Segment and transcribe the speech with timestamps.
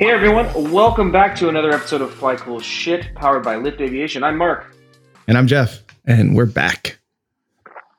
[0.00, 4.24] Hey everyone, welcome back to another episode of Fly Cool Shit, powered by Lift Aviation.
[4.24, 4.74] I'm Mark.
[5.28, 6.98] And I'm Jeff, and we're back.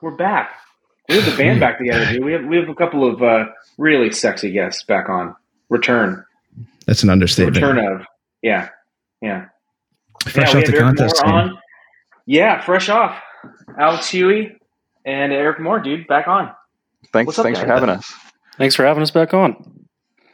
[0.00, 0.50] We're back.
[1.08, 2.24] We have the band back together, dude.
[2.24, 3.44] We have we have a couple of uh,
[3.78, 5.36] really sexy guests back on.
[5.68, 6.24] Return.
[6.88, 7.58] That's an understatement.
[7.58, 8.04] Return of.
[8.42, 8.70] Yeah.
[9.20, 9.46] Yeah.
[10.24, 11.22] Fresh yeah, off the Eric contest.
[11.24, 11.58] Moore on.
[12.26, 13.16] Yeah, fresh off.
[13.78, 14.56] Alex Huey
[15.04, 16.50] and Eric Moore, dude, back on.
[17.12, 18.12] Thanks, What's up, thanks for having us.
[18.58, 19.86] Thanks for having us back on.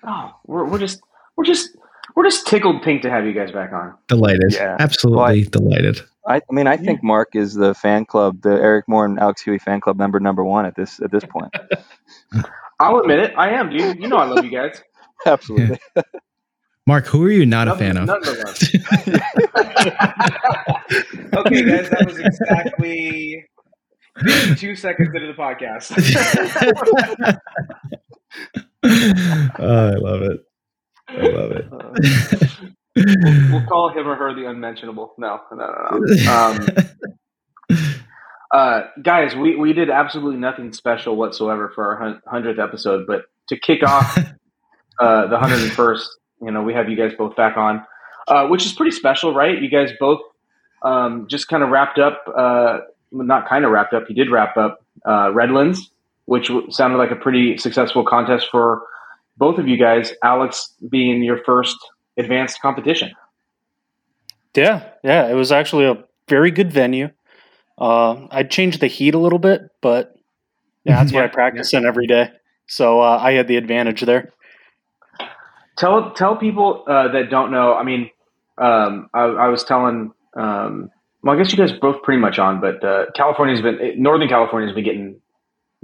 [0.02, 1.02] Oh, we're, we're just
[1.38, 1.70] we're just
[2.16, 3.94] we're just tickled pink to have you guys back on.
[4.08, 4.52] Delighted.
[4.52, 4.76] Yeah.
[4.80, 6.02] Absolutely delighted.
[6.26, 9.40] I, I mean, I think Mark is the fan club, the Eric Moore and Alex
[9.42, 11.54] Huey fan club member number one at this at this point.
[12.80, 14.02] I'll admit it, I am, dude.
[14.02, 14.82] You know I love you guys.
[15.26, 15.78] Absolutely.
[16.86, 18.06] Mark, who are you not a fan of?
[18.06, 18.74] none of us.
[21.34, 23.44] okay, guys, that was exactly
[24.56, 25.92] two seconds into the podcast.
[29.58, 30.47] oh, I love it.
[31.08, 31.66] I love it.
[32.96, 35.14] we'll, we'll call him or her the unmentionable.
[35.18, 36.32] No, no, no, no.
[36.32, 36.66] Um,
[38.50, 43.58] uh, guys, we, we did absolutely nothing special whatsoever for our hundredth episode, but to
[43.58, 44.16] kick off
[45.00, 46.08] uh, the hundred and first,
[46.42, 47.84] you know, we have you guys both back on,
[48.26, 49.60] uh, which is pretty special, right?
[49.60, 50.20] You guys both
[50.82, 52.78] um, just kind of wrapped up, uh,
[53.10, 54.04] not kind of wrapped up.
[54.08, 55.90] You did wrap up uh, Redlands,
[56.26, 58.82] which w- sounded like a pretty successful contest for
[59.38, 60.12] both of you guys.
[60.22, 61.76] Alex being your first
[62.16, 63.12] advanced competition.
[64.54, 67.10] Yeah, yeah, it was actually a very good venue.
[67.78, 70.16] Uh, I changed the heat a little bit, but
[70.84, 72.30] yeah, that's what I Yeah, practice in every day.
[72.66, 74.32] So uh, I had the advantage there.
[75.76, 77.74] Tell tell people uh, that don't know.
[77.74, 78.10] I mean,
[78.58, 80.12] um, I, I was telling.
[80.34, 80.90] Um,
[81.22, 84.28] well, I guess you guys are both pretty much on, but uh, California's been Northern
[84.28, 85.20] California's been getting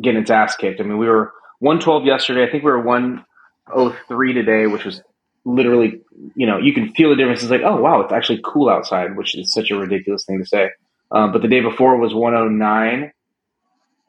[0.02, 0.80] getting its ass kicked.
[0.80, 2.44] I mean, we were one twelve yesterday.
[2.44, 3.24] I think we were one
[3.72, 5.02] oh three today, which was
[5.44, 6.00] literally,
[6.34, 7.42] you know, you can feel the difference.
[7.42, 10.46] It's like, oh wow, it's actually cool outside, which is such a ridiculous thing to
[10.46, 10.70] say.
[11.10, 13.12] Um, but the day before was one oh nine.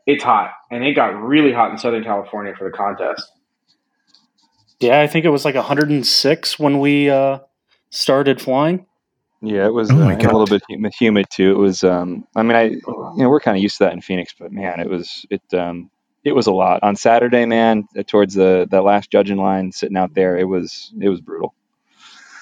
[0.08, 3.28] It's hot, and it got really hot in Southern California for the contest.
[4.80, 7.40] Yeah, I think it was like 106 when we uh,
[7.90, 8.86] started flying.
[9.42, 11.52] yeah, it was Oh uh, a little bit humid, humid too.
[11.52, 11.84] It was.
[11.84, 12.82] Um, I mean, I you
[13.18, 15.42] know we're kind of used to that in Phoenix, but man, it was it.
[15.54, 15.90] Um,
[16.26, 17.88] it was a lot on Saturday, man.
[17.98, 21.54] uh, Towards the that last judging line, sitting out there, it was it was brutal.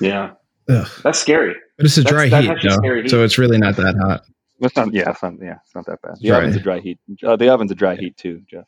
[0.02, 0.32] Yeah,
[0.70, 0.88] Ugh.
[1.04, 1.56] that's scary.
[1.78, 3.10] But it's a dry that's heat, though, heat.
[3.10, 4.24] so it's really not that hot.
[4.60, 6.16] It's not, yeah, it's not, yeah, it's not that bad.
[6.22, 6.38] The Dry.
[6.38, 6.98] oven's a dry heat.
[7.22, 8.66] Uh, the oven's a dry heat too, Jeff.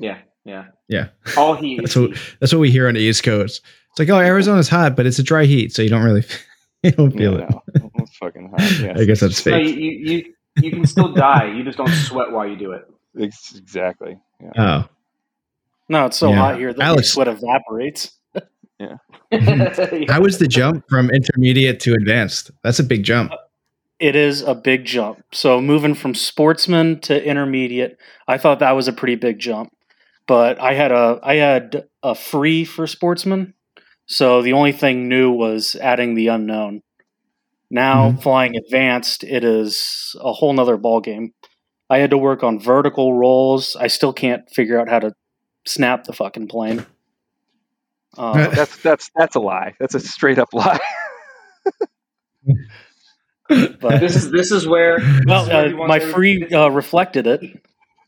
[0.00, 0.66] Yeah, yeah.
[0.88, 1.80] Yeah, All heat.
[1.82, 3.60] that's what that's what we hear on the East Coast.
[3.90, 6.24] It's like, oh, Arizona's hot, but it's a dry heat, so you don't really
[6.82, 7.82] you don't feel Yeah, it.
[7.82, 8.78] no, it's fucking hot.
[8.80, 9.66] Yeah, I guess that's fake.
[9.66, 11.52] you, you, you, you can still die.
[11.54, 12.84] You just don't sweat while you do it.
[13.20, 14.16] Ex- exactly.
[14.42, 14.50] Yeah.
[14.56, 14.88] Oh,
[15.88, 16.36] No, it's so Yeah.
[16.36, 18.12] hot here that Alex- sweat evaporates.
[18.80, 18.98] Yeah.
[20.08, 22.52] How was the jump from intermediate to advanced?
[22.62, 23.32] That's a big jump.
[23.98, 25.24] It is a big jump.
[25.32, 27.98] So moving from sportsman to intermediate,
[28.28, 29.72] I thought that was a pretty big jump.
[30.28, 33.54] But I had a I had a free for sportsman,
[34.06, 36.82] so the only thing new was adding the unknown.
[37.70, 38.20] Now mm-hmm.
[38.20, 41.32] flying advanced, it is a whole nother ball game.
[41.90, 43.76] I had to work on vertical rolls.
[43.76, 45.14] I still can't figure out how to
[45.66, 46.84] snap the fucking plane.
[48.16, 49.74] Uh, That's that's that's a lie.
[49.78, 50.78] That's a straight up lie.
[53.48, 56.68] but This is this is where well, this is where uh, my everybody- free uh,
[56.68, 57.40] reflected it.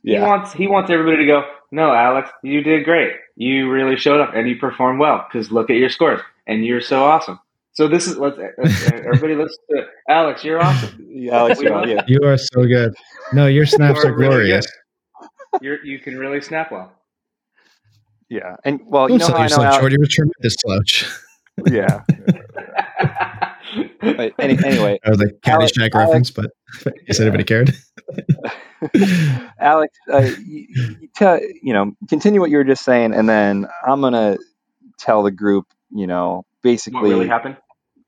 [0.03, 1.43] He wants he wants everybody to go.
[1.71, 3.13] No, Alex, you did great.
[3.37, 5.27] You really showed up and you performed well.
[5.31, 7.39] Because look at your scores, and you're so awesome.
[7.73, 10.45] So this is let's, everybody let's listen to Alex.
[10.45, 11.07] You're awesome.
[11.09, 12.03] Yeah, Alex, We yeah, want- yeah.
[12.07, 12.95] You are so good.
[13.33, 14.67] No, your snaps You are are really glorious.
[15.61, 16.93] You're, you can really snap well.
[18.28, 18.57] Yeah.
[18.65, 19.93] And well, you Don't know sell how I know yourself Alex, short.
[19.93, 21.07] You're a tremendous slouch.
[21.71, 22.01] Yeah.
[24.01, 26.51] But any, anyway, I was like Alex- Caddyshack Alex- reference, but
[26.87, 27.75] I guess anybody cared.
[29.61, 30.66] Alex, uh, you,
[31.01, 34.39] you, tell, you know, continue what you were just saying, and then I'm gonna
[34.99, 37.57] tell the group, you know, what basically, really happened?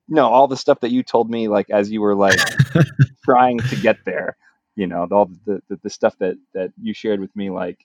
[0.09, 2.39] no, all the stuff that you told me, like as you were like
[3.25, 4.37] trying to get there,
[4.77, 7.85] you know, all the, the the stuff that that you shared with me, like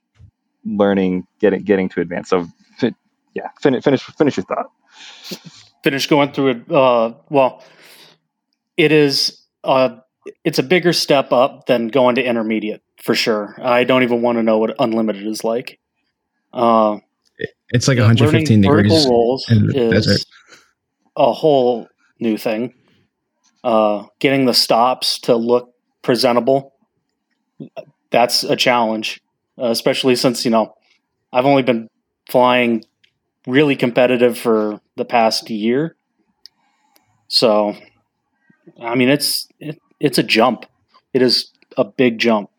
[0.66, 2.30] learning, getting getting to advance.
[2.30, 2.48] So,
[2.78, 2.96] fi-
[3.34, 4.72] yeah, finish finish finish your thought.
[5.84, 6.72] Finish going through it.
[6.72, 7.64] Uh, well,
[8.76, 9.98] it is uh
[10.44, 13.56] it's a bigger step up than going to intermediate for sure.
[13.62, 15.80] I don't even want to know what unlimited is like.
[16.54, 17.00] Uh,
[17.70, 18.92] It's like 115 degrees.
[18.92, 20.26] vertical rolls in the is desert.
[21.18, 21.88] A whole
[22.20, 22.74] new thing.
[23.64, 26.74] Uh, getting the stops to look presentable,
[28.12, 29.20] that's a challenge,
[29.62, 30.74] uh, especially since, you know,
[31.34, 31.90] I've only been
[32.30, 32.86] flying
[33.46, 35.96] really competitive for the past year.
[37.28, 37.76] So,
[38.80, 40.66] I mean, it's it, it's a jump.
[41.14, 42.50] It is a big jump.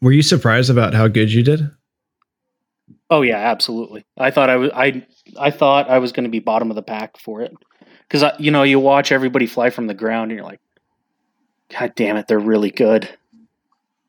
[0.00, 1.70] Were you surprised about how good you did?
[3.10, 4.04] Oh yeah, absolutely.
[4.16, 5.06] I thought I was I
[5.38, 7.52] I thought I was going to be bottom of the pack for it
[8.08, 10.60] because you know you watch everybody fly from the ground and you're like,
[11.78, 13.08] God damn it, they're really good.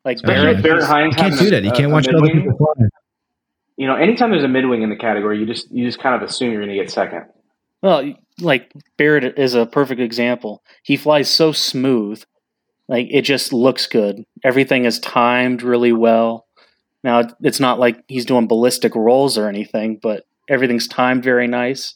[0.04, 1.64] Like Especially Barrett, Barrett, Barrett Hines You can't do that.
[1.64, 2.86] You uh, can't a watch other people fly.
[3.76, 6.22] You know, anytime there's a midwing in the category, you just you just kind of
[6.26, 7.24] assume you're going to get second.
[7.82, 10.62] well, like Barrett is a perfect example.
[10.82, 12.22] He flies so smooth,
[12.88, 14.24] like it just looks good.
[14.44, 16.45] Everything is timed really well.
[17.06, 21.94] Now it's not like he's doing ballistic rolls or anything, but everything's timed very nice.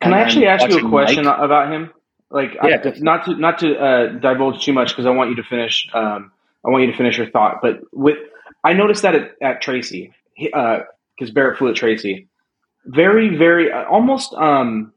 [0.00, 1.38] Can I actually I'm ask you a question Mike.
[1.38, 1.92] about him?
[2.30, 3.02] Like, Yeah, I, go for it.
[3.02, 5.86] not to not to uh, divulge too much because I want you to finish.
[5.92, 6.32] Um,
[6.64, 7.58] I want you to finish your thought.
[7.60, 8.16] But with
[8.64, 12.26] I noticed that at, at Tracy because Barrett flew at Tracy,
[12.86, 14.32] very very uh, almost.
[14.32, 14.94] Um,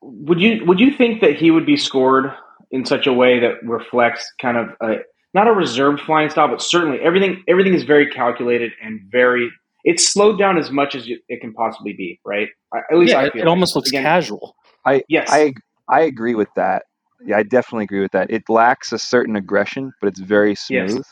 [0.00, 2.32] would you would you think that he would be scored
[2.70, 4.98] in such a way that reflects kind of a,
[5.34, 9.50] not a reserved flying style, but certainly everything everything is very calculated and very
[9.84, 12.48] it's slowed down as much as it can possibly be, right?
[12.72, 13.50] I- At least Yeah, I it, feel it like.
[13.50, 14.56] almost looks Again, casual.
[14.86, 15.52] I yes, I
[15.88, 16.84] I agree with that.
[17.26, 18.30] Yeah, I definitely agree with that.
[18.30, 20.90] It lacks a certain aggression, but it's very Yes.
[20.92, 21.04] smooth.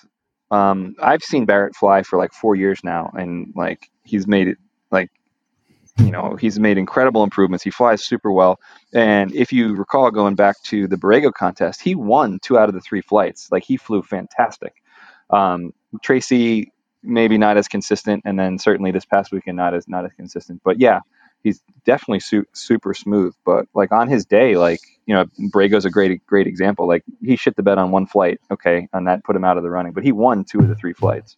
[0.51, 4.59] Um, I've seen Barrett fly for like four years now, and like he's made it
[4.91, 5.09] like
[5.99, 7.63] you know he's made incredible improvements.
[7.65, 8.59] He flies super well,
[8.93, 12.75] and if you recall going back to the Borrego contest, he won two out of
[12.75, 13.49] the three flights.
[13.53, 14.75] Like he flew fantastic.
[15.31, 15.73] Um,
[16.03, 16.73] Tracy
[17.03, 20.63] maybe not as consistent, and then certainly this past weekend not as not as consistent.
[20.65, 21.01] But yeah,
[21.43, 23.35] he's definitely su- super smooth.
[23.45, 26.87] But like on his day, like you know, Borrego's a great great example.
[26.87, 29.63] Like he shit the bed on one flight, okay, and that put him out of
[29.63, 29.93] the running.
[29.93, 31.37] But he won two of the three flights.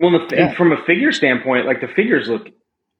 [0.00, 0.54] Well, the, Yeah.
[0.54, 2.48] from a figure standpoint, like the figures look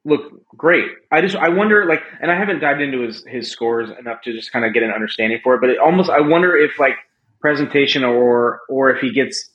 [0.08, 0.86] look great.
[1.12, 4.32] I just I wonder like, and I haven't dived into his his scores enough to
[4.32, 5.60] just kind of get an understanding for it.
[5.60, 6.94] But it almost I wonder if like
[7.40, 9.50] presentation or or if he gets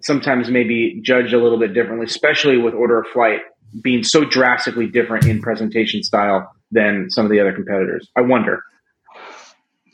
[0.00, 3.40] sometimes maybe judged a little bit differently, especially with order of flight
[3.82, 8.08] being so drastically different in presentation style than some of the other competitors.
[8.16, 8.62] I wonder.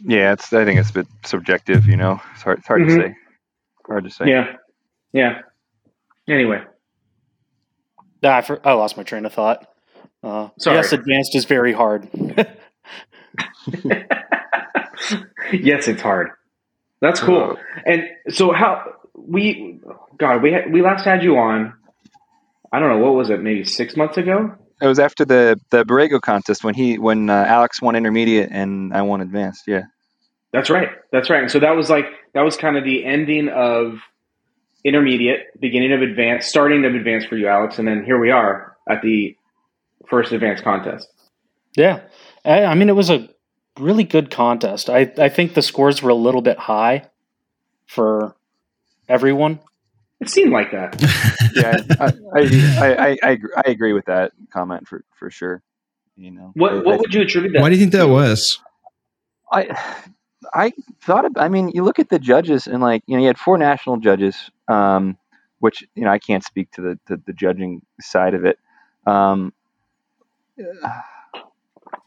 [0.01, 1.87] Yeah, it's I think it's a bit subjective.
[1.87, 2.89] You know, it's hard it's hard Mhm.
[2.89, 3.17] to say.
[3.87, 4.29] Hard to say.
[4.29, 4.53] Yeah,
[5.13, 5.41] yeah.
[6.29, 6.63] Anyway,
[8.23, 9.67] Ah, I, for, I lost my train of thought.
[10.23, 10.77] Uh, Sorry.
[10.77, 12.09] Yes, advanced is very hard.
[15.53, 16.31] yes, it's hard.
[17.01, 17.57] That's cool.
[17.87, 19.81] And so how we
[20.19, 21.75] God we we last had you on.
[22.73, 24.55] I don't know what was it, maybe six months ago.
[24.81, 28.93] It was after the the Borrego contest when he when uh, Alex won intermediate and
[28.93, 29.65] I won advanced.
[29.67, 29.85] Yeah.
[30.53, 30.89] That's right.
[31.13, 31.43] That's right.
[31.43, 34.01] And so that was like that was kind of the ending of
[34.85, 38.77] intermediate, beginning of advanced, starting of advanced for you, Alex, and then here we are
[38.89, 39.37] at the
[40.11, 41.09] first advanced contest.
[41.77, 42.01] yeah,
[42.45, 43.29] I, I mean it was a
[43.79, 44.89] really good contest.
[44.91, 47.07] I I think the scores were a little bit high
[47.87, 48.35] for
[49.09, 49.61] everyone.
[50.21, 51.01] It seemed like that.
[51.55, 51.79] Yeah.
[51.99, 52.41] I, I,
[52.79, 55.63] I, I, I, agree, I agree with that comment for for sure.
[56.15, 56.53] You know.
[56.57, 57.63] I- What what would you attribute that?
[57.63, 58.61] Why do you think that was?
[59.51, 59.67] I
[60.55, 60.73] I
[61.03, 63.39] thought of, I mean, you look at the judges and like you know you had
[63.39, 65.17] four national judges, um,
[65.59, 68.59] which you know I can't speak to the the, the judging side of it.
[69.07, 69.53] Um,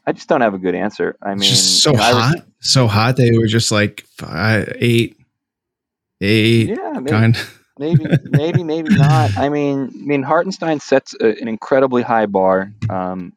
[0.06, 1.16] I just don't have a good answer.
[1.22, 3.16] I mean, just so I was- hot, so hot.
[3.16, 5.16] They were just like five, eight,
[6.20, 7.38] eight, yeah, maybe, kind.
[7.78, 9.36] maybe, maybe, maybe not.
[9.36, 12.72] I mean, I mean, Hartenstein sets a, an incredibly high bar.
[12.90, 13.32] Um,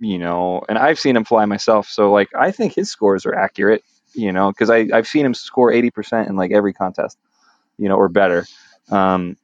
[0.00, 3.34] you know, and I've seen him fly myself, so like I think his scores are
[3.34, 3.84] accurate.
[4.12, 7.16] You know, because I I've seen him score eighty percent in like every contest,
[7.78, 8.46] you know, or better.
[8.90, 9.36] Um,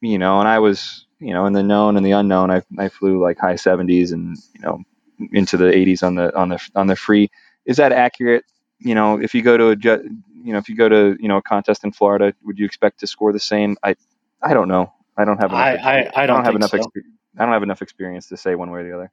[0.00, 2.50] you know, and I was you know in the known and the unknown.
[2.50, 4.80] I I flew like high seventies and you know
[5.32, 7.30] into the eighties on the on the on the free.
[7.64, 8.44] Is that accurate?
[8.78, 10.08] You know, if you go to a ju-
[10.44, 13.00] you know if you go to you know a contest in Florida, would you expect
[13.00, 13.76] to score the same?
[13.82, 13.96] I
[14.42, 14.92] I don't know.
[15.16, 15.60] I don't have enough.
[15.60, 16.70] I- I- expe- I don't have enough.
[16.70, 16.78] so.
[16.78, 17.02] expe-
[17.36, 19.10] I don't have enough experience to say one way or the other.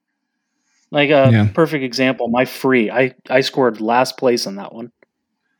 [0.92, 1.48] Like a Yeah.
[1.54, 4.92] perfect example, my free, I I scored last place on that one,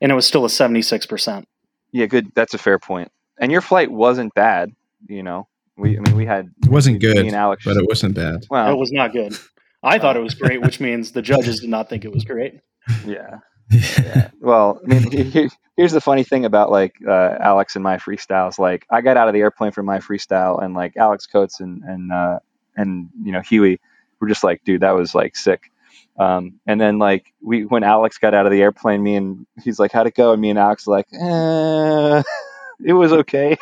[0.00, 1.46] and it was still a seventy six percent.
[1.92, 2.32] Yeah, good.
[2.34, 3.10] That's a fair point.
[3.38, 4.72] And your flight wasn't bad.
[5.08, 7.64] You know, we I mean we had It wasn't me good, and Alex.
[7.64, 8.44] but it wasn't bad.
[8.50, 9.36] Well, It was not good.
[9.82, 12.60] I thought it was great, which means the judges did not think it was great.
[13.06, 13.38] yeah.
[13.70, 14.30] Yeah.
[14.40, 17.96] Well, I mean, he- he- here's the funny thing about like uh, Alex and my
[17.96, 18.60] freestyles.
[18.60, 21.82] Like, I got out of the airplane for my freestyle, and like Alex Coates and
[21.82, 22.38] and uh,
[22.76, 23.80] and you know Huey
[24.20, 25.72] were just like, dude, that was like sick.
[26.16, 29.80] Um, and then like we when Alex got out of the airplane, me and he's
[29.80, 30.30] like, how'd it go?
[30.32, 32.22] And me and Alex were like, eh,
[32.86, 33.56] it was okay.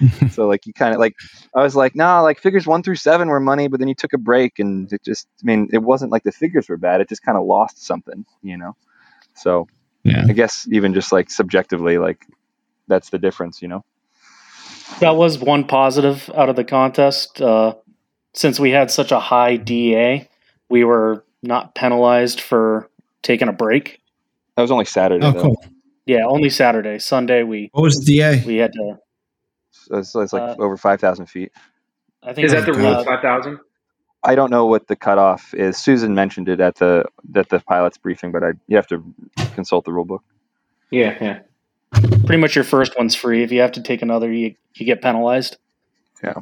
[0.30, 1.14] so like you kind of like
[1.54, 4.12] I was like, nah, like figures one through seven were money, but then you took
[4.12, 7.00] a break, and it just, I mean, it wasn't like the figures were bad.
[7.00, 8.76] It just kind of lost something, you know.
[9.34, 9.66] So
[10.04, 10.24] Yeah.
[10.28, 12.26] I guess even just like subjectively, like
[12.86, 13.84] that's the difference, you know.
[15.00, 17.40] That was one positive out of the contest.
[17.42, 17.74] Uh,
[18.34, 20.28] since we had such a high DA,
[20.68, 22.88] we were not penalized for
[23.22, 24.00] taking a break.
[24.56, 25.24] That was only Saturday.
[25.24, 25.42] Oh, though.
[25.42, 25.64] cool.
[26.06, 26.98] Yeah, only Saturday.
[26.98, 28.42] Sunday we What was the DA?
[28.46, 28.98] we had to.
[29.88, 31.52] So it's, it's like Uh, over five thousand feet.
[32.22, 32.86] I think Is that the rule?
[32.86, 33.58] uh, Five thousand.
[34.24, 35.76] I don't know what the cutoff is.
[35.78, 37.04] Susan mentioned it at the
[37.34, 39.02] at the pilot's briefing, but I you have to
[39.54, 40.22] consult the rule book.
[40.90, 41.40] Yeah, yeah.
[42.26, 43.42] pretty much your first one's free.
[43.42, 45.56] If you have to take another, you you get penalized.
[46.22, 46.34] Yeah.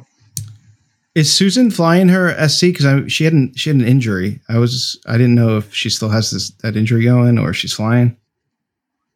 [1.15, 2.61] Is Susan flying her SC?
[2.67, 4.39] Because she had an, she had an injury.
[4.49, 7.55] I was I didn't know if she still has this that injury going or if
[7.57, 8.17] she's flying.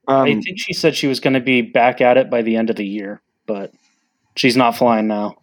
[0.08, 2.56] Um, I think she said she was going to be back at it by the
[2.58, 3.72] end of the year, but
[4.36, 5.36] she's not flying now.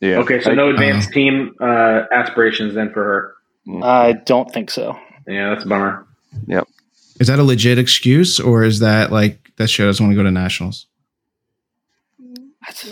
[0.00, 0.18] yeah.
[0.18, 3.34] Okay, so I- no advanced team uh, aspirations then for her.
[3.84, 4.98] I don't think so.
[5.28, 6.06] Yeah, that's a bummer.
[6.46, 6.66] Yep.
[7.20, 10.24] Is that a legit excuse or is that like that show doesn't want to go
[10.24, 10.86] to nationals?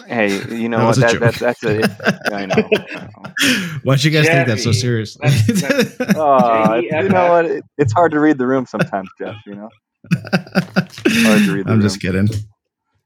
[0.06, 0.88] Hey, you know That what?
[0.88, 1.20] was a That, joke.
[1.20, 2.20] that's that's a.
[2.34, 2.54] I know.
[2.56, 3.78] I know.
[3.84, 5.28] Why'd you guys take that so seriously?
[5.28, 7.44] that's- Oh, you know what?
[7.46, 9.36] It, it's hard to read the room sometimes, Jeff.
[9.46, 9.68] You know.
[10.12, 12.28] Hard to read the I'm just kidding.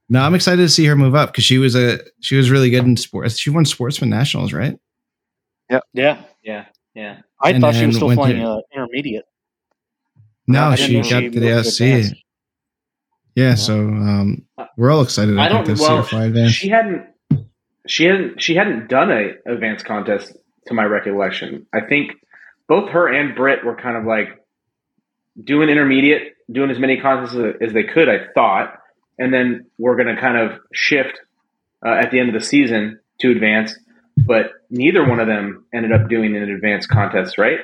[0.09, 2.71] No, I'm excited to see her move up because she was a she was really
[2.71, 3.39] good in sports.
[3.39, 4.79] She won sportsman nationals, right?
[5.71, 6.65] Yeah, Yeah, yeah.
[6.95, 7.21] Yeah.
[7.41, 9.25] I And thought she was still went flying uh, intermediate.
[10.47, 11.81] No, I she got she to the moved SC.
[11.81, 12.15] advanced.
[13.35, 14.47] Yeah, so um,
[14.77, 15.37] we're all excited.
[15.39, 15.65] I, I don't.
[15.65, 16.53] to see Well, advance.
[16.53, 17.07] she hadn't.
[17.89, 18.41] She hadn't.
[18.43, 21.67] She hadn't done a advanced contest to my recollection.
[21.75, 22.13] I think
[22.69, 24.29] both her and Britt were kind of like
[25.43, 28.09] doing intermediate, doing as many contests as, as they could.
[28.09, 28.79] I thought,
[29.19, 31.21] and then we're going to kind of shift
[31.85, 33.75] uh, at the end of the season to advance.
[34.17, 37.59] But neither one of them ended up doing an advanced contest, right?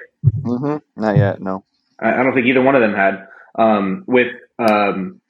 [0.45, 1.41] hmm Not yet.
[1.41, 1.65] No.
[2.01, 3.27] I, I don't think either one of them had.
[3.57, 5.21] Um, with, um,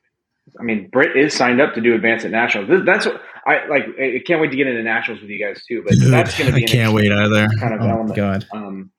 [0.58, 2.68] I mean, Britt is signed up to do advanced at nationals.
[2.68, 3.84] This, that's what I like.
[3.98, 5.82] I can't wait to get into nationals with you guys too.
[5.86, 6.64] But Dude, that's going to be.
[6.64, 7.48] I can't wait either.
[7.58, 8.16] kind of oh element.
[8.16, 8.90] god, Um,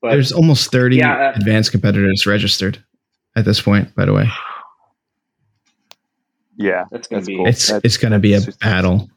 [0.00, 2.82] but there's almost 30 Yeah, uh, advanced competitors registered
[3.34, 3.94] at this point.
[3.94, 4.28] By the way,
[6.56, 6.84] Yeah.
[6.90, 7.46] That's gonna that's be- cool.
[7.48, 9.10] it's That's it's going to be a super- battle.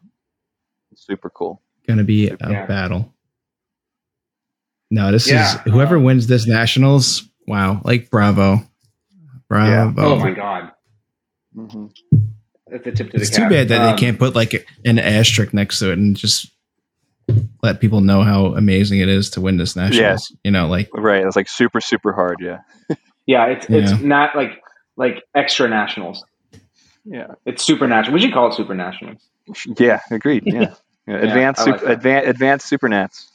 [0.96, 1.62] super cool.
[1.88, 2.66] Going to be a Yeah.
[2.66, 3.14] battle.
[4.92, 7.24] No, this Yeah, is whoever uh, wins this nationals.
[7.48, 8.60] Wow, like bravo,
[9.48, 10.02] bravo.
[10.02, 10.72] oh my god,
[11.56, 11.88] hmm
[12.68, 13.50] that's a tip to the It's cap.
[13.50, 16.52] too bad that Um, they can't put like an asterisk next to it and just
[17.64, 20.32] let people know how amazing it is to win this nationals.
[20.44, 21.26] You know, like Right.
[21.26, 22.38] It's like super super hard.
[22.42, 22.60] Yeah.
[23.26, 24.08] Yeah, it's it's Yeah.
[24.08, 24.60] not like
[24.98, 26.24] like extra nationals.
[27.10, 27.28] Yeah.
[27.46, 27.98] It's supernatural.
[27.98, 28.14] national.
[28.14, 29.28] We should call it super nationals.
[29.78, 30.00] Yeah.
[30.12, 30.44] Agreed.
[30.46, 30.76] Yeah.
[31.08, 31.16] yeah.
[31.16, 33.32] Advanced I like super, advanced advanced super nats.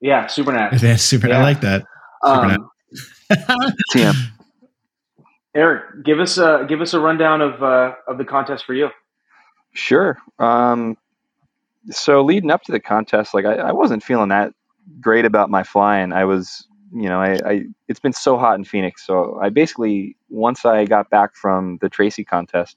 [0.00, 0.76] Yeah, super national.
[0.76, 1.32] advanced super.
[1.32, 1.84] I like that.
[2.22, 2.70] Um,
[3.92, 4.14] TM.
[5.54, 8.90] Eric, give us a give us a rundown of uh, of the contest for you.
[9.74, 10.18] Sure.
[10.38, 10.96] Um,
[11.90, 14.52] so leading up to the contest, like I, I wasn't feeling that
[15.00, 16.12] great about my flying.
[16.12, 20.16] I was, you know, I, I it's been so hot in Phoenix, so I basically
[20.28, 22.76] once I got back from the Tracy contest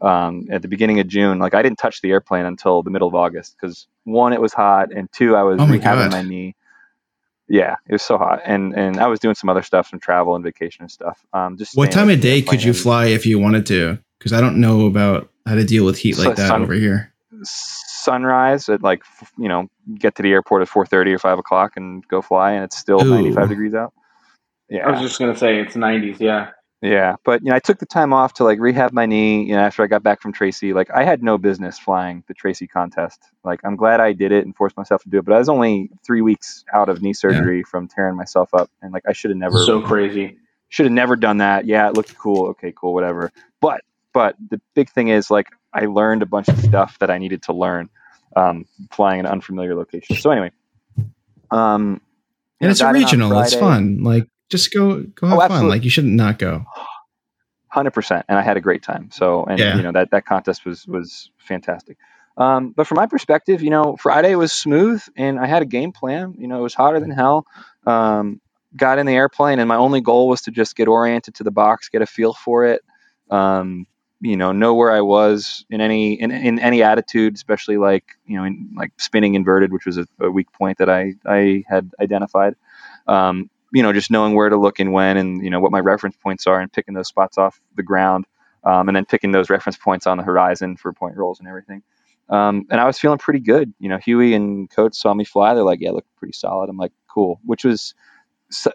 [0.00, 3.08] um, at the beginning of June, like I didn't touch the airplane until the middle
[3.08, 6.12] of August because one, it was hot, and two, I was Oh my rehabbing God.
[6.12, 6.54] my knee.
[7.48, 10.34] Yeah, it was so hot, and and I was doing some other stuff, some travel
[10.34, 11.24] and vacation and stuff.
[11.32, 13.98] Um, just What time of day could you and- fly if you wanted to?
[14.18, 16.72] Because I don't know about how to deal with heat So like that sun- over
[16.72, 17.12] here.
[17.42, 19.02] sunrise at like
[19.38, 22.64] you know get to the airport at 4.30 or 5 o'clock and go fly and
[22.64, 23.92] it's still 95 degrees out
[24.70, 26.20] Yeah, I was just gonna say it's nineties.
[26.20, 26.50] Yeah,
[26.84, 29.54] yeah but you know i took the time off to like rehab my knee you
[29.54, 32.66] know after i got back from tracy like i had no business flying the tracy
[32.66, 35.38] contest like i'm glad i did it and forced myself to do it but i
[35.38, 39.12] was only three weeks out of knee surgery from tearing myself up and like i
[39.12, 40.36] should have never so crazy.
[40.68, 41.66] should have never done that.
[41.66, 42.48] Yeah, it looked cool.
[42.48, 43.30] Okay, cool, whatever.
[43.60, 47.18] But but the big thing is like I learned a bunch of stuff that I
[47.18, 47.90] needed to learn
[48.34, 50.20] um, flying in unfamiliar locations.
[50.20, 50.50] So anyway,
[51.50, 52.00] um,
[52.60, 53.38] And it's a regional.
[53.40, 54.02] It's fun.
[54.02, 55.68] Like just go go have Oh, fun.
[55.68, 56.64] Like you shouldn't not go.
[57.68, 59.10] Hundred percent, and I had a great time.
[59.12, 59.76] So, and Yeah.
[59.76, 61.96] you know that that contest was was fantastic.
[62.36, 65.90] Um, but from my perspective, you know, Friday was smooth, and I had a game
[65.92, 66.34] plan.
[66.38, 67.46] You know, it was hotter than hell.
[67.86, 68.40] Um,
[68.76, 71.50] got in the airplane, and my only goal was to just get oriented to the
[71.50, 72.82] box, get a feel for it.
[73.30, 73.86] Um,
[74.20, 78.36] you know, know where I was in any in, in any attitude, especially like you
[78.36, 81.90] know, in, like spinning inverted, which was a, a weak point that I I had
[82.00, 82.54] identified.
[83.08, 85.80] Um, you know, just knowing where to look and when, and you know what my
[85.80, 88.26] reference points are, and picking those spots off the ground,
[88.64, 91.82] um, and then picking those reference points on the horizon for point rolls and everything.
[92.28, 93.74] Um, and I was feeling pretty good.
[93.78, 95.54] You know, Huey and Coach saw me fly.
[95.54, 97.94] They're like, "Yeah, look pretty solid." I'm like, "Cool," which was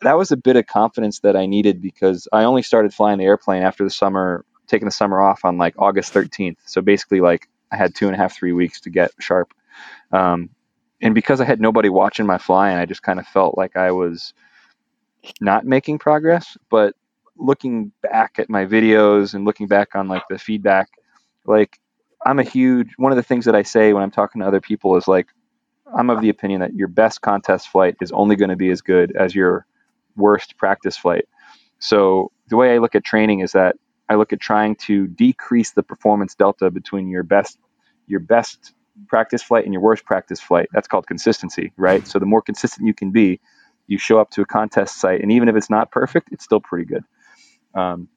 [0.01, 3.25] that was a bit of confidence that I needed because I only started flying the
[3.25, 6.57] airplane after the summer, taking the summer off on like August 13th.
[6.65, 9.53] So basically, like I had two and a half, three weeks to get sharp.
[10.11, 10.49] Um,
[11.01, 13.91] and because I had nobody watching my flying, I just kind of felt like I
[13.91, 14.33] was
[15.41, 16.57] not making progress.
[16.69, 16.95] But
[17.37, 20.89] looking back at my videos and looking back on like the feedback,
[21.45, 21.79] like
[22.25, 24.61] I'm a huge one of the things that I say when I'm talking to other
[24.61, 25.27] people is like
[25.95, 28.81] I'm of the opinion that your best contest flight is only going to be as
[28.81, 29.65] good as your
[30.15, 31.25] worst practice flight.
[31.79, 33.75] So the way I look at training is that
[34.09, 37.57] I look at trying to decrease the performance delta between your best
[38.07, 38.73] your best
[39.07, 40.67] practice flight and your worst practice flight.
[40.73, 42.05] That's called consistency, right?
[42.07, 43.39] So the more consistent you can be,
[43.89, 46.61] you show up to a contest site, and even if it's not perfect, it's still
[46.61, 47.03] pretty good.
[47.73, 48.07] Um,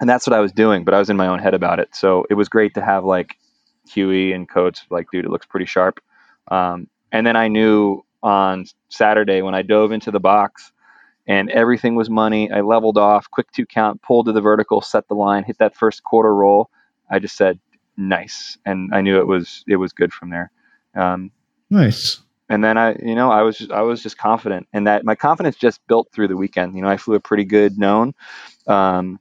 [0.00, 1.94] and that's what I was doing, but I was in my own head about it.
[1.94, 3.36] So it was great to have like
[3.90, 6.00] Huey and Coach like, dude, it looks pretty sharp.
[6.50, 10.72] Um, and then I knew on Saturday when I dove into the box
[11.26, 12.50] and everything was money.
[12.50, 15.76] I leveled off, quick two count, pulled to the vertical, set the line, hit that
[15.76, 16.70] first quarter roll.
[17.10, 17.60] I just said,
[17.96, 18.58] nice.
[18.64, 20.50] And I knew it was, it was good from there.
[20.96, 21.30] Um,
[21.70, 22.20] nice.
[22.54, 25.16] And then I, you know, I was, just, I was just confident and that my
[25.16, 26.76] confidence just built through the weekend.
[26.76, 28.14] You know, I flew a pretty good known.
[28.68, 29.18] Um,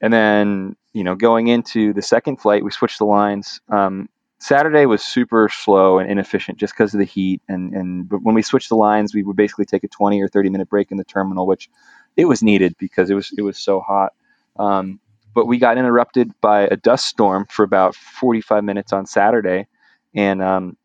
[0.00, 3.60] and then, you know, going into the second flight, we switched the lines.
[3.68, 4.08] Um,
[4.38, 7.42] Saturday was super slow and inefficient just because of the heat.
[7.48, 10.50] And, and when we switched the lines, we would basically take a 20 or 30
[10.50, 11.68] minute break in the terminal, which
[12.16, 14.12] it was needed because it was it was so hot.
[14.56, 15.00] Um,
[15.34, 19.66] but we got interrupted by a dust storm for about 45 minutes on Saturday,
[20.14, 20.76] and um,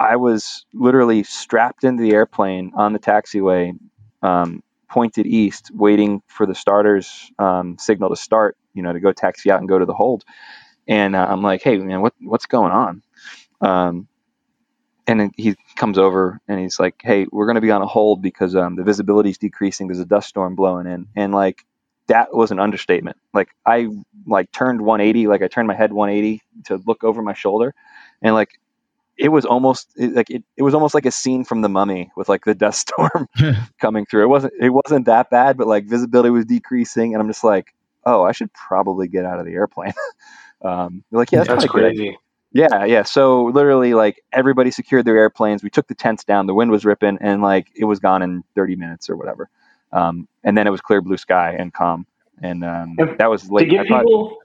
[0.00, 3.78] I was literally strapped into the airplane on the taxiway,
[4.22, 8.56] um, pointed east, waiting for the starter's um, signal to start.
[8.74, 10.22] You know, to go taxi out and go to the hold
[10.88, 13.02] and uh, I'm like, hey man, what what's going on?
[13.60, 14.08] Um,
[15.06, 18.22] and he comes over and he's like, hey, we're going to be on a hold
[18.22, 19.88] because um, the visibility is decreasing.
[19.88, 21.64] There's a dust storm blowing in, and like
[22.08, 23.16] that was an understatement.
[23.34, 23.88] Like I
[24.26, 27.74] like turned 180, like I turned my head 180 to look over my shoulder,
[28.22, 28.50] and like
[29.22, 32.10] it was almost it, like it, it was almost like a scene from the mummy
[32.16, 33.28] with like the dust storm
[33.80, 37.28] coming through it wasn't it wasn't that bad but like visibility was decreasing and i'm
[37.28, 39.92] just like oh i should probably get out of the airplane
[40.64, 42.18] Um, like, yeah, that's, That's crazy.
[42.52, 43.02] Yeah, yeah.
[43.02, 45.62] So literally, like everybody secured their airplanes.
[45.62, 46.46] We took the tents down.
[46.46, 49.48] The wind was ripping, and like it was gone in 30 minutes or whatever.
[49.90, 52.06] Um, and then it was clear blue sky and calm.
[52.42, 53.64] And um, that was late.
[53.64, 54.36] To give people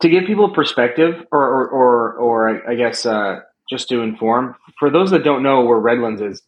[0.00, 4.90] to give people perspective, or or or, or I guess uh, just to inform for
[4.90, 6.42] those that don't know where Redlands is,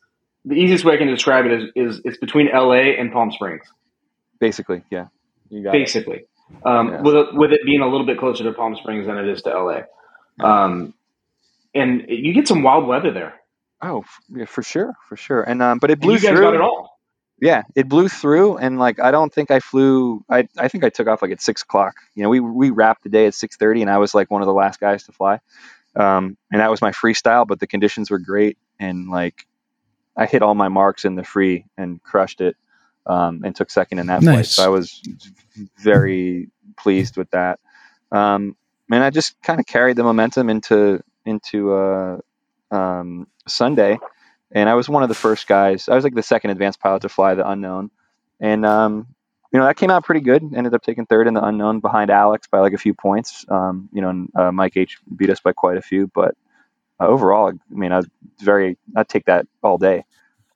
[0.45, 3.65] the easiest way I can describe it is is it's between LA and Palm Springs.
[4.41, 5.07] Basically, yeah.
[5.51, 6.19] Basically.
[6.19, 6.29] It
[6.65, 7.01] um, yeah.
[7.03, 9.43] with it, with it being a little bit closer to Palm Springs than it is
[9.43, 9.81] to LA.
[10.41, 10.95] Um,
[11.75, 13.35] and you get some wild weather there.
[13.83, 14.05] Oh,
[14.35, 15.43] yeah, for sure, for sure.
[15.43, 16.47] And um, but it blew and you guys through.
[16.47, 16.99] got it all.
[17.41, 20.25] Yeah, it blew through, and like I don't think I flew.
[20.29, 21.95] I I think I took off like at six o'clock.
[22.17, 24.43] You know, we we wrapped the day at six thirty, and I was like one
[24.43, 25.39] of the last guys to fly.
[25.97, 29.47] Um, and that was my freestyle, but the conditions were great, and like
[30.17, 32.57] I hit all my marks in the free and crushed it
[33.07, 34.35] um, and took second in that nice.
[34.35, 34.47] flight.
[34.47, 35.03] So I was
[35.79, 37.59] very pleased with that.
[38.13, 38.57] Um,
[38.91, 42.19] and I just kind of carried the momentum into into uh,
[42.71, 43.99] um, Sunday,
[44.53, 45.89] and I was one of the first guys.
[45.89, 47.91] I was like the second advanced pilot to fly the unknown,
[48.41, 49.09] and um,
[49.53, 50.43] you know that came out pretty good.
[50.55, 53.45] Ended up taking third in the unknown behind Alex by like a few points.
[53.49, 56.35] Um, you know, and, uh, Mike H beat us by quite a few, but
[57.01, 58.07] uh, overall, I mean, I was
[58.41, 58.77] very.
[58.97, 60.05] I'd take that all day.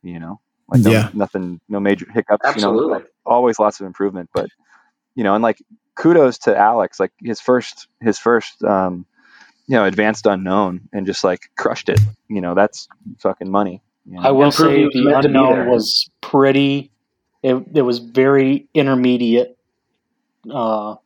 [0.03, 0.41] You know.
[0.69, 1.11] Like no, yeah.
[1.13, 2.47] nothing, no major hiccups.
[2.47, 2.83] Absolutely.
[2.83, 4.31] You know, like always lots of improvement.
[4.33, 4.49] But
[5.15, 5.63] you know, and like
[5.95, 9.05] kudos to Alex, like his first, his first, um,
[9.67, 12.01] you know, advanced unknown, and just like crushed it.
[12.29, 13.83] You know, that's fucking money.
[14.07, 14.23] You know?
[14.23, 16.91] I will say the unknown was pretty.
[17.43, 19.57] It it was very intermediate.
[20.51, 20.97] Uh,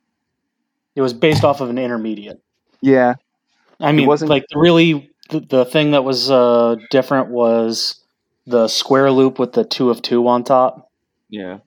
[0.94, 2.42] it was based off of an intermediate.
[2.81, 3.14] Yeah,
[3.81, 4.31] I mean, it wasn't...
[4.31, 8.03] like really, the, the thing that was uh, different was
[8.46, 10.90] the square loop with the two of two on top.
[11.29, 11.59] Yeah.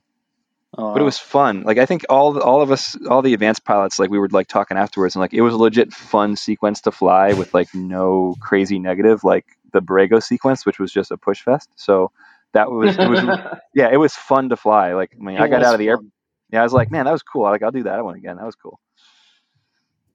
[0.77, 1.63] Uh, but it was fun.
[1.63, 4.47] Like I think all all of us, all the advanced pilots, like we were like
[4.47, 8.35] talking afterwards, and like it was a legit fun sequence to fly with like no
[8.39, 11.69] crazy negative, like the Borrego sequence, which was just a push fest.
[11.75, 12.11] So
[12.53, 13.21] that was it was
[13.75, 14.93] yeah, it was fun to fly.
[14.93, 15.99] Like I mean, It I got out of the air.
[16.51, 17.43] Yeah, I was like, man, that was cool.
[17.43, 18.37] Like I'll do that one again.
[18.37, 18.79] That was cool.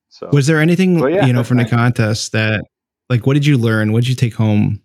[0.08, 2.64] So Was there anything Well, yeah, you know that's from the contest that
[3.08, 3.92] like what did you learn?
[3.92, 4.80] What did you take home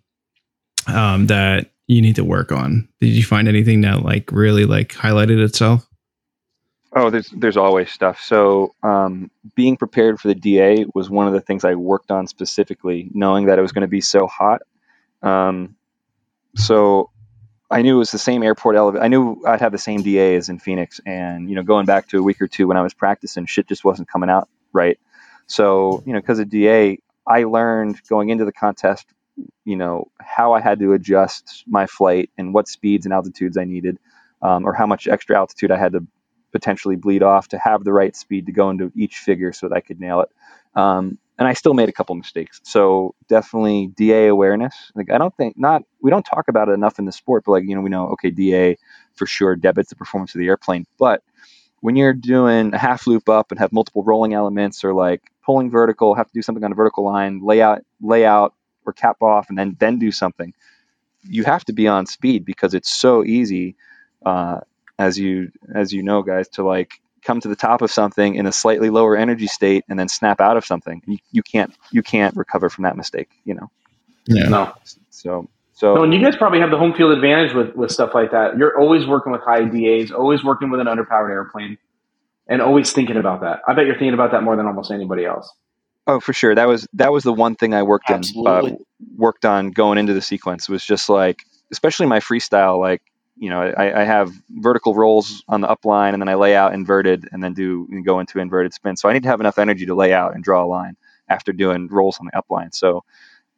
[0.86, 2.88] um, that you need to work on?
[3.00, 5.86] Did you find anything that like really like highlighted itself?
[6.92, 8.20] Oh, there's there's always stuff.
[8.20, 12.26] So um, being prepared for the DA was one of the things I worked on
[12.26, 14.62] specifically, knowing that it was going to be so hot.
[15.22, 15.76] Um,
[16.56, 17.10] so
[17.70, 19.04] I knew it was the same airport elevator.
[19.04, 22.08] I knew I'd have the same DA as in Phoenix, and you know, going back
[22.08, 24.98] to a week or two when I was practicing, shit just wasn't coming out right.
[25.46, 29.06] So you know, because of DA, I learned going into the contest,
[29.64, 33.64] you know, how I had to adjust my flight and what speeds and altitudes I
[33.64, 33.98] needed,
[34.42, 36.06] um, or how much extra altitude I had to
[36.52, 39.76] potentially bleed off to have the right speed to go into each figure so that
[39.76, 40.28] I could nail it.
[40.74, 42.60] Um, and I still made a couple mistakes.
[42.64, 44.74] So definitely DA awareness.
[44.94, 47.52] Like I don't think not we don't talk about it enough in the sport, but
[47.52, 48.76] like you know we know okay DA
[49.14, 51.22] for sure debits the performance of the airplane, but
[51.80, 55.70] when you're doing a half loop up and have multiple rolling elements or like pulling
[55.70, 59.58] vertical, have to do something on a vertical line, layout layout or cap off and
[59.58, 60.52] then then do something.
[61.22, 63.76] You have to be on speed because it's so easy
[64.26, 64.60] uh,
[64.98, 68.46] as you as you know guys to like come to the top of something in
[68.46, 72.02] a slightly lower energy state and then snap out of something you, you can't you
[72.02, 73.70] can't recover from that mistake you know
[74.26, 74.48] Yeah.
[74.48, 74.74] no.
[75.10, 78.10] so so No, and you guys probably have the home field advantage with, with stuff
[78.14, 78.58] like that.
[78.58, 81.78] You're always working with high DAs, always working with an underpowered airplane,
[82.48, 83.60] and always thinking about that.
[83.68, 85.50] I bet you're thinking about that more than almost anybody else.
[86.06, 88.70] oh for sure that was that was the one thing i worked Absolutely.
[88.72, 88.78] in uh,
[89.16, 93.02] worked on going into the sequence was just like especially my freestyle like
[93.40, 96.74] you know I, I have vertical rolls on the upline and then i lay out
[96.74, 99.58] inverted and then do and go into inverted spin so i need to have enough
[99.58, 100.96] energy to lay out and draw a line
[101.28, 103.02] after doing rolls on the upline so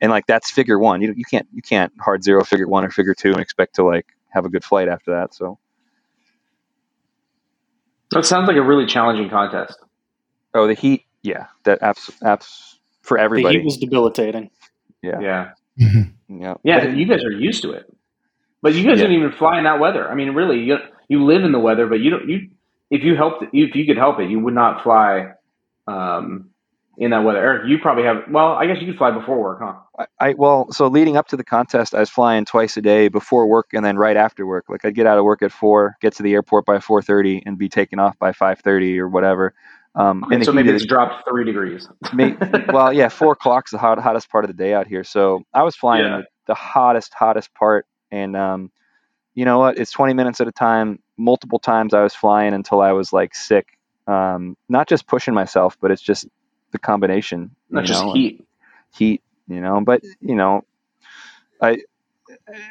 [0.00, 2.90] and like that's figure one you, you can't you can't hard zero figure one or
[2.90, 5.58] figure two and expect to like have a good flight after that so
[8.12, 9.78] That sounds like a really challenging contest.
[10.54, 14.50] oh the heat yeah that apps apps for The everybody heat was debilitating.
[15.02, 15.18] Yeah.
[15.20, 15.50] Yeah.
[15.80, 16.12] Mhm.
[16.28, 17.92] yeah Yeah, But- you guys are used to it.
[18.62, 19.06] But you guys Yeah.
[19.08, 20.08] didn't even fly in that weather.
[20.10, 22.28] I mean, really, you you live in the weather, but you don't.
[22.28, 22.48] You
[22.90, 25.32] if you helped, if you could help it, you would not fly
[25.86, 26.50] um,
[26.98, 27.38] in that weather.
[27.38, 28.18] Eric, you probably have.
[28.30, 29.74] Well, I guess you could fly before work, huh?
[30.20, 33.08] I, I well, so leading up to the contest, I was flying twice a day
[33.08, 34.66] before work and then right after work.
[34.68, 37.42] Like I'd get out of work at four, get to the airport by four thirty,
[37.44, 39.54] and be taken off by five thirty or whatever.
[39.94, 41.86] Um, Okay, and so maybe it's the- dropped three degrees.
[42.14, 42.34] may-
[42.72, 45.04] well, yeah, four o'clock's the hot, hottest part of the day out here.
[45.04, 46.18] So I was flying Yeah.
[46.18, 48.70] the, the hottest, hottest part, and um,
[49.34, 49.78] you know what?
[49.78, 51.00] It's twenty minutes at a time.
[51.16, 53.78] Multiple times I was flying until I was like sick.
[54.06, 56.28] Um, not just pushing myself, but it's just
[56.70, 57.56] the combination.
[57.70, 58.46] Not just know, and- heat.
[58.94, 59.80] heat, you know.
[59.80, 60.64] But you know,
[61.60, 61.78] I,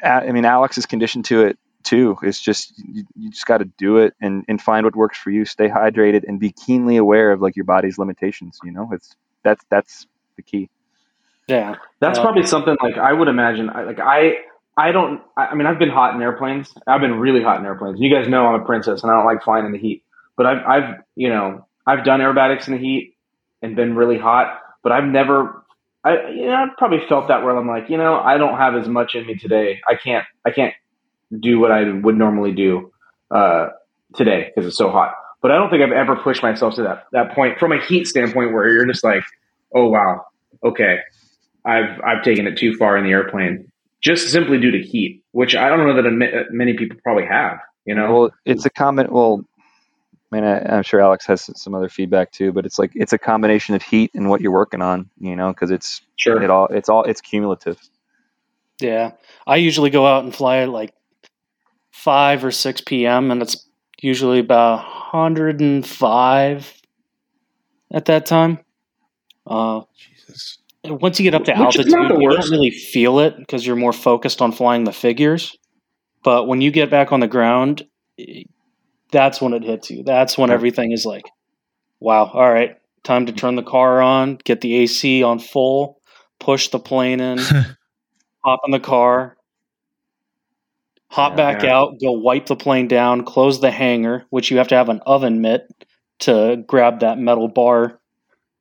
[0.02, 2.16] I I mean, Alex is conditioned to it too.
[2.22, 5.30] It's just you, you just got to do it and and find what works for
[5.30, 5.44] you.
[5.44, 8.58] Stay hydrated and be keenly aware of like your body's limitations.
[8.62, 10.70] You know, it's that's that's the key.
[11.48, 11.74] Yeah.
[12.00, 13.68] That's probably something like I would imagine.
[13.68, 14.36] I, like I,
[14.76, 15.20] I don't.
[15.36, 16.72] I mean, I've been hot in airplanes.
[16.86, 18.00] I've been really hot in airplanes.
[18.00, 20.02] You guys know I'm a princess, and I don't like flying in the heat.
[20.36, 23.16] But I've, I've, you know, I've done aerobatics in the heat
[23.60, 24.60] and been really hot.
[24.82, 25.62] But I've never.
[26.04, 28.74] I, you know, I've probably felt that where I'm like, you know, I don't have
[28.74, 29.80] as much in me today.
[29.86, 30.24] I can't.
[30.44, 30.74] I can't
[31.38, 32.92] do what I would normally do
[33.30, 33.68] uh,
[34.14, 35.14] today because it's so hot.
[35.42, 38.06] But I don't think I've ever pushed myself to that that point from a heat
[38.06, 39.22] standpoint where you're just like,
[39.74, 40.24] oh wow,
[40.64, 41.00] okay,
[41.64, 43.71] I've I've taken it too far in the airplane
[44.02, 47.58] just simply due to heat, which I don't know that a many people probably have.
[47.84, 49.12] You know, Well, it's a comment.
[49.12, 49.44] Well,
[50.30, 53.12] I mean, I, I'm sure Alex has some other feedback too, but it's like it's
[53.12, 55.10] a combination of heat and what you're working on.
[55.18, 56.42] You know, because it's sure.
[56.42, 57.78] it all it's all it's cumulative.
[58.80, 59.12] Yeah.
[59.46, 60.92] I usually go out and fly at like
[61.92, 63.30] 5 or 6 p.m.
[63.30, 63.66] and it's
[64.00, 64.78] usually about
[65.12, 66.82] 105
[67.92, 68.58] at that time.
[69.46, 70.58] Uh, Jesus.
[70.84, 73.92] Once you get up to Which altitude, you don't really feel it because you're more
[73.92, 75.56] focused on flying the figures.
[76.24, 77.84] But when you get back on the ground,
[79.10, 80.02] that's when it hits you.
[80.04, 81.24] That's when everything is like,
[82.00, 86.00] wow, all right, time to turn the car on, get the AC on full,
[86.40, 87.38] push the plane in,
[88.44, 89.36] hop in the car,
[91.10, 91.36] hop Yeah.
[91.36, 91.76] back Yeah.
[91.76, 95.00] out, go wipe the plane down, close the hangar, which you have to have an
[95.06, 95.62] oven mitt
[96.20, 98.00] to grab that metal bar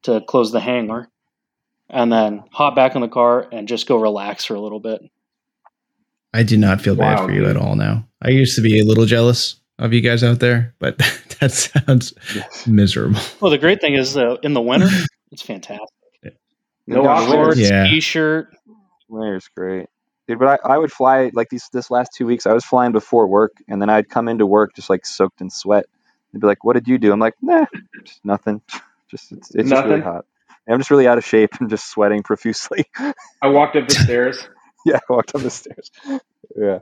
[0.03, 1.09] to close the hangar,
[1.91, 5.01] and then hop back in the car and just go relax for a little bit.
[6.33, 7.49] I do not feel bad Wow, for you dude.
[7.49, 8.07] at all now.
[8.21, 10.97] I used to be a little jealous of you guys out there, but
[11.39, 12.13] that sounds
[12.65, 13.19] miserable.
[13.41, 14.87] Well, the great thing is uh, in the winter,
[15.31, 15.87] it's fantastic.
[16.87, 17.25] no Yeah.
[17.27, 17.83] Shorts, Yeah.
[17.85, 18.55] t-shirt.
[19.09, 19.87] Winter's great.
[20.27, 22.45] Dude, but I, I would fly like these this last two weeks.
[22.47, 25.49] I was flying before work, and then I'd come into work just like soaked in
[25.49, 25.85] sweat.
[26.31, 27.65] They'd be like, "What did you do?" I'm like, "Nah,
[28.05, 28.61] just nothing.
[29.09, 30.23] Just it's, it's just really hot.
[30.67, 32.85] And I'm just really out of shape and just sweating profusely."
[33.41, 34.37] I walked up the stairs.
[34.85, 35.91] yeah, I walked up the stairs.
[36.55, 36.79] Yeah,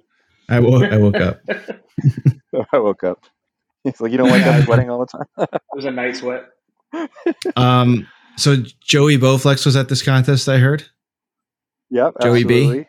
[0.49, 0.83] I woke.
[0.83, 1.39] I woke up.
[2.73, 3.25] I woke up.
[3.85, 5.25] It's like you don't wake up sweating all the time.
[5.53, 6.45] It was a night sweat.
[7.55, 8.07] Um.
[8.37, 10.47] So Joey Bowflex was at this contest.
[10.49, 10.83] I heard.
[11.89, 12.85] Yep, Joey B?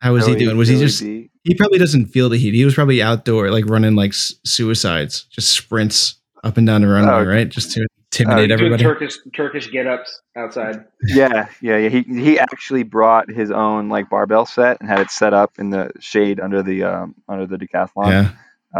[0.00, 0.56] How was he doing?
[0.56, 1.02] Was he just?
[1.02, 1.30] B.
[1.44, 2.54] He probably doesn't feel the heat.
[2.54, 6.88] He was probably outdoor, like running like s- suicides, just sprints up and down the
[6.88, 7.24] runway, Oh.
[7.24, 7.48] right?
[7.48, 7.86] Just to
[8.20, 8.82] intimidate Doing everybody.
[8.82, 10.84] Turkish Turkish get ups outside.
[11.06, 11.88] Yeah, yeah, yeah.
[11.88, 15.70] He he actually brought his own like barbell set and had it set up in
[15.70, 18.08] the shade under the um under the decathlon.
[18.10, 18.30] yeah,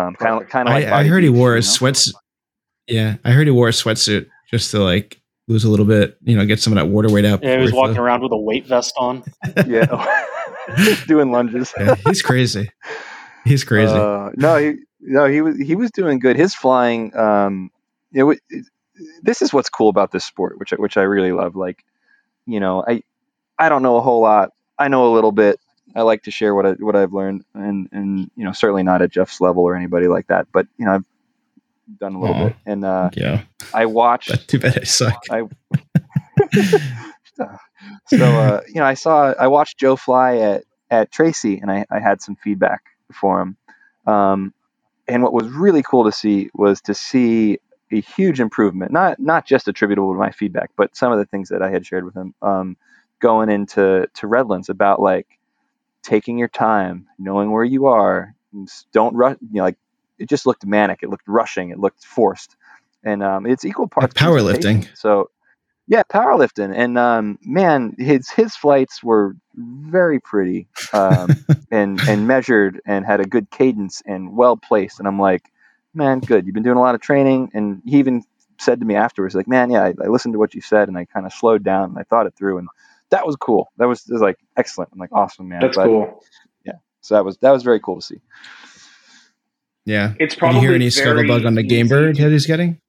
[0.01, 1.59] Um, kind of kind of like I, I Body heard he Beach, wore you a
[1.59, 1.61] know?
[1.63, 2.13] sweats.
[2.87, 6.37] Yeah, I heard he wore a sweatsuit just to like lose a little bit, you
[6.37, 7.43] know, get some of that water weight out.
[7.43, 8.05] Yeah, he was walking flew.
[8.05, 9.23] around with a weight vest on.
[9.67, 10.15] Yeah,
[11.07, 11.73] doing lunges.
[11.79, 12.71] Yeah, he's crazy.
[13.45, 13.93] He's crazy.
[13.95, 16.37] Uh, no, he no he was he was doing good.
[16.37, 17.71] His flying, um,
[18.13, 18.65] it, wa- it,
[19.23, 21.57] this is what's cool about this sport, which I- which I really love.
[21.57, 21.85] Like,
[22.47, 23.03] you know, I
[23.59, 24.51] I don't know a whole lot.
[24.79, 25.59] I know a little bit.
[25.95, 29.03] I like to share what I what I've learned, and and you know, certainly not
[29.03, 30.47] at Jeff's level or anybody like that.
[30.53, 31.05] But you know, I've
[31.99, 32.49] done a little Aw.
[32.49, 34.31] bit, and uh, yeah, I watched.
[34.31, 35.23] but too bad I suck.
[38.07, 41.85] so uh, you know, I saw I watched Joe fly at at Tracy, and I,
[41.91, 43.57] I had some feedback for him.
[44.07, 44.53] Um,
[45.09, 47.59] and what was really cool to see was to see
[47.93, 51.49] a huge improvement, not not just attributable to my feedback, but some of the things
[51.51, 52.77] that I had shared with him um,
[53.21, 55.27] going into to Redlands about like
[56.03, 58.35] taking your time, knowing where you are,
[58.93, 59.37] don't rush.
[59.41, 59.79] You know, like
[60.19, 62.57] it just looked manic, it looked rushing, it looked forced,
[63.03, 64.87] and um, it's equal parts powerlifting.
[64.97, 65.31] So
[65.87, 72.81] yeah, powerlifting, and um, man, his his flights were very pretty um, and and measured
[72.87, 74.99] and had a good cadence and well placed.
[74.99, 75.51] And I'm like,
[75.95, 76.47] man, good.
[76.47, 77.51] You've been doing a lot of training.
[77.55, 78.25] And he even
[78.59, 80.97] said to me afterwards, like, man, yeah, I, I listened to what you said and
[80.99, 82.69] I kind of slowed down and I thought it through, and
[83.11, 83.71] that was cool.
[83.79, 84.91] That was, was like excellent.
[84.93, 85.61] I'm like, awesome, man.
[85.61, 86.23] That's But- cool.
[86.65, 86.73] Yeah.
[87.01, 88.21] So that was that was very cool to see.
[89.85, 90.15] Yeah.
[90.19, 92.81] It's Did you hear any scuttlebug on the GameBird to- that he's getting?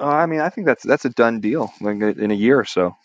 [0.00, 1.72] Uh, I mean, I think that's that's a done deal.
[1.80, 2.96] Like in a year or so.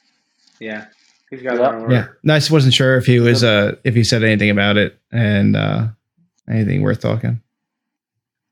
[0.60, 0.86] Yeah,
[1.30, 1.68] he's got it Yeah.
[1.68, 1.94] on order.
[1.94, 2.08] Yeah.
[2.24, 4.98] No, I just wasn't sure if he was uh if he said anything about it
[5.12, 5.88] and uh
[6.50, 7.42] anything worth talking.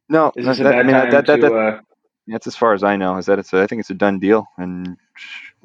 [0.09, 1.41] No, Is that- I mean, that, that, to?
[1.41, 1.79] that, uh,
[2.27, 3.17] that's as far as I know.
[3.17, 3.53] Is that it's?
[3.53, 4.47] A, I think it's a done deal.
[4.57, 4.97] And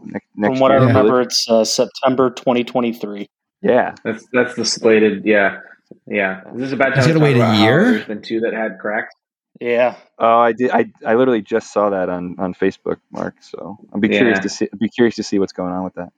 [0.02, 3.26] next, next From what I year, remember, it's uh, September 2023.
[3.62, 3.94] yeah.
[4.04, 5.24] that's that's the slated.
[5.24, 5.58] Yeah,
[6.06, 6.42] yeah.
[6.54, 6.96] Is this a bad time?
[6.96, 7.92] He's to gonna wait a year?
[7.92, 9.14] There's been two that had cracks.
[9.60, 10.70] Yeah, Oh, I did.
[10.70, 13.34] I, I literally just saw that on, on Facebook, Mark.
[13.42, 14.68] So I'll be curious to see.
[14.72, 16.08] I'll be curious to see what's going on with that.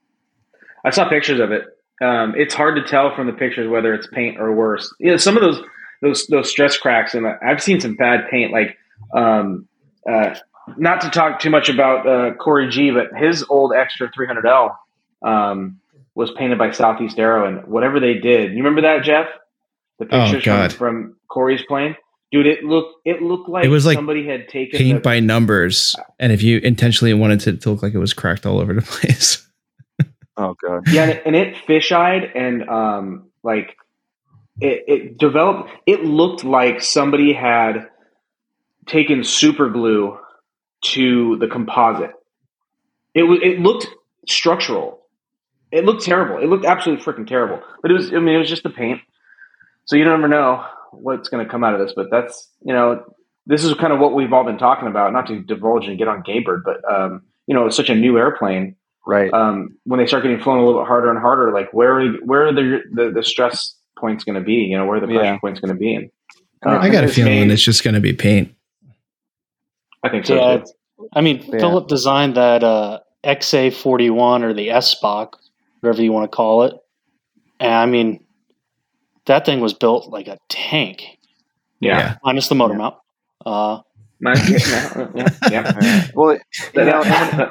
[0.85, 1.63] I saw pictures of it.
[2.01, 4.93] Um, it's hard to tell from the pictures whether it's paint or worse.
[4.99, 5.61] You know, some of those
[6.03, 8.51] those those stress cracks, and I've seen some bad paint.
[8.51, 8.77] Like,
[9.15, 9.67] um,
[10.07, 10.35] uh,
[10.77, 14.75] not to talk too much about uh, Corey G, but his old Extra 300L
[15.25, 15.79] um,
[16.15, 19.27] was painted by Southeast Aero, and whatever they did, you remember that, Jeff?
[19.99, 20.71] The Oh, pictures God.
[20.73, 21.95] from, from Corey's plane,
[22.31, 22.47] dude.
[22.47, 25.95] It looked it looked like It was like somebody had taken Paint the, by numbers.
[26.19, 28.81] And if you intentionally wanted it to look like it was cracked all over the
[28.99, 29.47] place.
[30.35, 30.87] Oh god.
[30.87, 33.75] Yeah, and it, and it fish-eyed and um, like
[34.63, 35.69] it, it developed.
[35.85, 37.89] It looked like somebody had
[38.85, 40.17] taken super glue
[40.85, 42.11] to the composite.
[43.13, 43.39] It was.
[43.43, 43.87] It looked
[44.27, 45.01] structural.
[45.71, 46.41] It looked terrible.
[46.41, 47.61] It looked absolutely freaking terrible.
[47.81, 48.13] But it was.
[48.13, 49.01] I mean, it was just the paint.
[49.85, 51.93] So you never know what's going to come out of this.
[51.95, 53.03] But that's you know,
[53.45, 55.11] this is kind of what we've all been talking about.
[55.13, 58.17] Not to divulge and get on GameBird, but um, you know, it's such a new
[58.17, 59.33] airplane Right.
[59.33, 62.11] um, when they start getting flown a little bit harder and harder, like where are,
[62.23, 64.53] where are the, the the stress points going to be?
[64.69, 65.37] You know, where the pressure Yeah.
[65.39, 65.95] points going to be?
[65.95, 66.09] And
[66.65, 68.53] Uh, I got a feeling made- it's just going to be paint.
[70.03, 70.35] I think so.
[70.35, 71.09] Yeah, too.
[71.13, 71.59] I mean, Yeah.
[71.59, 75.33] Philip designed that uh, XA41 or the Sbach,
[75.79, 76.73] whatever you want to call it.
[77.61, 78.19] And I mean,
[79.25, 81.03] that thing was built like a tank,
[81.79, 82.77] Yeah, minus the motor Yeah.
[82.79, 82.95] mount.
[83.45, 83.79] Uh,
[84.21, 86.07] yeah, yeah, yeah.
[86.15, 86.41] well, it-
[86.75, 87.49] you know, when,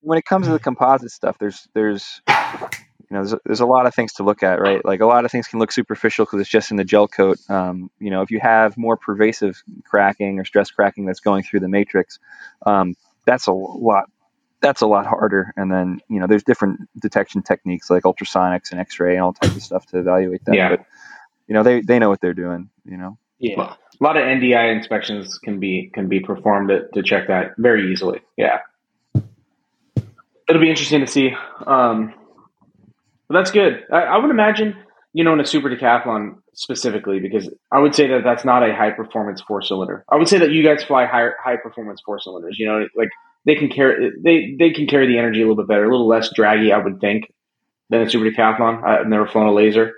[0.00, 2.20] when it comes to the composite stuff, there's there's
[3.10, 4.84] you know there's, there's a lot of things to look at, right?
[4.84, 7.38] Like a lot of things can look superficial because it's just in the gel coat.
[7.48, 11.60] Um, you know, if you have more pervasive cracking or stress cracking that's going through
[11.60, 12.18] the matrix,
[12.64, 14.10] um, that's a lot.
[14.60, 15.52] That's a lot harder.
[15.56, 19.54] And then you know, there's different detection techniques like ultrasonics and X-ray and all types
[19.54, 20.56] of stuff to evaluate that.
[20.56, 20.70] Yeah.
[20.70, 20.86] But
[21.46, 22.70] you know, they they know what they're doing.
[22.84, 23.18] You know.
[23.38, 23.74] yeah.
[24.00, 27.92] a lot of NDI inspections can be can be performed to, to check that very
[27.92, 28.20] easily.
[28.36, 28.60] Yeah,
[30.48, 31.36] it'll be interesting to see.
[31.64, 32.14] Um,
[33.28, 33.84] Well, that's good.
[33.92, 34.76] I, I would imagine,
[35.12, 38.74] you know, in a super decathlon specifically, because I would say that that's not a
[38.74, 40.04] high performance four cylinder.
[40.10, 42.58] I would say that you guys fly high high performance four cylinders.
[42.58, 43.10] You know, like
[43.44, 46.08] they can carry they they can carry the energy a little bit better, a little
[46.08, 47.32] less draggy, I would think,
[47.90, 48.84] than a super decathlon.
[48.84, 49.94] I've never flown a laser,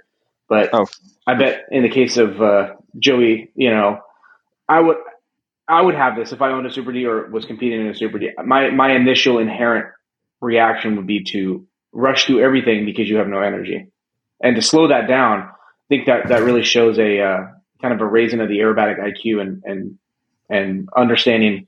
[0.48, 0.86] but Oh.
[1.26, 4.00] I bet in the case of uh, Joey, you know,
[4.68, 4.96] I would
[5.68, 7.94] I would have this if I owned a Super D or was competing in a
[7.94, 8.30] Super D.
[8.42, 9.86] My my initial inherent
[10.40, 13.88] reaction would be to rush through everything because you have no energy,
[14.42, 15.40] and to slow that down.
[15.40, 17.38] I think that that really shows a uh,
[17.80, 19.98] kind of a raising of the aerobatic IQ and and
[20.50, 21.66] and understanding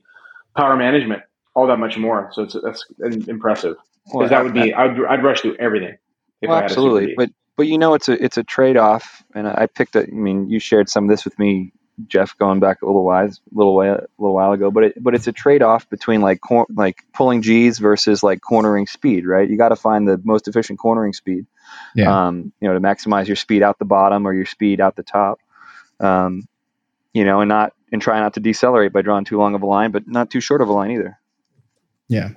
[0.55, 2.29] power management all that much more.
[2.33, 2.85] So it's that's
[3.27, 3.75] impressive
[4.07, 5.97] Well, because that would be I'd I'd rush through everything.
[6.41, 7.13] If well, I had absolutely.
[7.15, 9.95] But but you know, it's a it's a trade off, and I picked.
[9.95, 11.73] A, I mean, you shared some of this with me,
[12.07, 14.71] Jeff, going back a little while, little way, a little while ago.
[14.71, 18.41] But it, but it's a trade off between like cor- like pulling G's versus like
[18.41, 19.49] cornering speed, right?
[19.49, 21.45] You got to find the most efficient cornering speed.
[21.95, 22.27] Yeah.
[22.27, 25.03] Um, you know, to maximize your speed out the bottom or your speed out the
[25.03, 25.39] top.
[25.99, 26.47] Um,
[27.13, 29.65] you know, and not and try not to decelerate by drawing too long of a
[29.65, 31.19] line, but not too short of a line either.
[32.07, 32.29] Yeah,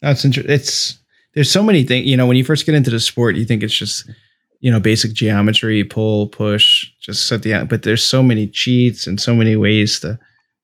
[0.00, 0.52] that's interesting.
[0.52, 0.98] It's
[1.34, 2.06] there's so many things.
[2.06, 4.08] You know, when you first get into the sport, you think it's just
[4.60, 7.66] you know basic geometry, pull, push, just set the.
[7.68, 10.18] But there's so many cheats and so many ways to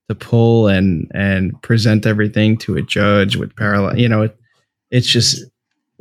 [0.08, 3.98] to pull and and present everything to a judge with parallel.
[3.98, 4.38] You know, it,
[4.90, 5.44] it's just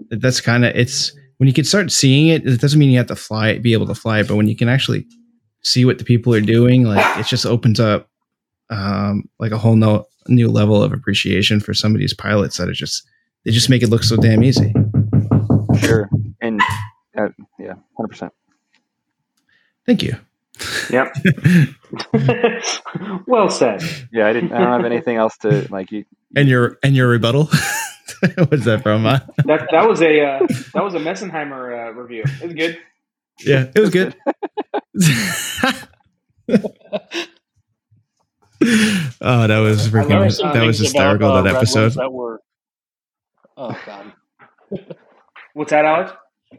[0.10, 2.46] that's kind of it's when you can start seeing it.
[2.46, 4.48] It doesn't mean you have to fly it, be able to fly it, but when
[4.48, 5.06] you can actually
[5.64, 8.10] see what the people are doing, like it just opens up
[8.70, 12.70] um, like a whole no, new level of appreciation for some of these pilots that
[12.70, 13.08] are just
[13.46, 14.74] they just make it look so damn easy.
[15.80, 16.10] Sure.
[16.42, 16.62] And
[17.18, 18.34] uh, yeah, hundred percent.
[19.86, 20.16] Thank you.
[20.90, 21.14] Yep.
[23.28, 23.82] well said.
[24.12, 24.52] Yeah, I didn't.
[24.54, 25.92] I don't have anything else to like.
[25.92, 27.46] You, and your and your rebuttal.
[28.38, 29.06] What's that from?
[29.06, 30.40] Uh, That that was a uh,
[30.74, 32.24] that was a Messenheimer uh, review.
[32.42, 32.78] It was good.
[33.46, 34.16] yeah, it was good.
[39.22, 40.32] oh, that was freaking.
[40.32, 41.32] some That was Things about, hysterical.
[41.32, 41.94] uh, that episode.
[41.94, 42.40] That were,
[43.58, 44.14] oh god.
[45.54, 46.12] What's that, Alex?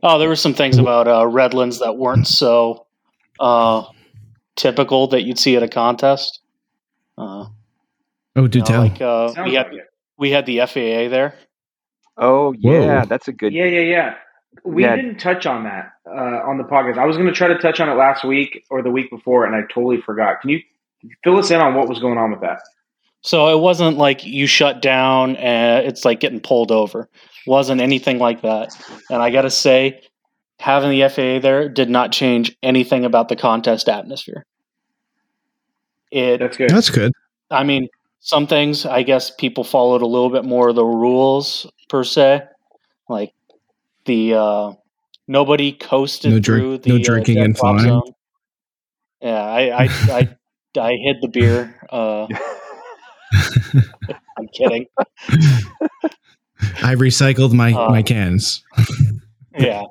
[0.02, 2.86] Oh, there were some things about uh, Redlands that weren't so
[3.40, 3.84] uh,
[4.56, 6.40] typical that you'd see at a contest.
[7.18, 7.46] Uh,
[8.38, 8.80] Oh, do you know, tell.
[8.82, 9.80] like uh, we had like
[10.18, 11.34] we had the FAA there.
[12.18, 13.06] oh yeah, Whoa.
[13.08, 13.54] that's a good.
[13.54, 14.14] Yeah, yeah, yeah.
[14.62, 14.94] We Yeah.
[14.96, 16.10] didn't touch on that uh,
[16.46, 16.98] on the podcast.
[16.98, 19.46] I was going to try to touch on it last week or the week before,
[19.46, 20.42] and I totally forgot.
[20.42, 20.60] Can you
[21.24, 22.60] fill us in on what was going on with that?
[23.22, 27.08] So it wasn't like you shut down and it's like getting pulled over.
[27.46, 28.70] Wasn't anything like that.
[29.10, 30.00] And I got to say,
[30.58, 34.44] having the FAA there did not change anything about the contest atmosphere.
[36.10, 36.70] It, That's good.
[36.70, 37.12] That's good.
[37.50, 37.88] I mean,
[38.20, 42.42] some things I guess people followed a little bit more of the rules per se,
[43.08, 43.32] like
[44.04, 44.72] the uh,
[45.28, 47.88] nobody coasted No drink- through the no uh, drinking jet and drop flying.
[47.88, 48.12] zone.
[49.20, 50.28] Yeah, I I, I
[50.80, 51.74] I hid the beer.
[51.90, 52.26] Uh,
[54.38, 54.86] I'm kidding.
[56.82, 58.62] I recycled my Uh, my cans.
[59.58, 59.84] Yeah.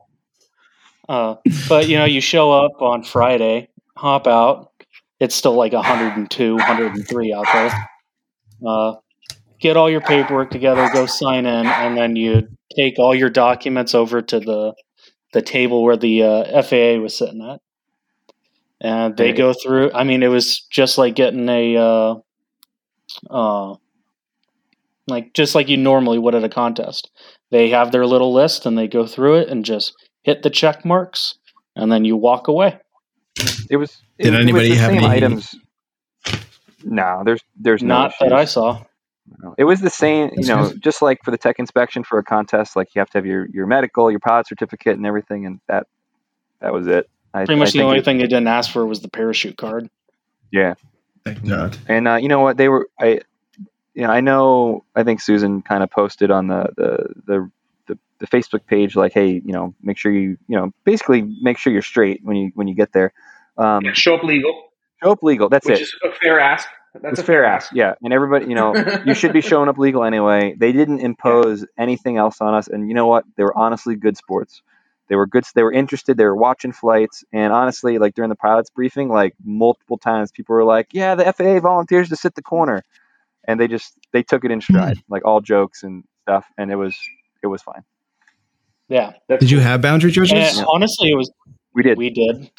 [1.09, 1.35] Uh,
[1.67, 4.71] but you know, you show up on Friday, hop out.
[5.19, 7.89] It's still like 102, 103 out there.
[8.67, 8.95] Uh,
[9.59, 13.95] get all your paperwork together, go sign in, and then you take all your documents
[13.95, 14.73] over to the
[15.33, 17.59] the table where the uh, FAA was sitting at,
[18.81, 19.37] and they Right.
[19.37, 19.91] go through.
[19.93, 22.15] I mean, it was just like getting a, uh,
[23.29, 23.75] uh,
[25.07, 27.09] like just like you normally would at a contest.
[27.51, 30.83] They have their little list and they go through it and just hit the check
[30.85, 31.35] marks,
[31.75, 32.79] and then you walk away.
[33.69, 34.01] It was.
[34.17, 35.55] It, Did was anybody the have same any- items?
[36.83, 38.33] No, there's there's no Not that.
[38.33, 38.83] I saw.
[39.57, 42.75] It was the same, you know, just like for the tech inspection for a contest,
[42.75, 45.87] like you have to have your, your medical, your pilot certificate, and everything, and that
[46.61, 47.09] that was it.
[47.33, 49.57] I, Pretty much I the only it- thing they didn't ask for was the parachute
[49.57, 49.89] card.
[50.51, 50.75] Yeah,
[51.25, 51.75] Thank God.
[51.87, 52.57] and uh, you know what?
[52.57, 53.21] They were I,
[53.95, 54.85] you know, I know.
[54.95, 57.51] I think Susan kind of posted on the the the.
[57.87, 61.59] The, the Facebook page, like, hey, you know, make sure you, you know, basically make
[61.59, 63.13] sure you're straight when you when you get there.
[63.59, 64.71] Um, Yeah, show up legal,
[65.03, 65.49] show up legal.
[65.49, 65.73] That's it.
[65.73, 65.83] which it.
[65.83, 66.67] is a fair ask.
[66.99, 67.71] That's a fair ask.
[67.73, 68.73] Yeah, and everybody, you know,
[69.05, 70.55] you should be showing up legal anyway.
[70.57, 73.25] They didn't impose anything else on us, and you know what?
[73.37, 74.63] They were honestly good sports.
[75.07, 75.43] They were good.
[75.53, 76.17] They were interested.
[76.17, 80.55] They were watching flights, and honestly, like during the pilots briefing, like multiple times, people
[80.55, 82.83] were like, "Yeah, the FAA volunteers to sit the corner,"
[83.47, 86.75] and they just they took it in stride, like all jokes and stuff, and it
[86.75, 86.97] was
[87.43, 87.83] it was fine.
[88.89, 89.13] Yeah.
[89.27, 90.63] That's Did you have boundary And judges?
[90.67, 91.31] honestly, it was
[91.73, 91.97] We did.
[91.97, 92.49] we did.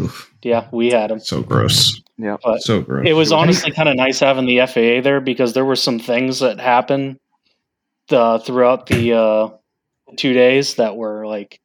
[0.00, 1.20] Oof, Yeah, we had them.
[1.20, 2.00] so gross.
[2.16, 2.36] yeah.
[2.42, 3.06] But So gross.
[3.06, 6.40] it was honestly kind of nice having the FAA there because there were some things
[6.40, 7.18] that happened
[8.10, 9.48] uh, throughout the uh,
[10.16, 11.60] two days that were like,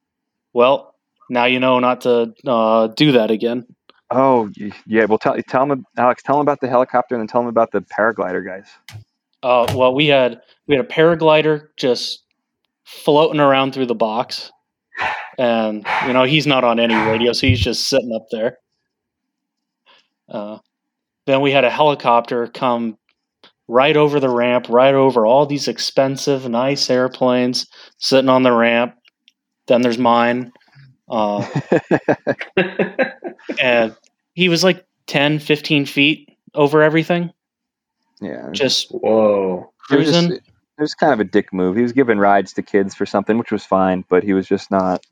[0.53, 0.93] well,
[1.29, 3.65] now you know not to uh, do that again.
[4.10, 5.05] Oh y- yeah.
[5.05, 6.24] Well, tell tell him Alex.
[6.24, 8.68] Tell him about the helicopter and then tell him about the paraglider guys.
[9.43, 12.24] Uh, well, we had we had a paraglider just
[12.86, 14.51] floating around through the box,
[15.38, 18.58] and you know he's not on any radio, so he's just sitting up there.
[20.30, 20.58] Uh,
[21.26, 22.97] then we had a helicopter come
[23.68, 28.95] right over the ramp, right over all these expensive, nice airplanes sitting on the ramp.
[29.68, 30.53] Then there's mine,
[31.10, 31.45] uh,
[33.59, 33.95] and
[34.33, 37.31] he was like 10, 15 feet over everything,
[38.21, 38.49] yeah.
[38.51, 39.71] just Whoa.
[39.89, 40.31] It was, just, cruising.
[40.37, 41.75] it was kind of a dick move.
[41.75, 44.69] He was giving rides to kids for something, which was fine, but he was just
[44.71, 45.05] not.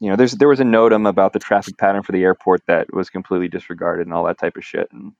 [0.00, 2.92] You know, there's there was a NOTAM about the traffic pattern for the airport that
[2.92, 5.12] was completely disregarded and all that type of shit and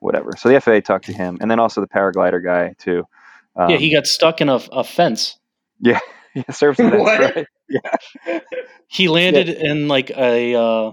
[0.00, 0.32] whatever.
[0.36, 3.04] So the FAA talked to him, and then also the paraglider guy too.
[3.56, 5.38] Um, yeah, he got stuck in a, a fence.
[5.80, 5.98] yeah,
[6.50, 7.34] serves as that, What?
[7.36, 8.42] right?
[8.86, 10.92] He landed in like a uh,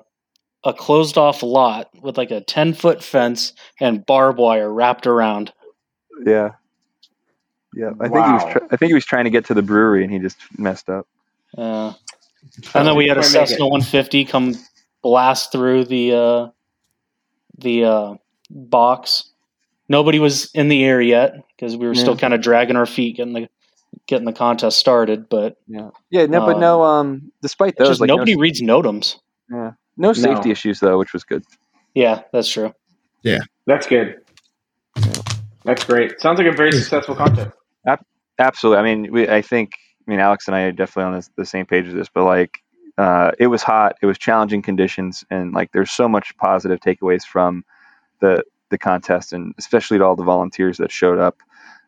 [0.66, 5.54] a closed off lot with like a ten foot fence and barbed wire wrapped around.
[6.26, 6.52] Yeah,
[7.74, 7.92] yeah.
[8.00, 8.52] I think he was.
[8.52, 10.90] Tr- I think he was trying to get to the brewery, and he just messed
[10.90, 11.08] up.
[11.58, 11.94] Uh,
[12.74, 14.56] and then we had a Cessna 150 come
[15.02, 16.48] blast through the uh,
[17.58, 18.16] the uh,
[18.50, 19.32] box.
[19.88, 23.18] Nobody was in the air yet because we were still kind of dragging our feet
[23.18, 23.48] getting the
[24.08, 25.30] getting the contest started.
[25.30, 26.26] But Yeah, yeah.
[26.26, 26.84] No, but Um, no.
[26.84, 29.18] Um, despite it's those, just like nobody no, reads NOTAMs.
[29.52, 30.52] yeah, no safety No.
[30.52, 31.44] issues though, which was good.
[31.94, 32.74] Yeah, that's true.
[33.24, 33.40] Yeah.
[33.66, 34.18] That's good.
[35.64, 36.20] That's great.
[36.22, 37.52] Sounds like a very successful contest.
[38.38, 38.80] Absolutely.
[38.80, 39.76] I mean, we, I think,
[40.06, 42.26] I mean, Alex and I are definitely on this, the same page with this, but
[42.26, 42.62] like,
[42.98, 47.24] uh, it was hot, it was challenging conditions, and like, there's so much positive takeaways
[47.24, 47.64] from
[48.20, 51.38] the the contest, and especially to all the volunteers that showed up.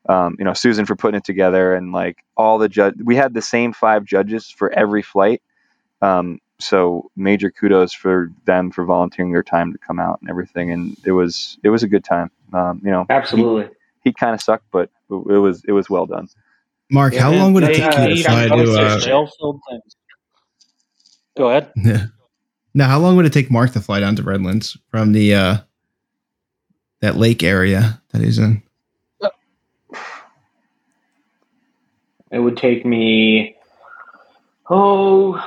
[0.08, 3.34] Um, you know, Susan for putting it together, and like all the judge, we had
[3.34, 5.42] the same five judges for every flight.
[6.02, 10.72] Um, so major kudos for them for volunteering their time to come out and everything,
[10.72, 12.32] and it was it was a good time.
[12.54, 13.70] Um, you know, Absolutely.
[14.04, 16.28] he kind of sucked, but it was it was well done.
[16.90, 18.50] Mark, how long would it take uh, you to fly to?
[18.50, 19.12] posted.
[19.12, 19.78] Uh.
[21.38, 21.72] Go ahead.
[22.74, 25.58] now, how long would it take Mark to fly down to Redlands from the uh,
[27.02, 28.64] that lake area that he's in?
[32.30, 33.56] It would take me,
[34.70, 35.42] oh,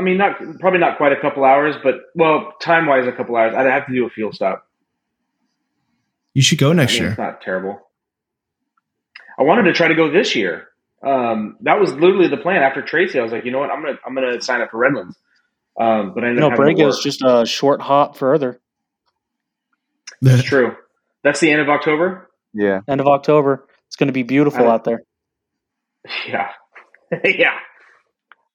[0.00, 3.36] I mean, not probably not quite a couple hours, but well, time wise, a couple
[3.36, 3.54] hours.
[3.54, 4.66] I'd have to do a fuel stop.
[6.32, 7.10] You should go I next mean, year.
[7.10, 7.78] it's not terrible.
[9.38, 10.68] I wanted to try to go this year.
[11.06, 12.62] Um, that was literally the plan.
[12.62, 14.78] After Tracy, I was like, you know what, I'm gonna I'm gonna sign up for
[14.78, 15.18] Redlands.
[15.78, 18.58] Um, but I ended No, up having is just a short hop further.
[20.22, 20.76] That's true.
[21.22, 22.30] That's the end of October.
[22.54, 22.80] Yeah.
[22.88, 23.66] End of October.
[23.86, 25.02] It's going to be beautiful I- out there.
[26.26, 26.48] Yeah,
[27.24, 27.58] yeah.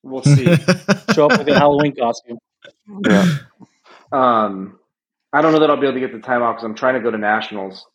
[0.05, 0.45] We'll see.
[1.13, 2.37] Show up with your Halloween costume.
[3.07, 3.37] Yeah.
[4.11, 4.79] Um,
[5.33, 6.93] I don't know that I'll be able to get the time off because I'm trying
[6.93, 7.85] to go to nationals.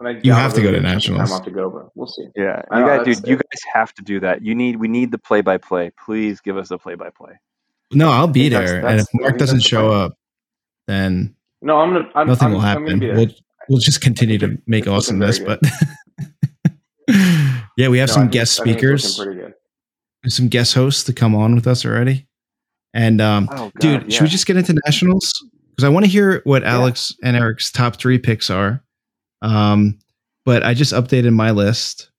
[0.00, 1.28] And I You have to go to able get some nationals.
[1.30, 2.26] Time off to go, but we'll see.
[2.36, 4.42] Yeah, you know, guys, dude, you guys have to do that.
[4.42, 5.92] You need, we need the play-by-play.
[6.04, 7.32] Please give us a play-by-play.
[7.92, 10.16] no, I'll be think that's- there, and that's- if I Mark doesn't show up,
[10.86, 12.08] then No, I'm gonna.
[12.14, 13.00] I'm, nothing I'm, will I'm gonna happen.
[13.00, 13.10] be.
[13.12, 13.34] We'll
[13.68, 15.38] we'll just continue to make it's looking awesomeness.
[15.40, 15.60] But
[17.76, 19.54] yeah, we have No, some guest I think it's speakers, Pretty good.
[20.32, 22.26] Some guest hosts to come on with us already.
[22.94, 25.32] And um, Oh, God, dude, should we just get into nationals?
[25.70, 26.72] Because I want to hear what Yeah.
[26.74, 28.82] Alex and Eric's top three picks are.
[29.42, 29.98] Um,
[30.44, 32.10] but I just updated my list,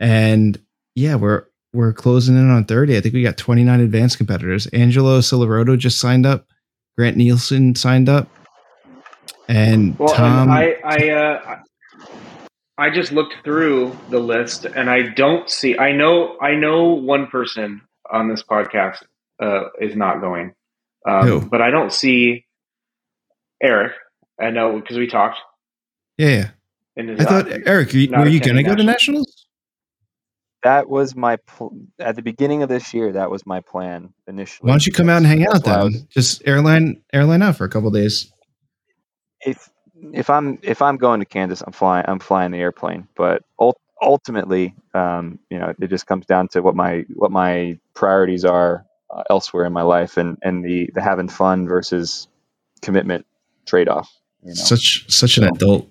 [0.00, 0.60] and
[0.94, 2.96] yeah, we're we're closing in on thirty.
[2.96, 4.66] I think we got twenty nine advanced competitors.
[4.68, 6.46] Angelo Silveroto just signed up.
[6.98, 8.28] Grant Nielsen signed up,
[9.48, 10.50] and Well, Tom.
[10.50, 11.58] and I I uh,
[12.78, 15.76] I just looked through the list and I don't see.
[15.76, 19.02] I know I know one person on this podcast
[19.42, 20.54] uh, is not going,
[21.06, 21.40] um, Who?
[21.40, 22.46] but I don't see
[23.60, 23.92] Eric.
[24.40, 25.38] I know because we talked.
[26.16, 26.50] yeah, yeah.
[26.96, 29.26] In I thought Eric, you, were you going to go to nationals.
[29.26, 29.46] nationals?
[30.64, 33.12] That was my pl- at the beginning of this year.
[33.12, 34.66] That was my plan initially.
[34.66, 36.08] Why don't you come out and hang out why I then?
[36.10, 38.32] Just airline airline out for a couple days.
[39.40, 39.70] if
[40.12, 42.04] if I'm if I'm going to Kansas, I'm flying.
[42.08, 43.08] I'm flying the airplane.
[43.16, 47.78] But ul- ultimately, um, you know, it just comes down to what my what my
[47.94, 52.28] priorities are uh, elsewhere in my life, and and the the having fun versus
[52.82, 53.26] commitment
[53.66, 54.10] trade off.
[54.42, 55.88] You know, Such such an So- adult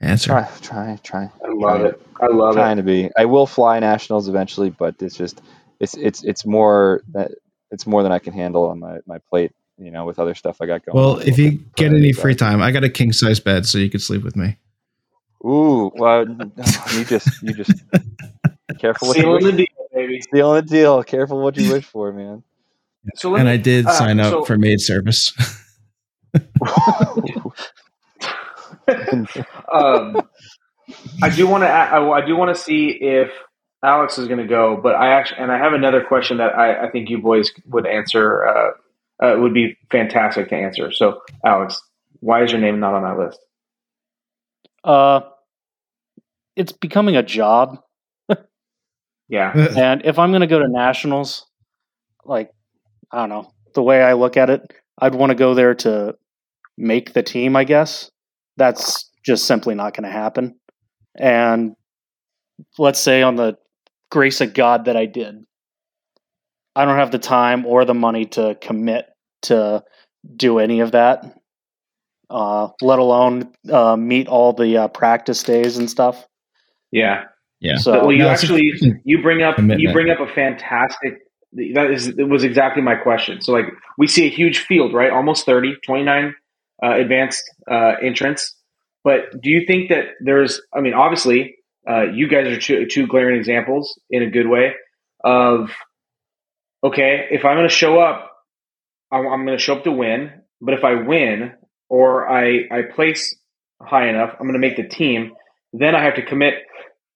[0.00, 0.30] answer.
[0.30, 1.30] try try try.
[1.44, 2.00] I love it.
[2.20, 2.58] I love it.
[2.58, 2.82] trying it.
[2.82, 3.10] to be.
[3.16, 5.40] I will fly nationals eventually, but it's just
[5.78, 7.30] it's it's it's more that
[7.70, 9.52] it's more than I can handle on my my plate.
[9.80, 10.96] You know, with other stuff I got going.
[10.96, 11.22] Well, on.
[11.22, 13.88] if you get any free are- time, I got a king size bed, so you
[13.88, 14.58] could sleep with me.
[15.44, 16.26] Ooh, well,
[16.92, 17.72] you just you just
[18.78, 19.42] careful what you wish.
[19.42, 20.20] the deal, baby.
[20.30, 21.02] Seal the deal.
[21.02, 22.42] Careful what you wish for, man.
[23.14, 25.32] So and me- I did uh, sign up so- for maid service.
[29.72, 30.28] um,
[31.22, 31.68] I do want to.
[31.68, 33.30] I, I do want to see if
[33.82, 36.86] Alex is going to go, but I actually and I have another question that I,
[36.86, 38.46] I think you boys would answer.
[38.46, 38.70] Uh,
[39.22, 40.92] uh, would be fantastic to answer.
[40.92, 41.80] So, Alex,
[42.20, 43.38] why is your name not on that list?
[44.82, 45.20] Uh,
[46.56, 47.78] it's becoming a job,
[49.30, 51.46] Yeah, and if I'm going to go to nationals,
[52.24, 52.50] like
[53.10, 54.60] I don't know, the way I look at it,
[54.98, 56.16] I'd want to go there to
[56.76, 57.56] make the team.
[57.56, 58.10] I guess
[58.56, 60.58] that's just simply not going to happen.
[61.16, 61.76] And
[62.76, 63.56] let's say on the
[64.10, 65.36] grace of God that I did,
[66.74, 69.06] I don't have the time or the money to commit
[69.42, 69.82] to
[70.36, 71.36] do any of that.
[72.28, 76.28] Uh, let alone uh, meet all the uh, practice days and stuff.
[76.92, 77.72] yeah.
[77.72, 77.78] yeah.
[77.78, 78.72] So well, you No, actually
[79.04, 81.18] you bring up you bring up a fantastic.
[81.74, 83.40] That is it was exactly my question.
[83.42, 83.64] So, like,
[83.98, 85.10] we see a huge field, right?
[85.10, 86.34] Almost 30, 29
[86.82, 88.54] uh, advanced uh, entrants.
[89.02, 90.60] But do you think that there's?
[90.72, 91.56] I mean, obviously,
[91.88, 94.74] uh, you guys are two, two glaring examples in a good way
[95.24, 95.70] of
[96.84, 97.26] okay.
[97.30, 98.29] If I'm going to show up,
[99.12, 100.32] I'm, I'm going to show up to win.
[100.60, 101.52] But if I win
[101.88, 103.34] or I I place
[103.80, 105.32] high enough, I'm going to make the team.
[105.72, 106.54] Then I have to commit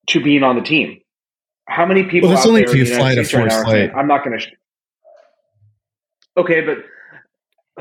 [0.09, 1.01] to being on the team.
[1.69, 2.29] How many people?
[2.29, 3.91] Well, that's out only there if you fly to States right now Force are saying,
[3.91, 4.01] Flight.
[4.01, 4.45] I'm not going to.
[4.45, 4.53] Sh-.
[6.37, 6.79] Okay, but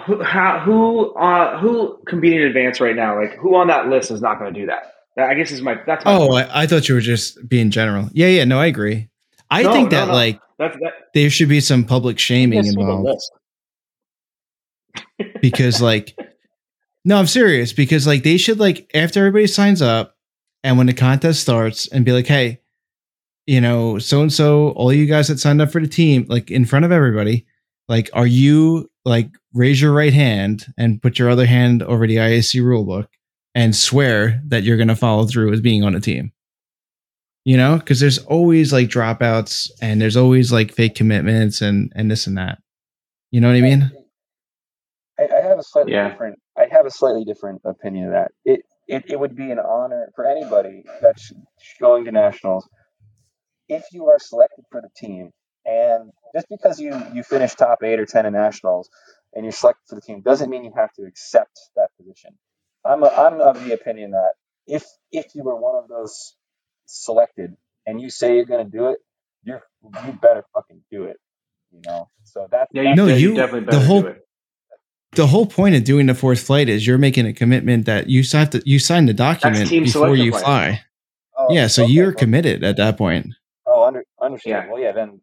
[0.06, 3.20] who how, who uh, who competing in advance right now?
[3.20, 4.94] Like who on that list is not going to do that?
[5.16, 6.34] That- I guess is my that's my Oh.
[6.34, 8.10] I, I thought you were just being general.
[8.14, 8.46] Yeah, yeah.
[8.46, 9.10] No, I agree.
[9.50, 10.14] I No, think no, that no.
[10.14, 10.94] like that's that.
[11.14, 13.32] there should be some public shaming Yes, with a involved list.
[15.44, 16.18] Because like
[17.06, 20.16] no, I'm serious because like they should like after everybody signs up
[20.64, 22.62] and when the contest starts and be like, hey,
[23.46, 26.50] you know, so and so, all you guys that signed up for the team, like
[26.50, 27.46] in front of everybody,
[27.90, 32.16] like, are you like raise your right hand and put your other hand over the
[32.16, 33.08] IAC rulebook
[33.54, 36.32] and swear that you're going to follow through as being on a team?
[37.44, 42.10] You know, because there's always like dropouts and there's always like fake commitments and and
[42.10, 42.60] this and that.
[43.32, 43.92] You know what I mean?
[45.76, 46.10] I, I have a slightly Yeah.
[46.10, 46.40] different.
[46.58, 48.32] I have a slightly different opinion of that.
[48.46, 51.32] It, it it would be an honor for anybody that's
[51.82, 52.68] going to nationals
[53.70, 55.32] if you are selected for the team,
[55.66, 58.90] and just because you you finish top eight or ten in nationals
[59.34, 62.32] and you're selected for the team doesn't mean you have to accept that position.
[62.86, 64.34] I'm a, I'm of the opinion that
[64.68, 66.36] if if you were one of those
[66.88, 67.56] selected
[67.88, 69.00] and you say you're going to do it,
[69.44, 69.60] you
[70.08, 71.18] you better fucking do it.
[71.74, 72.10] You know.
[72.26, 74.04] So that Yeah, you, No, you, you- definitely the whole-.
[75.16, 78.24] The whole point of doing the fourth flight is you're making a commitment that you
[78.34, 80.44] have to you sign the document before you flight.
[80.44, 80.82] fly.
[81.38, 83.28] Oh, yeah, so okay, you're well- committed at that point.
[83.66, 84.52] Oh, under, understood.
[84.52, 84.68] Yeah.
[84.70, 85.20] Well, yeah, then.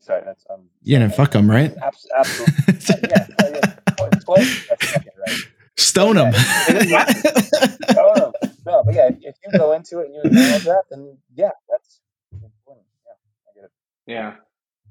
[0.00, 0.62] Sorry, that's um.
[0.82, 1.74] Yeah, then fuck them, right?
[1.82, 3.08] Abs- absolutely.
[3.10, 4.08] yeah, oh, yeah.
[4.08, 5.36] Tw- twice, that's fucking right.
[5.76, 6.32] Stone them.
[6.34, 6.94] Oh,
[7.94, 8.32] no,
[8.66, 11.50] no, but yeah, if, if you go into it and you acknowledge that, then yeah,
[11.70, 12.00] that's
[12.32, 12.86] important.
[13.06, 13.12] Yeah,
[13.48, 13.70] I get it.
[14.06, 14.34] Yeah,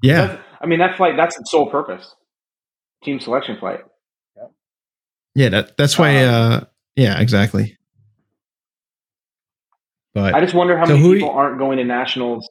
[0.02, 1.14] yeah, That's- I mean that flight.
[1.18, 2.16] That's its sole purpose.
[3.04, 3.82] Team selection flight.
[5.38, 5.50] Yeah.
[5.50, 6.26] That that's why.
[6.26, 6.62] Um, uh
[6.96, 7.78] Yeah, exactly.
[10.14, 12.50] But I just wonder how So many people aren't going to nationals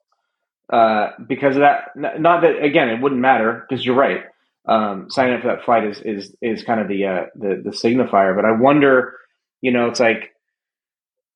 [0.72, 1.90] uh, because of that.
[1.96, 4.20] Not that again, it wouldn't matter because you're right.
[4.68, 7.70] Um, signing up for that flight is is is kind of the uh, the the
[7.70, 8.36] signifier.
[8.36, 9.14] But I wonder,
[9.60, 10.30] you know, it's like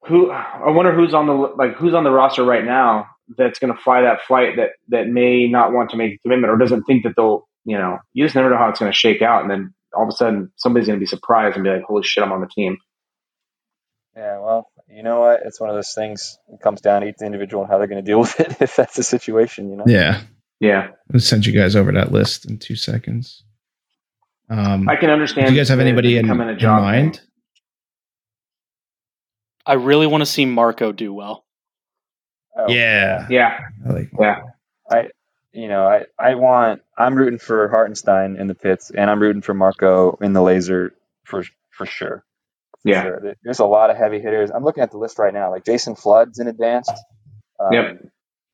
[0.06, 3.74] who I wonder who's on the like who's on the roster right now that's going
[3.74, 6.84] to fly that flight that that may not want to make a commitment or doesn't
[6.84, 7.48] think that they'll.
[7.64, 10.04] You know, you just never know how it's going to shake out, and then all
[10.04, 12.40] of a sudden somebody's going to be surprised and be like, "Holy shit, I'm on
[12.40, 12.78] the team."
[14.16, 15.40] Yeah, well, you know what?
[15.44, 16.36] It's one of those things.
[16.52, 18.76] It comes down to each individual and how they're going to deal with it if
[18.76, 19.70] that's the situation.
[19.70, 19.84] You know.
[19.86, 20.22] yeah,
[20.58, 23.44] Yeah, I'll send you guys over that list in two seconds.
[24.48, 25.46] Um, I can understand.
[25.46, 27.20] do you guys have anybody in, becoming a in mind?
[29.64, 31.44] I really want to see Marco do well.
[32.56, 34.10] Oh, Yeah, Yeah, I like.
[34.18, 34.40] yeah.
[35.52, 39.42] You know, I, I want I'm rooting for Hartenstein in the pits, and I'm rooting
[39.42, 40.92] for Marco in the laser
[41.24, 42.24] for for sure.
[42.82, 43.02] For Yeah.
[43.02, 43.34] sure.
[43.42, 44.50] There's a lot of heavy hitters.
[44.50, 45.50] I'm looking at the list right now.
[45.50, 46.92] Like Jason Flood's in advanced.
[47.58, 48.06] Um, Yep.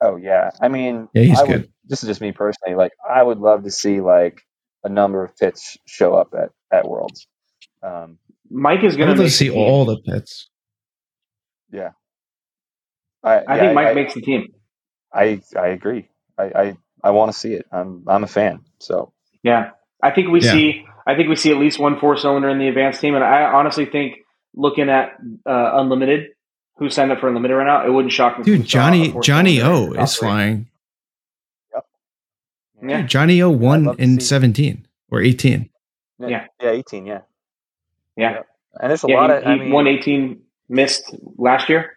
[0.03, 0.51] Oh yeah.
[0.61, 1.61] I mean, Yeah, he's I good.
[1.63, 2.77] Would, this is just me personally.
[2.77, 4.41] Like I would love to see like
[4.85, 7.27] a number of pits show up at at Worlds.
[7.83, 8.19] Um,
[8.51, 10.49] Mike is going to love to see all the pits.
[11.73, 11.91] Yeah.
[13.23, 14.49] I, I yeah, think Mike I, makes the team.
[15.13, 16.09] I I agree.
[16.39, 16.77] I I,
[17.07, 17.67] I want to see it.
[17.73, 18.61] I'm I'm a fan.
[18.79, 19.71] So Yeah,
[20.03, 20.53] I think we Yeah.
[20.53, 20.85] see.
[21.07, 23.43] I think we see at least one four cylinder in the advanced team, and I
[23.45, 24.17] honestly think
[24.55, 25.13] looking at
[25.47, 26.31] uh, Unlimited,
[26.79, 28.45] who signed up for Unlimited right now, it wouldn't shock me.
[28.45, 30.27] Dude, Johnny Johnny O in the top is three.
[30.29, 30.67] flying.
[32.83, 33.03] Yeah.
[33.03, 35.71] Johnny O I'd won love to in 17 or 18.
[36.19, 36.47] Yeah.
[36.63, 37.21] yeah, eighteen, yeah,
[38.17, 38.43] Yeah.
[38.81, 39.45] and there's a yeah, lot he, of.
[39.45, 41.93] I he mean, won 18, missed last year.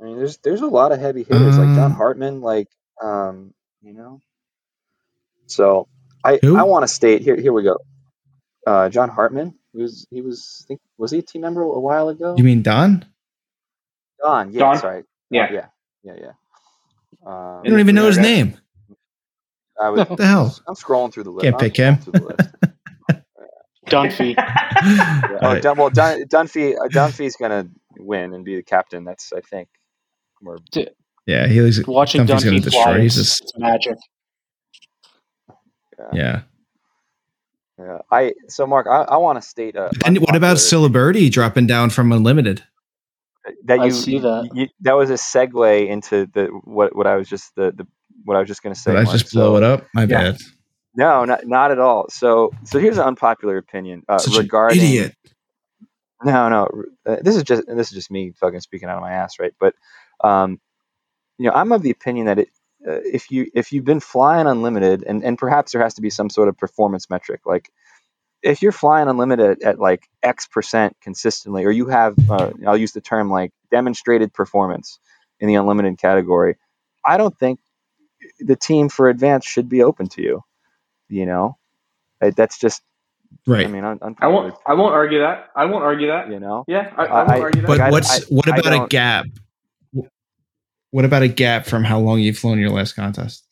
[0.00, 2.68] I mean, there's there's a lot of heavy hitters like John Uh, Hartman, like
[3.02, 3.53] um,
[3.84, 4.20] you know.
[5.46, 5.88] So
[6.24, 6.56] I Who?
[6.56, 7.36] I want to state here.
[7.36, 7.78] Here we go.
[8.66, 11.80] Uh, John Hartman he was he was I think was he a team member a
[11.80, 12.34] while ago?
[12.36, 13.04] You mean Don?
[14.20, 14.52] Don?
[14.52, 14.78] Yeah, Don?
[14.78, 15.04] sorry.
[15.30, 15.48] Yeah.
[15.52, 15.66] yeah,
[16.02, 16.32] yeah, yeah.
[17.26, 18.22] Um, You don't even know his Yeah.
[18.22, 18.56] name.
[19.80, 20.56] I was, What the hell?
[20.68, 21.42] I'm scrolling through the list.
[21.44, 21.96] Can't I'm pick him.
[21.98, 22.50] through the list.
[23.86, 24.36] Dunphy.
[24.84, 25.38] Yeah.
[25.40, 25.62] Oh, Right.
[25.62, 29.04] Dun, well, Dun, Dunphy uh, Dunphy's gonna win and be the captain.
[29.04, 29.68] That's I think.
[30.44, 30.58] Or,
[31.26, 32.82] Yeah, he was Watching Dunphy's gonna destroy.
[32.82, 33.96] fly, He's it's, just, it's magic.
[35.98, 36.42] yeah, yeah.
[37.78, 37.98] yeah.
[38.10, 39.76] I so Mark, I, I want to state.
[39.76, 42.62] A And what about unpopular- Ciliberti dropping down from Unlimited?
[43.64, 44.50] that I you see that.
[44.54, 47.86] you- that was a segue into the what what I was just the, the
[48.24, 48.92] what I was just going to say.
[48.92, 49.18] Did I Mark.
[49.18, 49.86] just blow So- it up?
[49.94, 50.32] My Yeah.
[50.32, 50.38] bad.
[50.96, 52.06] No, not not at all.
[52.10, 54.78] So so here's an unpopular opinion uh, Such an regarding.
[54.78, 55.14] idiot.
[56.22, 56.68] No, no.
[57.04, 59.52] Uh, this is just this is just me fucking speaking out of my ass, right?
[59.58, 59.74] But
[60.22, 60.60] um,
[61.38, 62.48] you know, I'm of the opinion that it,
[62.86, 66.10] uh, if you if you've been flying unlimited, and and perhaps there has to be
[66.10, 67.70] some sort of performance metric, like
[68.42, 72.92] if you're flying unlimited at like X percent consistently, or you have, uh, I'll use
[72.92, 74.98] the term like demonstrated performance
[75.40, 76.56] in the unlimited category,
[77.04, 77.58] I don't think
[78.40, 80.42] the team for advance should be open to you.
[81.08, 81.56] You know,
[82.20, 82.82] that's just,
[83.46, 83.66] Right.
[83.66, 84.54] I mean, un- I won't.
[84.66, 85.50] I won't argue that.
[85.56, 86.30] I won't argue that.
[86.30, 86.64] you know.
[86.68, 87.66] Yeah, I, I I- won't I- argue that.
[87.66, 89.26] but I- what's I- what about a gap?
[90.94, 93.44] What about a gap from how long you've flown your last contest?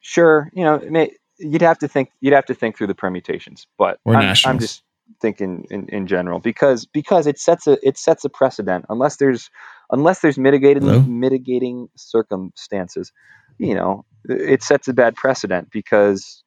[0.00, 3.66] sure, you know, may, you'd have to think you'd have to think through the permutations,
[3.76, 4.82] but Or I'm, I'm just
[5.20, 9.50] thinking in, in general because because it sets a it sets a precedent unless there's
[9.90, 11.00] unless there's mitigated Hello?
[11.02, 13.12] mitigating circumstances,
[13.58, 16.42] you know, it sets a bad precedent because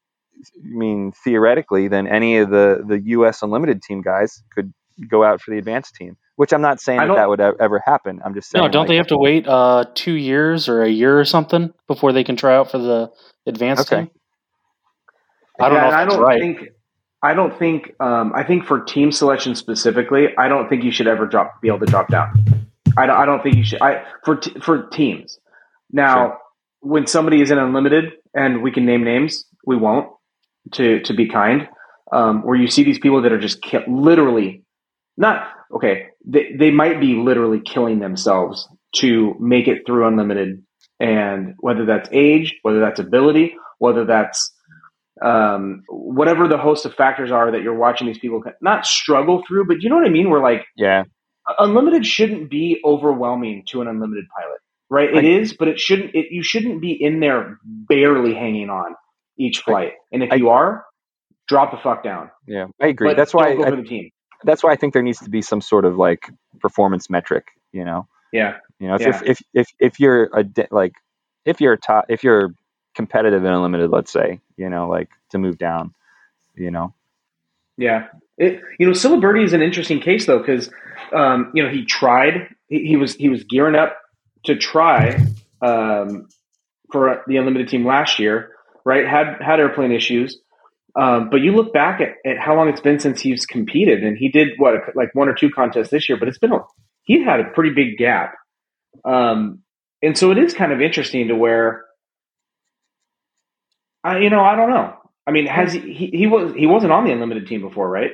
[0.57, 3.43] I mean theoretically then any of the the U.S.
[3.43, 4.73] Unlimited team guys could
[5.07, 7.81] go out for the advanced team, which I'm not saying that that would e- ever
[7.85, 8.21] happen.
[8.23, 10.89] I'm just saying No, don't like, they have to wait uh, two years or a
[10.89, 13.11] year or something before they can try out for the
[13.45, 14.01] advanced Okay.
[14.03, 14.11] team?
[15.59, 16.41] I don't Yeah, know if I don't right.
[16.41, 16.59] think.
[17.21, 17.93] I don't think.
[17.99, 21.69] Um, I think for team selection specifically, I don't think you should ever drop be
[21.69, 22.45] able to drop down.
[22.97, 23.81] I don't, I don't think you should.
[23.81, 25.39] I for t- for teams.
[25.91, 26.37] Now, Sure.
[26.81, 30.09] when somebody is in unlimited, and we can name names, we won't
[30.73, 31.67] to to be kind.
[32.11, 34.63] Um, where you see these people that are just ki- literally
[35.17, 36.07] not okay.
[36.25, 40.63] They they might be literally killing themselves to make it through unlimited,
[40.99, 44.53] and whether that's age, whether that's ability, whether that's
[45.21, 49.65] um, whatever the host of factors are that you're watching these people not struggle through,
[49.67, 50.29] but you know what I mean?
[50.29, 51.03] We're like yeah
[51.59, 54.59] unlimited shouldn't be overwhelming to an unlimited pilot,
[54.89, 55.09] right?
[55.13, 56.15] It I- is, but it shouldn't.
[56.15, 58.95] It, you shouldn't be in there barely hanging on
[59.37, 59.93] each flight.
[60.11, 60.85] And if I- you are,
[61.47, 62.31] drop the fuck down.
[62.47, 63.09] yeah I agree.
[63.09, 64.09] But That's why I, for the team.
[64.45, 66.29] That's why I think there needs to be some sort of like
[66.59, 67.47] performance metric.
[67.71, 69.21] You know, Yeah, you know, if Yeah.
[69.25, 70.93] if, if if you're a de- like
[71.43, 72.53] if you're a top if you're
[72.95, 75.93] competitive and unlimited, let's say, you know, like to move down,
[76.55, 76.93] you know,
[77.77, 78.07] yeah.
[78.37, 80.69] It, you know, Ciliberti is an interesting case though because
[81.13, 82.53] um, you know he tried.
[82.67, 83.97] He, he was he was gearing up
[84.45, 85.25] to try
[85.61, 86.27] um,
[86.91, 88.51] for the unlimited team last year.
[88.83, 90.39] Right, had had airplane issues.
[90.97, 94.17] Um, but you look back at, at how long it's been since he's competed, and
[94.17, 96.59] he did what like one or two contests this year, but it's been a,
[97.03, 98.33] he had a pretty big gap,
[99.03, 99.59] um,
[100.01, 101.85] and so it is kind of interesting to where,
[104.03, 104.95] I you know I don't know.
[105.27, 108.11] I mean, has he, he he was he wasn't on the unlimited team before, right?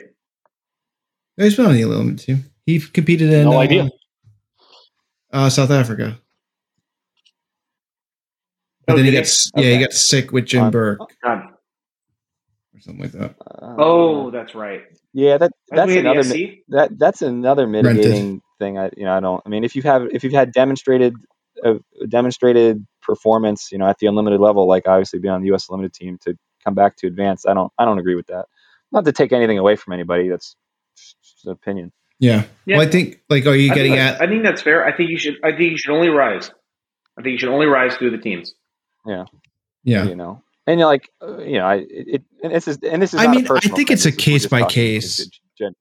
[1.38, 2.46] He's been on the Unlimited team.
[2.66, 3.90] He competed in No uh, idea.
[5.32, 6.20] Uh, South Africa.
[8.88, 9.22] But Oh, then he did he?
[9.22, 9.84] gets yeah he Okay.
[9.84, 11.51] got sick with Jim Um, Burke God.
[12.82, 13.36] Or something like that.
[13.46, 14.82] uh, Oh, that's right.
[15.14, 18.78] yeah, that that's we had the another that that's another mitigating thing.
[18.78, 19.42] I you know I don't.
[19.46, 21.16] I mean, if you've if you've had demonstrated
[21.64, 21.76] uh,
[22.10, 25.70] demonstrated performance, you know, at the unlimited level, like obviously being on the U.S.
[25.70, 28.46] limited team to come back to advance, I don't I don't agree with that.
[28.92, 30.28] Not to take anything away from anybody.
[30.30, 30.56] That's
[30.96, 31.92] just an opinion.
[32.20, 32.44] Yeah.
[32.66, 32.78] Yeah.
[32.78, 34.86] Well, I think like are you I getting think, at I think that's fair.
[34.86, 35.38] I think you should.
[35.44, 36.52] I think you should only rise.
[37.18, 38.54] I think you should only rise through the teams.
[39.06, 39.26] Yeah.
[39.84, 40.06] Yeah.
[40.06, 43.02] You know, and you're like, uh, you know, I it, it and this is and
[43.02, 43.20] this is.
[43.20, 45.28] I not mean, I think thing, it's a this is- case by case.
[45.58, 45.76] gen-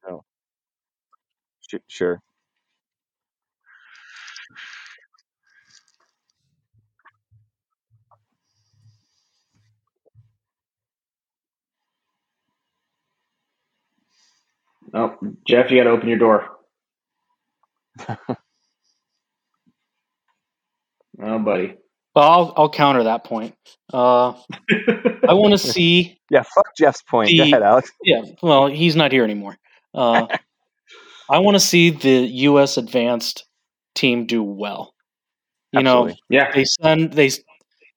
[1.87, 2.21] Sure.
[14.93, 15.17] Oh,
[15.47, 16.49] Jeff, you got to open your door.
[21.23, 21.77] oh, buddy.
[22.15, 23.55] Well, I'll, I'll counter that point.
[23.93, 24.33] Uh,
[25.29, 26.19] I want to see.
[26.31, 27.31] Yeah, fuck Jeff's point.
[27.31, 27.91] The- Go ahead, Alex.
[28.05, 29.57] Yeah, well, he's not here anymore.
[29.95, 30.27] Uh,
[31.29, 32.77] I want to see the U.S.
[32.77, 33.47] advanced
[33.95, 34.95] team do well.
[35.73, 37.31] You know, Yeah, they send they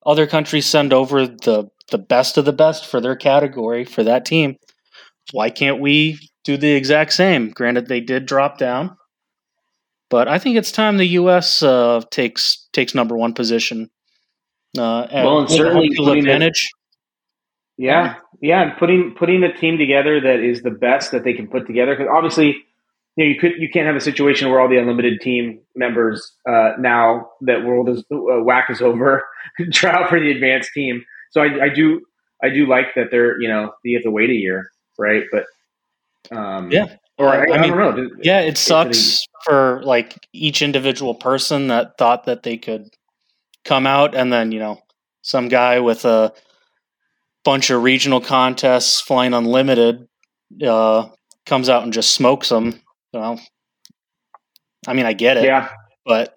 [0.05, 4.25] other countries send over the the best of the best for their category for that
[4.25, 4.57] team.
[5.31, 7.49] Why can't we do the exact same?
[7.49, 8.95] Granted, they did drop down,
[10.09, 11.63] but I think it's time the U.S.
[11.63, 13.89] Uh, takes takes number one position.
[14.77, 16.57] Uh, Well, and certainly putting it-
[17.77, 21.47] Yeah, yeah, and putting putting a team together that is the best that they can
[21.47, 21.95] put together.
[21.95, 22.47] Because obviously,
[23.15, 26.33] you know, you could you can't have a situation where all the unlimited team members
[26.47, 29.23] uh, now that world is uh, WAC is over
[29.71, 31.03] try out for the advanced team.
[31.31, 32.01] So I, I do
[32.43, 35.23] I do like that they're you know you have to wait a year, right?
[35.31, 35.45] But
[36.35, 36.85] um, Yeah.
[37.17, 38.09] or I, I I, mean, don't know.
[38.21, 42.89] Yeah, it sucks for like each individual person that thought that they could
[43.63, 44.81] come out and then, you know,
[45.21, 46.33] some guy with a
[47.43, 50.07] bunch of regional contests flying unlimited
[50.65, 51.07] uh
[51.45, 52.79] comes out and just smokes them.
[53.11, 53.39] Well,
[54.87, 55.69] I mean, I get it, yeah.
[56.05, 56.35] but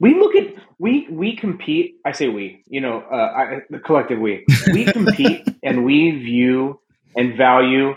[0.00, 1.96] We look at we we compete.
[2.04, 2.62] I say we.
[2.66, 4.44] You know, uh, I, the collective we.
[4.72, 6.80] We compete and we view
[7.16, 7.94] and value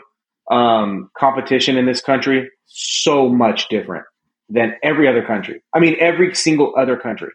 [0.49, 4.05] um, competition in this country so much different
[4.49, 5.61] than every other country.
[5.73, 7.29] I mean, every single other country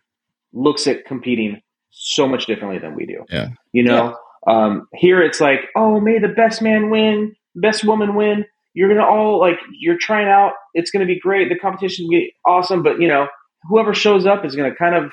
[0.55, 3.24] looks at competing so much differently than we do.
[3.28, 3.48] Yeah.
[3.72, 8.44] You know, um, here it's like, oh, may the best man win, best woman win.
[8.72, 10.52] You're gonna all like you're trying out.
[10.74, 11.48] It's gonna be great.
[11.48, 13.28] The competition will be awesome, but you know,
[13.68, 15.12] whoever shows up is gonna kind of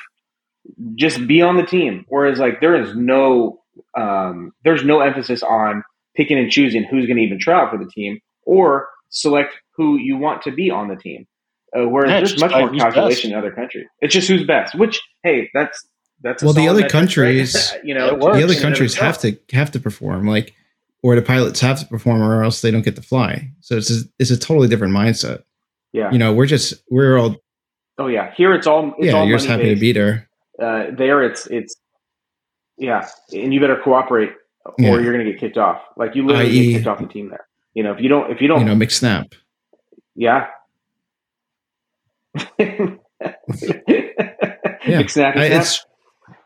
[0.96, 2.06] just be on the team.
[2.08, 3.62] Whereas like there is no
[3.98, 5.84] um, there's no emphasis on
[6.16, 9.98] picking and choosing who's going to even try out for the team or select who
[9.98, 11.26] you want to be on the team.
[11.76, 13.86] Uh, whereas Yeah, there's much more who's calculation in other countries.
[14.02, 14.76] It's just who's best.
[14.76, 15.88] Which hey, that's
[16.22, 17.00] that's a Well, the other metric, right?
[17.00, 18.38] countries- you know, It works.
[18.38, 20.54] the other in and of countries have to have to perform like
[21.04, 23.90] or the pilots have to perform or else they don't get to fly so it's
[23.90, 25.42] a, it's a totally different mindset
[25.94, 26.12] Yeah.
[26.12, 27.38] you know we're just we're all
[27.98, 28.32] oh yeah.
[28.36, 28.94] Here it's all.
[28.98, 29.82] It's yeah all you're just happy to money-based.
[29.82, 30.30] be there
[30.62, 31.76] uh, there it's it's
[32.78, 34.32] yeah, and you better cooperate
[34.66, 35.00] or Yeah.
[35.00, 35.82] you're going to get kicked off.
[35.98, 36.68] Like you literally i.e.
[36.72, 37.46] get kicked off the team there.
[37.74, 39.34] You know, if you don't, if you don't, you know mcsnap
[40.16, 40.48] yeah.
[44.84, 45.02] Yeah.
[45.04, 45.62] McSnappy I, snap.
[45.62, 45.86] it's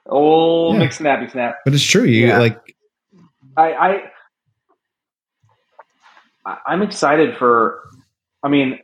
[0.08, 0.88] Old Yeah.
[0.88, 1.58] McSnappy snap.
[1.66, 2.40] but it's true you Yeah.
[2.40, 2.60] like
[3.58, 3.72] I,
[6.46, 7.82] I I'm excited for.
[8.44, 8.80] I mean,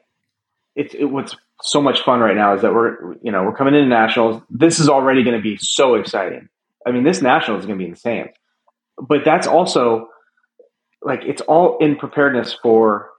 [0.75, 3.75] it's it, what's so much fun right now is that we're you know we're coming
[3.75, 4.41] into nationals.
[4.49, 6.49] This is already going to be so exciting.
[6.87, 8.29] I mean, this national is going to be insane.
[8.97, 10.07] But that's also
[11.03, 13.09] like it's all in preparedness for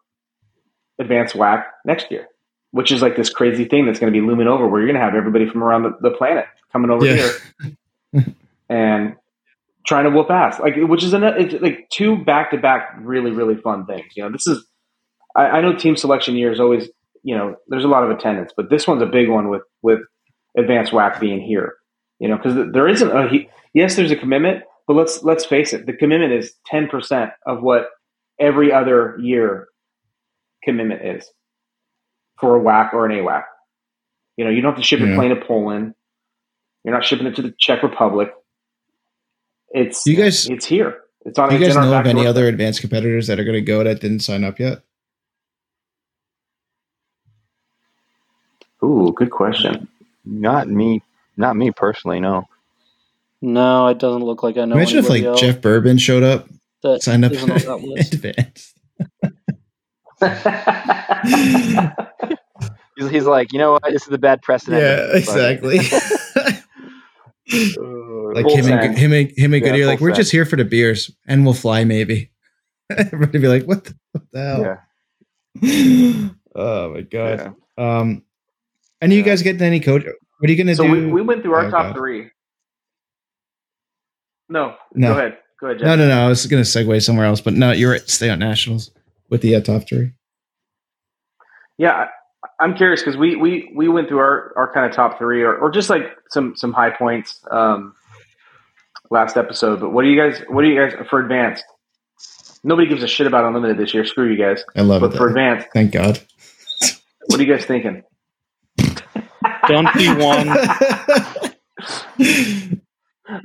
[0.98, 2.26] advanced WAC next year,
[2.72, 4.98] which is like this crazy thing that's going to be looming over where you're going
[4.98, 7.30] to have everybody from around the, the planet coming over Yeah.
[8.12, 8.24] here
[8.68, 9.14] and
[9.86, 13.30] trying to whoop ass, like which is an, it's like two back to back really
[13.30, 14.06] really fun things.
[14.16, 14.64] You know, this is
[15.36, 16.88] I, I know team selection year is always
[17.22, 20.00] you know there's a lot of attendance, but this one's a big one with with
[20.56, 21.74] advanced WAC being here.
[22.18, 25.72] You know, because there isn't a he- yes, there's a commitment, but let's let's face
[25.72, 27.88] it, the commitment is ten percent of what
[28.38, 29.68] every other year
[30.64, 31.28] commitment is
[32.42, 33.44] for a WAC or an AWAC.
[34.36, 35.14] You know, you don't have to ship your Yeah.
[35.16, 35.94] plane to Poland.
[36.84, 38.34] You're not shipping it to the Czech Republic.
[39.70, 40.98] It's you guys- it's here.
[41.24, 41.48] It's on.
[41.50, 42.30] do you guys know of any doorstep.
[42.30, 44.82] other advanced competitors that are going to go that didn't sign up yet
[48.84, 49.86] Ooh, good question.
[50.24, 51.00] Not me.
[51.36, 52.18] Not me personally.
[52.18, 52.48] No.
[53.40, 54.74] no, it doesn't look like I know.
[54.74, 56.48] imagine if like else jeff Boerboon showed up
[56.82, 58.14] that signed up isn't that list.
[58.14, 58.76] advanced
[62.96, 63.82] He's, he's like, you know what?
[63.84, 64.82] This is the bad precedent.
[64.82, 65.78] yeah exactly
[67.52, 70.16] like Full him and him and him and Yeah, Goodyear, like we're send.
[70.16, 72.30] just here for the beers and we'll fly maybe.
[72.90, 74.78] Everybody be like, what the, what the hell?
[75.62, 76.28] yeah.
[76.54, 77.54] oh my god.
[77.78, 77.98] Yeah.
[77.98, 78.22] Um,
[79.00, 80.04] and you guys getting any coach?
[80.04, 80.92] What are you gonna so do?
[80.92, 81.96] we, we went through our Oh, top God.
[81.96, 82.30] three.
[84.48, 85.14] No, No.
[85.14, 85.38] go ahead.
[85.60, 85.86] Go ahead, Jeff.
[85.86, 86.26] no, no, no.
[86.26, 88.08] I was gonna segue somewhere else, but no, you're right.
[88.08, 88.90] Stay on nationals
[89.32, 90.12] with the top three.
[91.78, 92.08] Yeah, I-
[92.60, 95.54] I'm curious because we, we we went through our, our kind of top three or,
[95.56, 97.94] or just like some some high points um,
[99.10, 99.80] last episode.
[99.80, 101.64] But what do you guys what do you guys for advanced?
[102.64, 104.04] Nobody gives a shit about unlimited this year.
[104.04, 104.64] Screw you guys.
[104.76, 105.16] I love But it.
[105.16, 105.28] for though.
[105.30, 106.20] advanced, Thank God.
[107.26, 108.02] what are you guys thinking?
[109.68, 110.48] Dumpy one.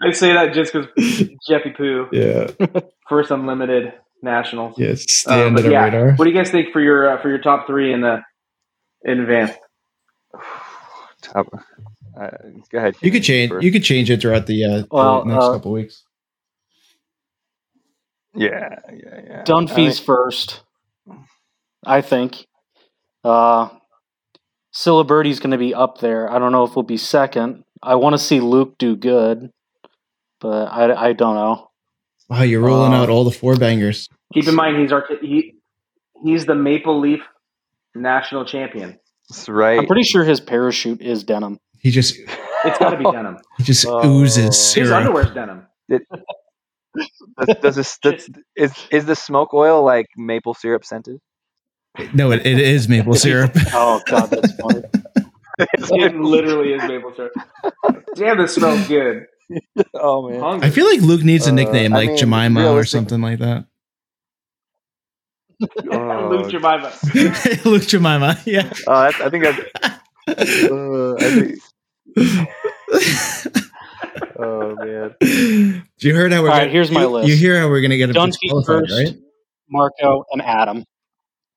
[0.03, 2.47] I say that just because Jeffy Poo yeah.
[3.09, 4.75] first unlimited nationals.
[4.77, 4.93] Yeah.
[4.95, 6.11] Stay Uh, under but the yeah, radar.
[6.15, 8.21] what do you guys think for your uh, for your top three in the
[9.03, 9.51] in advance?
[11.21, 11.47] Top,
[12.19, 12.29] uh,
[12.71, 12.95] go ahead.
[13.01, 13.51] You could change.
[13.51, 13.63] first.
[13.65, 16.03] You could change it throughout the, uh, Well, the next uh, couple weeks.
[18.35, 19.43] Yeah, yeah, yeah.
[19.45, 20.61] Dunphy's first,
[21.85, 22.45] I think.
[23.23, 23.69] Uh,
[24.73, 26.31] Ciliberti's going to be up there.
[26.31, 27.63] I don't know if we'll be second.
[27.81, 29.49] I want to see Luke do good,
[30.39, 31.67] but I, I don't know.
[32.29, 34.09] Wow, you're rolling Uh, out all the four bangers.
[34.33, 35.55] Keep in mind he's our he
[36.23, 37.21] he's the Maple Leaf
[37.95, 38.99] national champion.
[39.29, 39.79] That's right.
[39.79, 41.59] I'm pretty sure his parachute is denim.
[41.79, 42.17] He just
[42.65, 43.37] It's got to be denim.
[43.57, 44.05] he just Oh.
[44.05, 45.67] oozes His underwear's denim.
[45.89, 51.19] does, does this, does, is is the smoke oil like maple syrup scented?
[52.13, 53.51] No, it, it is maple syrup.
[53.73, 54.83] Oh god, that's funny.
[55.59, 57.33] It literally is maple syrup.
[58.15, 59.25] Damn, this smells good.
[59.93, 60.39] oh man.
[60.39, 60.67] Hungry.
[60.67, 63.39] I feel like Luke needs a Uh, nickname I like mean, Jemima or something like
[63.39, 63.65] that.
[65.91, 66.91] Oh, Luke Jemima.
[67.65, 68.71] Luke Jemima, yeah.
[68.87, 69.59] oh, that's, I think that's.
[70.27, 71.59] Uh, I think,
[74.39, 75.15] oh man.
[75.99, 77.27] you heard how we're All right, gonna, here's my you, list.
[77.29, 79.15] You hear how we're gonna get him Dunphy disqualified, first, right?
[79.69, 80.83] Marco, and Adam.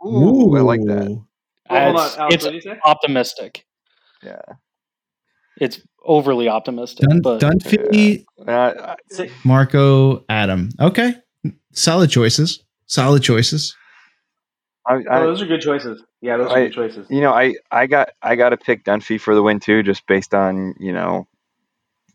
[0.06, 1.08] Ooh, I like that.
[1.08, 1.26] Ooh.
[1.68, 2.78] Hold it's, on, Alex, it's what did you say?
[2.84, 3.64] optimistic.
[4.22, 4.40] Yeah.
[5.60, 8.94] It's overly optimistic, Dun, but Dunphy, Uh,
[9.44, 10.70] Marco, Adam.
[10.80, 11.14] Okay,
[11.72, 12.62] solid choices.
[12.86, 13.76] Solid choices.
[14.86, 16.02] I, Oh, those are good choices.
[16.20, 17.06] Yeah, those are good choices.
[17.10, 20.06] you know, I, I got I got to pick Dunphy for the win too, just
[20.06, 21.26] based on you know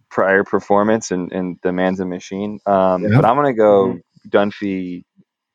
[0.10, 2.60] prior performance and, and the man's a machine.
[2.66, 3.10] Um, Yeah.
[3.16, 5.04] But I'm gonna go Dunphy,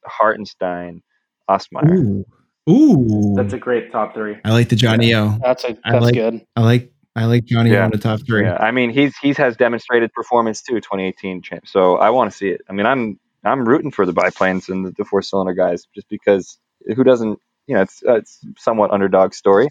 [0.07, 1.03] Hartenstein,
[1.49, 1.91] Osmeyer.
[1.99, 2.25] Ooh,
[2.71, 3.35] ooh.
[3.37, 4.37] That's a great top three.
[4.45, 5.39] I like the Johnny O.
[5.43, 6.41] that's a I that's like- good.
[6.57, 7.85] I like I like Johnny O Yeah.
[7.87, 8.43] in the top three.
[8.43, 11.67] Yeah, I mean he's he's has demonstrated performance too, 2018 champ.
[11.67, 12.61] So I want to see it.
[12.69, 16.09] I mean I'm I'm rooting for the biplanes and the, the four cylinder guys just
[16.09, 16.59] because
[16.95, 19.69] who doesn't you know it's uh, it's somewhat underdog story,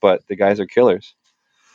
[0.00, 1.14] but the guys are killers.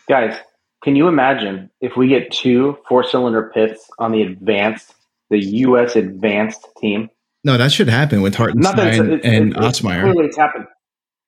[0.07, 0.37] Guys,
[0.83, 4.93] can you imagine if we get two four cylinder pits on the advanced,
[5.29, 5.95] the U.S.
[5.95, 7.09] advanced team?
[7.43, 10.01] No, that should happen with Not that it's, Hartenstein it's, and it's, it's Osmeyer.
[10.01, 10.65] clearly it's happened.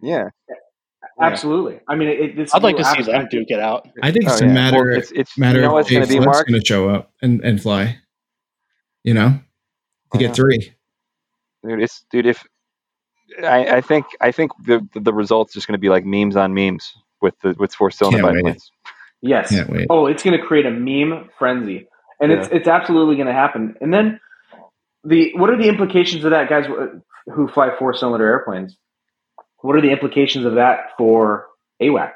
[0.02, 0.30] Yeah,
[1.22, 1.80] Absolutely.
[1.88, 3.88] I mean, it, it's I'd like to see absolutely- them duke it out.
[4.02, 4.54] I think oh, it's Oh, a yeah.
[4.54, 6.48] matter Well, it's it's matter you know of what's Jay going to be Flood's Mark.
[6.48, 7.98] going to show up and, and fly.
[9.04, 9.40] You know, to
[10.14, 10.34] Oh, get yeah.
[10.34, 10.74] three.
[11.68, 11.82] dude.
[11.82, 12.26] It's dude.
[12.26, 12.46] If
[13.44, 16.36] I, I think I think the the, the results just going to be like memes
[16.36, 18.36] on memes with the with four cylinder Can't wait.
[18.44, 18.72] biplanes.
[19.22, 19.54] Yes.
[19.90, 21.88] Oh, it's going to create a meme frenzy,
[22.22, 23.76] and it's it's absolutely going to happen.
[23.82, 24.20] And then
[25.04, 26.66] the what are the implications of that, guys
[27.26, 28.78] who fly four cylinder airplanes?
[29.62, 31.48] What are the implications of that for
[31.82, 32.12] AWAC?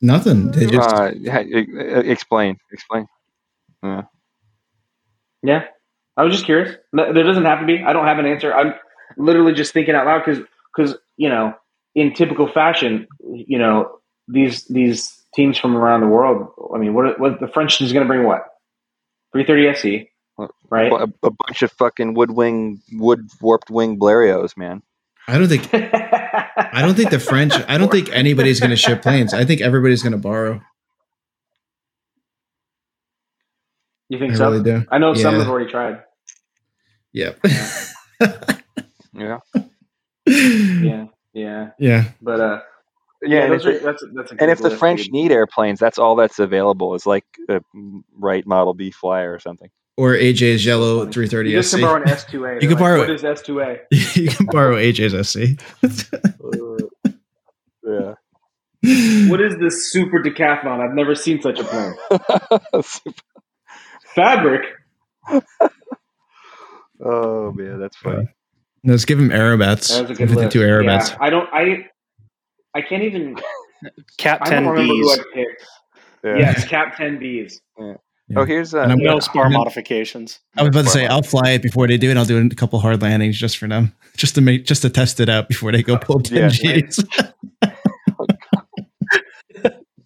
[0.00, 0.50] Nothing.
[0.50, 3.06] They just Uh, yeah, explain, explain.
[5.42, 5.64] Yeah,
[6.16, 6.76] I was just curious.
[6.92, 7.82] There doesn't have to be.
[7.82, 8.52] I don't have an answer.
[8.52, 8.74] I'm
[9.16, 10.44] literally just thinking out loud because
[10.74, 11.54] because you know,
[11.94, 16.48] in typical fashion, you know these these teams from around the world.
[16.74, 18.24] I mean, what what the French is going to bring?
[18.24, 18.44] What
[19.32, 20.92] 330 SC, right?
[20.92, 24.82] A, a bunch of fucking wood wing, wood warped wing Blérios, man.
[25.28, 27.52] I don't think I don't think the French.
[27.68, 29.32] I don't think anybody's going to ship planes.
[29.34, 30.60] I think everybody's going to borrow.
[34.08, 34.50] You I think so?
[34.50, 34.84] really do.
[34.90, 36.02] I know some have already tried.
[37.12, 37.40] Yep.
[39.12, 39.38] Yeah,
[40.26, 42.04] Yeah, yeah, yeah.
[42.22, 42.60] but uh,
[43.22, 43.28] yeah.
[43.28, 45.78] yeah, and, those if, are, it- that's that's a and if the French need airplanes,
[45.78, 47.60] that's all that's available is like a
[48.16, 49.70] Wright Model B Flyer or something.
[49.96, 51.12] Or AJ's yellow funny.
[51.12, 51.76] 330 you just SC.
[51.76, 52.54] can borrow an S two A.
[52.62, 53.14] You can borrow What it.
[53.16, 53.78] is S two A?
[53.90, 55.60] you can borrow AJ's SC.
[57.84, 58.14] yeah.
[59.30, 60.80] What is this super decathlon?
[60.80, 61.94] I've never seen such a plane.
[64.14, 64.62] Fabric.
[67.04, 68.28] oh man, that's funny.
[68.84, 69.88] Let's give him Aerobats.
[69.94, 70.54] That was a good 52 list.
[70.54, 71.10] Aerobats.
[71.10, 71.48] Yeah, I don't.
[71.52, 71.86] I.
[72.74, 73.36] I can't even.
[74.16, 75.66] Cap I ten don't remember who Bs, I picked.
[76.24, 76.36] Yeah.
[76.38, 77.54] Yes, Cap ten Bs.
[78.36, 80.38] Oh, here's uh, no gonna- spar I'm modifications.
[80.56, 82.16] I was about to say I'll fly it before they do it.
[82.16, 85.18] I'll do a couple hard landings just for them, just to make just to test
[85.20, 86.80] it out before they go pull ten Yeah.
[86.80, 87.00] Gs.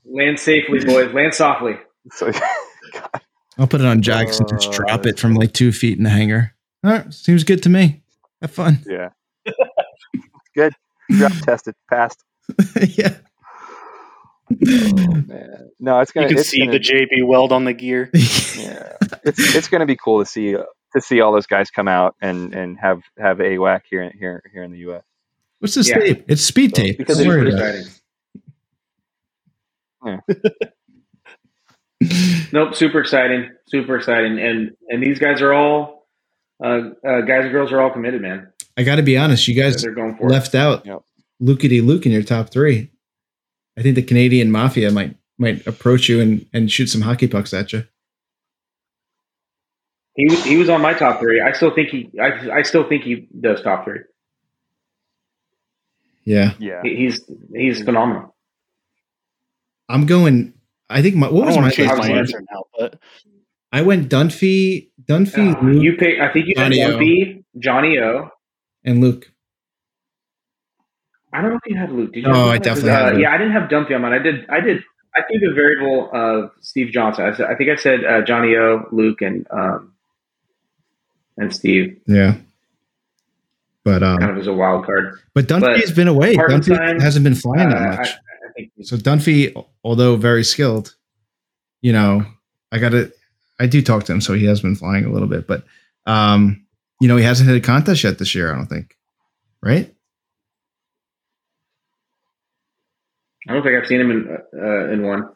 [0.07, 1.13] Land safely, boys.
[1.13, 1.77] Land softly.
[2.13, 2.31] so,
[3.59, 6.05] I'll put it on jacks and just drop that's it from like two feet in
[6.05, 6.55] the hangar.
[6.85, 8.03] All right, seems good to me.
[8.41, 8.79] Have fun.
[8.87, 9.09] yeah.
[10.55, 10.73] Good.
[11.11, 11.75] Drop tested.
[11.91, 12.23] Passed.
[12.91, 13.17] yeah.
[14.51, 14.57] Oh
[15.27, 15.71] man.
[15.81, 16.29] No, it's You gonna.
[16.29, 18.11] can it's see gonna, the JB weld on the gear.
[18.15, 20.65] yeah, it's it's gonna be cool to see uh,
[20.95, 24.63] to see all those guys come out and and have have AWAC here here here
[24.63, 25.03] in the U.S.
[25.61, 25.99] What's this Yeah.
[25.99, 26.25] tape?
[26.29, 26.99] It's speed tape.
[26.99, 27.75] Because Don't Super worry about
[30.05, 30.37] exciting.
[32.53, 36.07] Nope, super exciting, super exciting, and and these guys are all,
[36.63, 38.49] uh, uh, guys and girls are all committed, man.
[38.77, 39.49] I got to be honest.
[39.49, 40.31] You guys They're going for it.
[40.31, 41.01] left out Yep.
[41.43, 42.91] Lukey Luke in your top three.
[43.77, 47.53] I think the Canadian Mafia might might approach you and, and shoot some hockey pucks
[47.53, 47.85] at you.
[50.17, 51.41] He he was on my top three.
[51.41, 54.01] I still think he I, I still think he does top three.
[56.25, 56.81] Yeah, Yeah.
[56.83, 57.21] He, he's
[57.55, 58.35] he's phenomenal.
[59.89, 60.55] I'm going.
[60.89, 62.99] I think my what I was my change my answer now, but
[63.73, 66.21] I went Dunphy, Dunphy, Uh, Luke, you pick.
[66.21, 67.59] I think you had Johnny O.
[67.59, 68.31] Johnny O.
[68.85, 69.33] and Luke.
[71.35, 72.13] I don't know if you had Luke.
[72.13, 72.33] Did you?
[72.33, 73.23] Have I definitely Uh, had Luke.
[73.23, 74.13] Yeah, I didn't have Dunphy on mine.
[74.13, 74.49] I did.
[74.49, 74.83] I did.
[75.17, 77.25] I think a variable of Steve Johnson.
[77.27, 79.93] I, said, I think I said uh, Johnny O, Luke, and um,
[81.37, 82.37] and Steve, Yeah,
[83.85, 85.19] but um, kind of as a wild card.
[85.35, 86.35] but Dunphy but has been away.
[86.37, 88.09] Dunphy hasn't been flying Uh, that I, much.
[88.09, 89.53] I think So Dunphy,
[89.85, 90.95] although very skilled,
[91.81, 92.25] you know,
[92.73, 93.13] I got to,
[93.61, 95.65] I do talk to him, so he has been flying a little bit, but,
[96.07, 96.65] um,
[97.01, 98.53] you know, he hasn't hit a contest yet this year.
[98.53, 98.97] I don't think,
[99.63, 99.94] right?
[103.49, 105.29] I don't think I've seen him in uh, in one.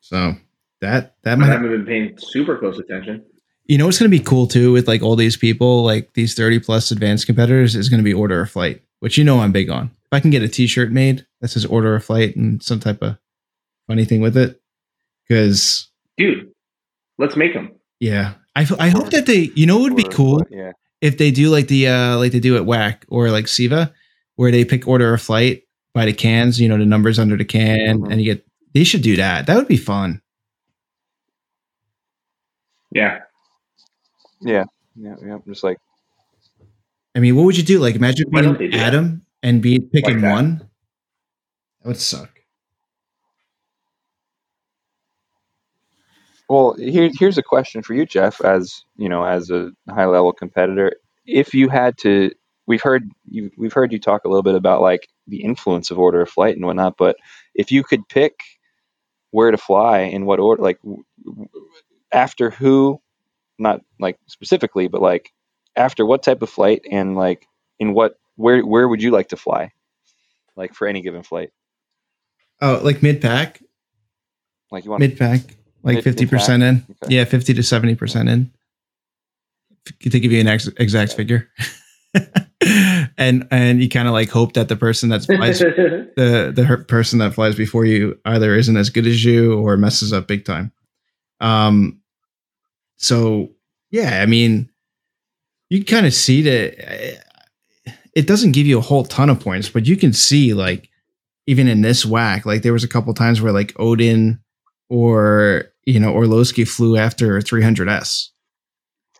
[0.00, 0.34] So
[0.80, 3.24] that that I might, haven't been paying super close attention.
[3.64, 6.34] you know, what's going to be cool too with like all these people, like these
[6.34, 9.52] thirty plus advanced competitors, is going to be order a flight, which you know I'm
[9.52, 9.86] big on.
[10.04, 13.02] If I can get a T-shirt made that says order a flight and some type
[13.02, 13.18] of
[13.88, 14.60] funny thing with it,
[15.28, 16.50] because Dude,
[17.18, 17.72] let's make them.
[18.00, 20.42] yeah, I I hope that they, you know, what would be Or- cool.
[20.50, 20.72] Yeah.
[21.00, 23.92] if they do like the uh like they do at WAC or like CIVA,
[24.36, 25.62] where they pick order a flight
[25.96, 28.12] by the cans, you know, the numbers under the can, Mhm.
[28.12, 29.46] and you get they should do that.
[29.46, 30.20] That would be fun.
[32.92, 33.20] Yeah.
[34.42, 34.64] Yeah.
[34.94, 35.14] Yeah.
[35.24, 35.38] Yeah.
[35.46, 35.78] Just like
[37.14, 37.78] I mean, what would you do?
[37.78, 38.88] Like imagine being they do that?
[38.88, 40.32] Adam and be picking Like that.
[40.32, 40.58] one.
[41.80, 42.28] That would suck.
[46.50, 48.40] Well, here, here's a question for you, Jeff.
[48.42, 50.92] As you know, as a high level competitor,
[51.26, 52.30] if you had to,
[52.66, 55.98] we've heard you, we've heard you talk a little bit about like the influence of
[55.98, 56.96] order of flight and whatnot.
[56.96, 57.16] But
[57.54, 58.40] if you could pick
[59.30, 60.78] where to fly in what order, like
[62.12, 63.00] after who,
[63.58, 65.32] not like specifically, but like
[65.74, 67.46] after what type of flight and like
[67.78, 69.72] in what where where would you like to fly,
[70.56, 71.50] like for any given flight?
[72.60, 73.62] Oh, like mid pack,
[74.70, 75.40] Like you want mid pack,
[75.82, 76.86] like fifty percent in.
[77.02, 77.14] Okay.
[77.14, 78.50] Yeah, fifty to seventy percent in.
[80.00, 81.48] To give you an ex- exact figure,
[83.18, 87.18] and and you kind of like hope that the person that's flies the the person
[87.18, 90.72] that flies before you either isn't as good as you or messes up big time.
[91.40, 92.00] Um,
[92.96, 93.50] so
[93.90, 94.70] yeah, I mean,
[95.68, 97.22] you kind of see that
[98.14, 100.88] it doesn't give you a whole ton of points, but you can see like
[101.46, 104.40] even in this WAC, like there was a couple times where like Odin
[104.88, 108.30] or you know Orlowski flew after 300s,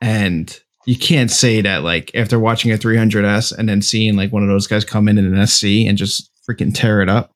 [0.01, 4.43] and you can't say that like after watching a 300s and then seeing like one
[4.43, 7.32] of those guys come in in an SC and just freaking tear it up,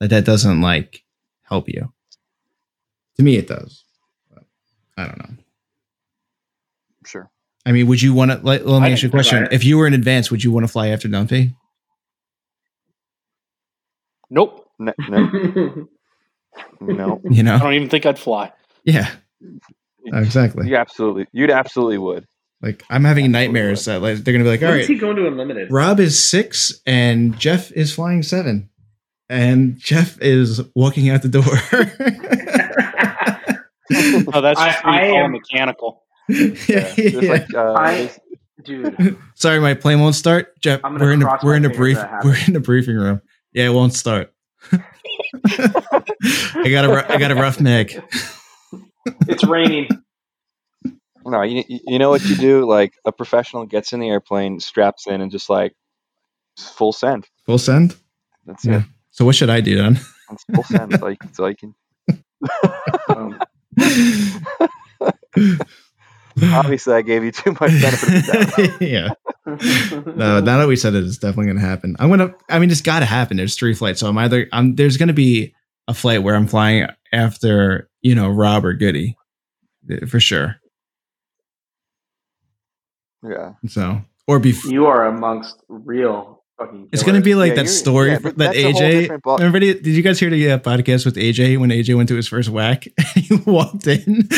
[0.00, 1.02] that that doesn't like
[1.42, 1.92] help you.
[3.16, 3.84] To me, it does.
[4.32, 4.44] But
[4.96, 5.34] I don't know.
[7.04, 7.30] sure.
[7.66, 8.40] I mean, would you want to?
[8.42, 9.48] Let, let me I ask you a question.
[9.50, 11.54] If you were in advance, would you want to fly after Dunphy?
[14.30, 14.60] nope.
[14.78, 14.92] No,
[16.80, 17.20] no, no.
[17.30, 18.52] You know, I don't even think I'd fly.
[18.84, 19.08] Yeah,
[20.06, 20.68] exactly.
[20.68, 22.26] You absolutely, you'd absolutely would.
[22.62, 23.28] Like I'm having Absolutely.
[23.46, 25.70] nightmares that like they're gonna be like, all When is right, he going to unlimited?
[25.72, 28.70] Rob is six and Jeff is flying seven,
[29.28, 31.44] and Jeff is walking out the door.
[34.34, 36.02] Oh, that's I- just when you I call am- mechanical.
[36.28, 37.30] yeah, Just yeah.
[37.30, 38.10] like uh, I-
[38.64, 40.58] Dude, Sorry, my plane won't start.
[40.60, 43.20] Jeff, I'm we're in the cross we're in the brief we're in the briefing room.
[43.52, 44.32] Yeah, it won't start.
[44.72, 47.90] I got a ru- I got a rough neck.
[49.28, 49.88] it's raining.
[51.24, 52.64] No, you, you know what you do?
[52.68, 55.74] Like a professional gets in the airplane, straps in, and just like
[56.58, 57.26] full send.
[57.46, 57.96] Full send.
[58.46, 58.78] That's Yeah.
[58.80, 58.84] it.
[59.10, 59.98] So what should I do then?
[60.30, 60.92] That's full send.
[60.92, 61.28] That's all you can.
[61.28, 61.74] That's all can.
[63.08, 63.40] Um,
[66.42, 68.80] Obviously, I gave you too much benefit of the doubt.
[68.80, 69.08] yeah.
[70.16, 71.94] No, now that we said it, it's definitely going to happen.
[71.98, 72.34] I'm gonna.
[72.48, 73.36] I mean, it's got to happen.
[73.36, 74.48] There's three flights, so I'm either.
[74.52, 75.54] I'm there's going to be
[75.88, 79.16] a flight where I'm flying after you know Rob or Goody,
[79.90, 80.56] uh, for sure.
[83.22, 83.52] Yeah.
[83.68, 84.70] So or before.
[84.72, 86.88] you are amongst real fucking.
[86.92, 89.00] It's gonna be like Yeah, that story yeah, that but that's a whole AJ.
[89.02, 92.16] different Everybody, did you guys hear the uh, podcast with AJ when AJ went to
[92.16, 92.88] his first WAC?
[93.14, 94.28] he walked in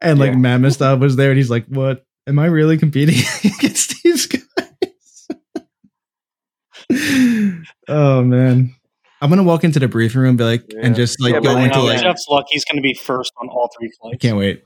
[0.00, 0.36] and like Yeah.
[0.38, 2.04] Mammoth Stop was there, and he's like, "What?
[2.26, 5.28] Am I really competing against these guys?"
[7.88, 8.74] oh man,
[9.20, 10.80] I'm gonna walk into the briefing room, and be like, Yeah.
[10.82, 12.46] and just like Yeah, go into like, Jeff's luck.
[12.50, 14.18] He's going to be first on all three I flights.
[14.22, 14.64] can't wait.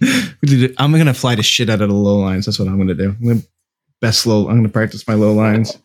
[0.42, 2.46] Dude, I'm gonna fly the shit out of the low lines.
[2.46, 3.10] That's what I'm gonna do.
[3.20, 3.40] I'm gonna
[4.00, 4.48] best low.
[4.48, 5.76] I'm gonna practice my low lines.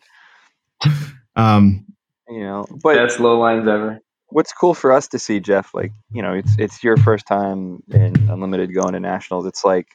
[1.34, 1.84] Um,
[2.28, 4.00] You know, but best low lines ever.
[4.28, 7.82] what's cool for us to see, Jeff, like, you know, it's it's your first time
[7.90, 9.46] in unlimited going to nationals.
[9.46, 9.86] It's like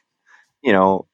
[0.62, 1.06] you know,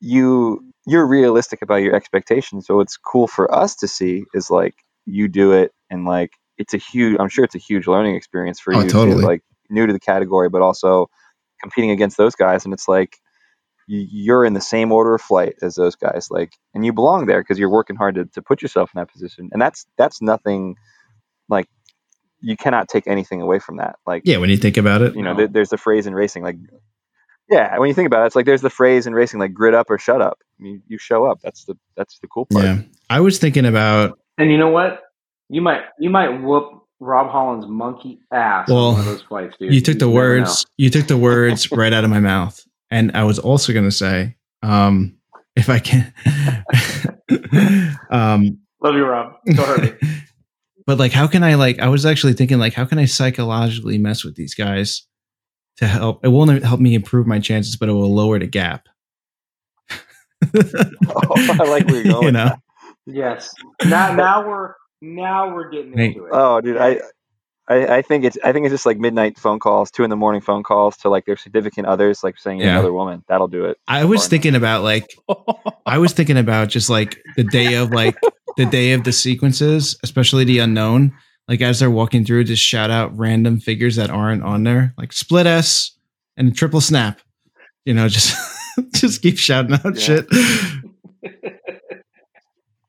[0.00, 2.66] you you're realistic about your expectations.
[2.66, 4.74] So what's cool for us to see is like
[5.06, 8.58] you do it and like it's a huge I'm sure it's a huge learning experience
[8.60, 9.20] for Oh, you totally.
[9.20, 11.08] too, like new to the category, but also
[11.60, 13.16] competing against those guys and it's like
[13.86, 17.26] you, you're in the same order of flight as those guys like and you belong
[17.26, 20.20] there because you're working hard to, to put yourself in that position and that's that's
[20.22, 20.76] nothing
[21.48, 21.66] like
[22.40, 25.14] you cannot take anything away from that like Yeah, when you think about it.
[25.16, 26.56] you know there, there's the phrase in racing like
[27.50, 29.74] yeah when you think about it it's like there's the phrase in racing like grit
[29.74, 32.64] up or shut up I mean, you show up that's the that's the cool part
[32.64, 32.78] Yeah.
[33.10, 35.02] I was thinking about And you know what?
[35.50, 39.56] You might you might whoop Rob Holland's monkey ass Well, on one of those fights,
[39.58, 39.74] dude.
[39.74, 42.64] you took the never words you took the words right out of my mouth.
[42.90, 45.16] And I was also gonna say, um,
[45.56, 46.12] if I can
[48.10, 48.58] um.
[48.82, 49.32] Love you, Rob.
[49.46, 50.08] Don't hurt me.
[50.86, 53.98] but like how can I like I was actually thinking like how can I psychologically
[53.98, 55.06] mess with these guys
[55.78, 58.88] to help it won't help me improve my chances, but it will lower the gap.
[60.54, 62.54] Oh, I like where you're going you know,
[63.06, 63.54] Yes.
[63.86, 64.74] Now now we're
[65.04, 66.06] now we're getting Hey.
[66.06, 66.30] into it.
[66.32, 67.00] oh dude I,
[67.68, 70.16] I i think it's i think it's just like midnight phone calls two in the
[70.16, 72.74] morning phone calls to like their significant others like saying you're Yeah.
[72.74, 74.30] another woman that'll do it I was Far enough.
[74.30, 75.14] thinking about like
[75.86, 78.16] I was thinking about just like the day of like
[78.56, 81.12] the day of the sequences, especially the unknown.
[81.48, 85.12] Like as they're walking through, just shout out random figures that aren't on there, like
[85.12, 85.90] split S
[86.36, 87.20] and triple snap.
[87.84, 88.34] You know, just
[88.94, 90.22] just keep shouting out Yeah.
[90.22, 90.26] shit.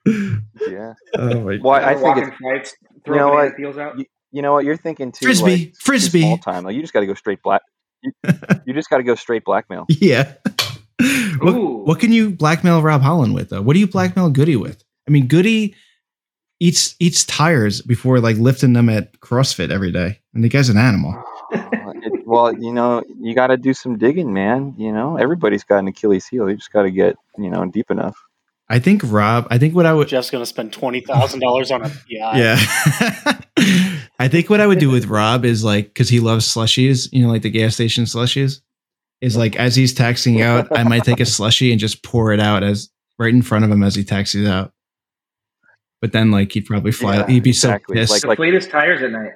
[0.70, 2.76] yeah oh my well i, I think Walking it's fights,
[3.08, 3.56] you know what?
[3.58, 3.98] peels out.
[4.00, 6.22] you, you know what you're thinking too frisbee, like, too frisbee.
[6.22, 7.62] small time like you just got to go straight black
[8.02, 8.12] you,
[8.66, 10.34] you just got to go straight blackmail Yeah.
[11.42, 11.84] what, Ooh.
[11.86, 13.62] what can you blackmail Rob Holland with though?
[13.62, 14.82] What do you blackmail Goody with?
[15.08, 15.76] I mean, Goody
[16.62, 20.78] eats eats tires before like lifting them at CrossFit every day, and the guy's an
[20.78, 21.22] animal.
[22.08, 24.76] It- well, you know, you got to do some digging, man.
[24.78, 26.48] You know, everybody's got an Achilles heel.
[26.50, 28.16] You just got to get, you know, deep enough.
[28.68, 29.48] I think Rob.
[29.52, 30.08] I think what I would.
[30.08, 32.40] Jeff's going to spend twenty thousand dollars on a PI.
[32.40, 33.42] Yeah.
[34.20, 37.24] I think what I would do with Rob is like because he loves slushies, you
[37.24, 38.62] know, like the gas station slushies.
[39.22, 42.40] Is like as he's taxing out, I might take a slushie and just pour it
[42.40, 44.74] out as right in front of him as he taxis out.
[46.02, 47.18] But then, like, he'd probably fly.
[47.18, 48.12] Yeah, he'd be so pissed.
[48.12, 49.32] Like- the fleetest tires at night.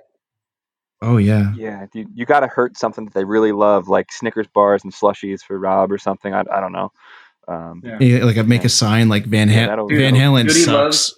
[1.01, 4.47] oh yeah, Yeah, you, you got to hurt something that they really love, like Snickers
[4.53, 6.33] bars and slushies for Rob or something.
[6.33, 6.91] I, I don't know.
[7.49, 7.97] Um, Yeah.
[7.99, 9.67] Yeah, like I'd make a sign like Van Yeah, Halen.
[9.67, 11.13] that'll- Van Dude, Halen Goody sucks.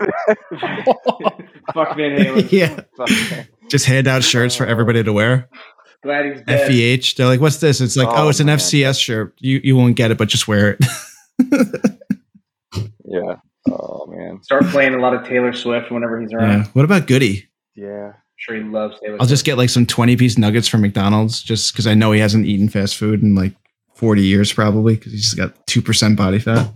[1.74, 2.50] Fuck Van Halen.
[2.52, 3.08] yeah, fuck.
[3.70, 5.48] just hand out shirts for everybody to wear.
[6.02, 6.68] Glad he's dead.
[6.68, 7.14] FEH.
[7.16, 8.58] They're like, "What's this?" It's like, "Oh, Oh, it's an man.
[8.58, 9.34] FCS shirt.
[9.38, 10.84] You you won't get it, but just wear it."
[13.04, 13.36] yeah.
[13.70, 14.42] Oh man.
[14.42, 16.50] Start playing a lot of Taylor Swift whenever he's around.
[16.50, 16.64] yeah.
[16.72, 17.48] What about Goody?
[17.76, 18.08] Yeah.
[18.08, 21.40] I'm sure he loves Taylor I'll just get like some 20 piece nuggets from McDonald's
[21.42, 23.54] just because I know he hasn't eaten fast food in like
[24.02, 26.74] 40 years, probably because he's got 2% body fat.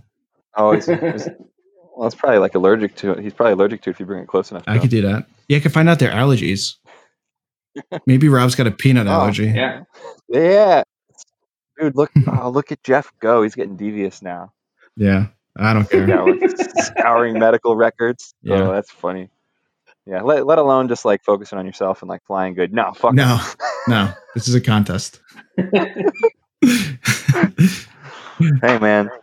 [0.55, 1.27] Oh, he's, he's,
[1.93, 3.19] well, it's probably like allergic to it.
[3.19, 4.63] He's probably allergic to it if you bring it close enough.
[4.65, 4.81] I him.
[4.81, 5.27] could do that.
[5.49, 6.75] Yeah, I can find out their allergies.
[8.05, 9.47] Maybe Rob's got a peanut Oh, allergy.
[9.47, 9.83] Yeah.
[10.29, 10.83] Yeah.
[11.77, 12.09] Dude, look!
[12.27, 13.43] Oh, look at Jeff go.
[13.43, 14.53] He's getting devious now.
[14.95, 16.07] Yeah, I don't care.
[16.07, 18.33] Scouring, scouring medical records.
[18.41, 18.61] Yeah.
[18.61, 19.29] Oh, that's funny.
[20.05, 20.21] Yeah.
[20.21, 22.73] Let, let alone just like focusing on yourself and like flying good.
[22.73, 23.13] No, fuck.
[23.13, 23.39] No,
[23.89, 25.19] no, this is a contest.
[28.61, 29.09] Hey, man.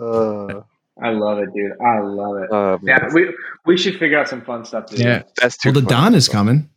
[0.00, 0.62] Uh,
[1.00, 1.70] I love it, dude.
[1.80, 2.50] I love it.
[2.50, 3.32] uh, Yeah, we
[3.64, 5.02] we should figure out some fun stuff to do.
[5.04, 5.22] yeah.
[5.40, 6.02] That's too Well, the funny.
[6.02, 6.68] Don is coming.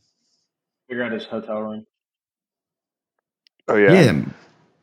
[0.87, 1.87] Figure out his hotel room.
[3.67, 3.91] Oh Yeah.
[3.93, 4.11] yeah.
[4.11, 4.25] Don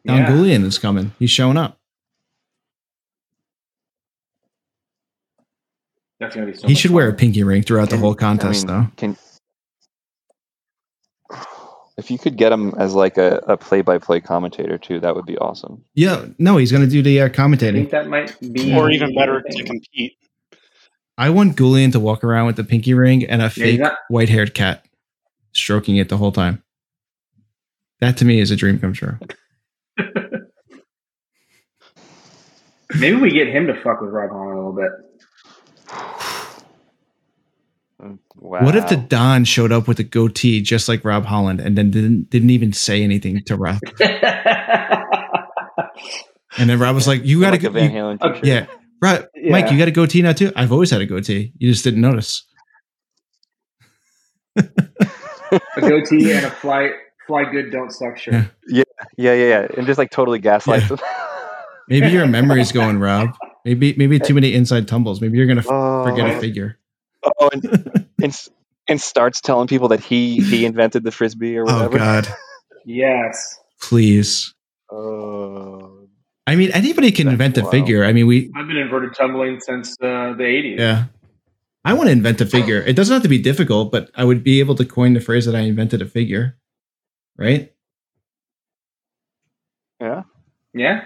[0.05, 0.27] Yeah.
[0.33, 1.13] Goulian is coming.
[1.21, 1.79] He's showing up.
[6.19, 6.67] That's gonna be so.
[6.67, 6.97] he should fun.
[6.97, 8.91] wear a pinky ring throughout the whole contest, I mean, though.
[8.97, 9.17] Can
[11.99, 15.37] if you could get him as like a, a play-by-play commentator too, that would be
[15.39, 15.85] awesome.
[15.95, 17.73] Yeah, no, he's going to do the uh, I commentating.
[17.75, 20.15] think that might be, or even better to compete.
[21.19, 23.99] I want Goulian to walk around with the pinky ring and a he's fake not-
[24.09, 24.85] white haired cat
[25.53, 26.63] stroking it the whole time.
[28.01, 29.19] That to me is a dream come true.
[32.99, 34.91] Maybe we get him to fuck with Rob Holland a little bit.
[38.37, 38.65] Wow.
[38.65, 41.91] What if the Don showed up with a goatee just like Rob Holland and then
[41.91, 43.79] didn't didn't even say anything to Rob?
[46.59, 48.19] And then Rob was like, "You got to like a go." Van you- Okay.
[48.23, 48.67] Oh, yeah,
[49.01, 49.53] right, Yeah.
[49.53, 49.71] Mike.
[49.71, 50.53] You got a goatee now too.
[50.55, 51.53] I've always had a goatee.
[51.57, 52.45] You just didn't notice.
[54.57, 54.63] a
[55.81, 56.91] goatee and a fly
[57.27, 58.35] fly good don't suck shirt.
[58.69, 58.83] Yeah.
[59.17, 60.99] Yeah, yeah, yeah, and just like totally gaslights them.
[61.89, 63.31] Maybe your memory's going, Rob.
[63.65, 65.21] Maybe maybe too many inside tumbles.
[65.21, 66.41] Maybe you're gonna f- oh, forget a oh.
[66.41, 66.79] figure.
[67.25, 68.49] Oh, and, and
[68.89, 71.97] and starts telling people that he he invented the frisbee or whatever.
[71.97, 71.99] Oh.
[71.99, 72.29] God,
[72.85, 73.59] Yes.
[73.81, 74.55] Please.
[74.93, 75.87] Uh,
[76.47, 77.71] I mean, anybody can That's invent a wild.
[77.73, 78.05] figure.
[78.05, 80.79] I mean, we I've been inverted tumbling since uh, the 80s.
[80.79, 81.05] yeah.
[81.85, 82.81] I want to invent a figure.
[82.81, 85.47] It doesn't have to be difficult, but I would be able to coin the phrase
[85.47, 86.57] that I invented a figure.
[87.37, 87.73] Right?
[90.01, 90.23] yeah.
[90.75, 91.05] Yeah.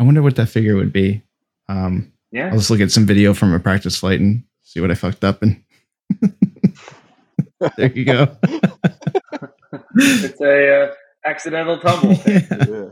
[0.00, 1.22] I wonder what that figure would be.
[1.68, 2.46] Um, Yeah.
[2.48, 5.24] I'll just look at some video from a practice flight and see what I fucked
[5.24, 5.62] up and
[7.76, 8.36] there you go.
[9.96, 12.20] It's a uh, accidental tumble.
[12.26, 12.40] Yeah.
[12.50, 12.88] yeah.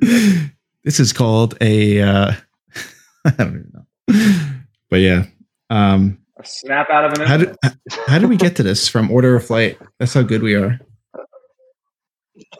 [0.00, 0.50] Exactly.
[0.84, 2.32] This is called a uh
[3.24, 4.64] I don't even know.
[4.90, 5.24] But yeah.
[5.70, 7.58] Um A snap out of an how instant.
[7.62, 9.78] did how did we get to this from order of flight?
[9.98, 10.78] That's how good we are.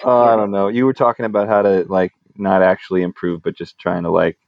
[0.05, 0.69] Oh, I don't know.
[0.69, 4.39] You were talking about how to like not actually improve, but just trying to like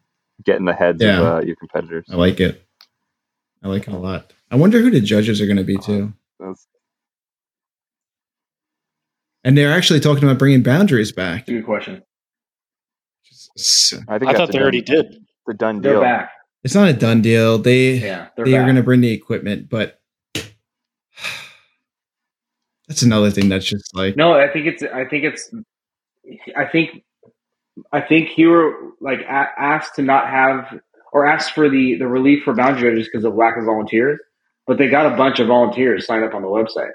[0.45, 1.19] get in the heads Yeah.
[1.21, 2.07] of uh, your competitors.
[2.11, 2.65] I like it.
[3.63, 4.33] I like it a lot.
[4.51, 6.13] I wonder who the judges are going to be too.
[6.41, 6.67] Oh, that's,
[9.45, 11.47] And they're actually talking about bringing boundaries back.
[11.47, 12.03] Good question.
[13.55, 15.25] It's I think I thought they done- already did.
[15.47, 16.03] The done They're deal.
[16.03, 16.31] back.
[16.63, 17.57] it's not a done deal.
[17.59, 18.29] They Yeah.
[18.37, 19.99] They're are going to bring the equipment, but
[22.87, 24.83] that's another thing that's just like No, I think it's.
[24.83, 25.51] I think it's.
[26.57, 27.03] I think.
[27.93, 30.79] I think he were like asked to not have
[31.13, 34.19] or asked for the the relief for boundary judges because of lack of volunteers,
[34.67, 36.93] but they got a bunch of volunteers signed up on the website,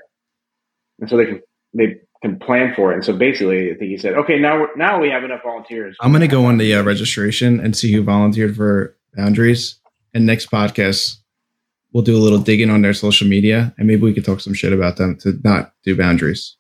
[0.99, 1.41] and so they can
[1.73, 2.95] they can plan for it.
[2.95, 5.98] And so basically, I think he said, okay, now we're, now we have enough volunteers.
[5.99, 9.76] I'm going to go on the uh, registration and see who volunteered for boundaries.
[10.14, 11.18] And next podcast,
[11.91, 14.53] we'll do a little digging on their social media, and maybe we could talk some
[14.53, 16.56] shit about them to not do boundaries.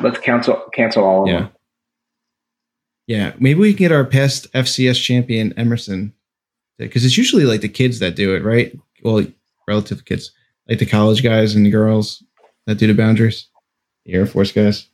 [0.00, 1.40] Let's cancel cancel all of Yeah.
[1.40, 1.50] them.
[3.10, 6.12] Yeah, maybe we can get our past FCS champion Emerson,
[6.78, 8.72] because it's usually like the kids that do it, right?
[9.02, 9.26] Well,
[9.66, 10.30] relative kids,
[10.68, 12.22] like the college guys and the girls
[12.66, 13.48] that do the boundaries,
[14.06, 14.86] the Air Force guys.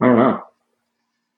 [0.00, 0.42] I don't know.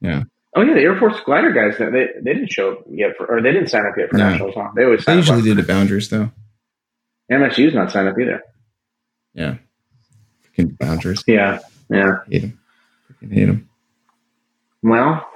[0.00, 0.22] Yeah.
[0.56, 1.76] Oh yeah, the Air Force glider guys.
[1.78, 1.90] They
[2.22, 4.30] they didn't show up yet for, or they didn't sign up yet for No.
[4.30, 4.54] nationals.
[4.56, 4.70] Huh?
[4.74, 5.44] They always They usually up.
[5.44, 6.30] do the boundaries though.
[7.30, 8.42] MSU's not signed up either.
[9.34, 9.56] Yeah,
[10.56, 11.22] freaking boundaries.
[11.26, 11.58] Yeah,
[11.90, 12.20] yeah.
[12.30, 12.58] Hate them.
[13.20, 13.68] Freaking hate them.
[14.84, 15.26] Well,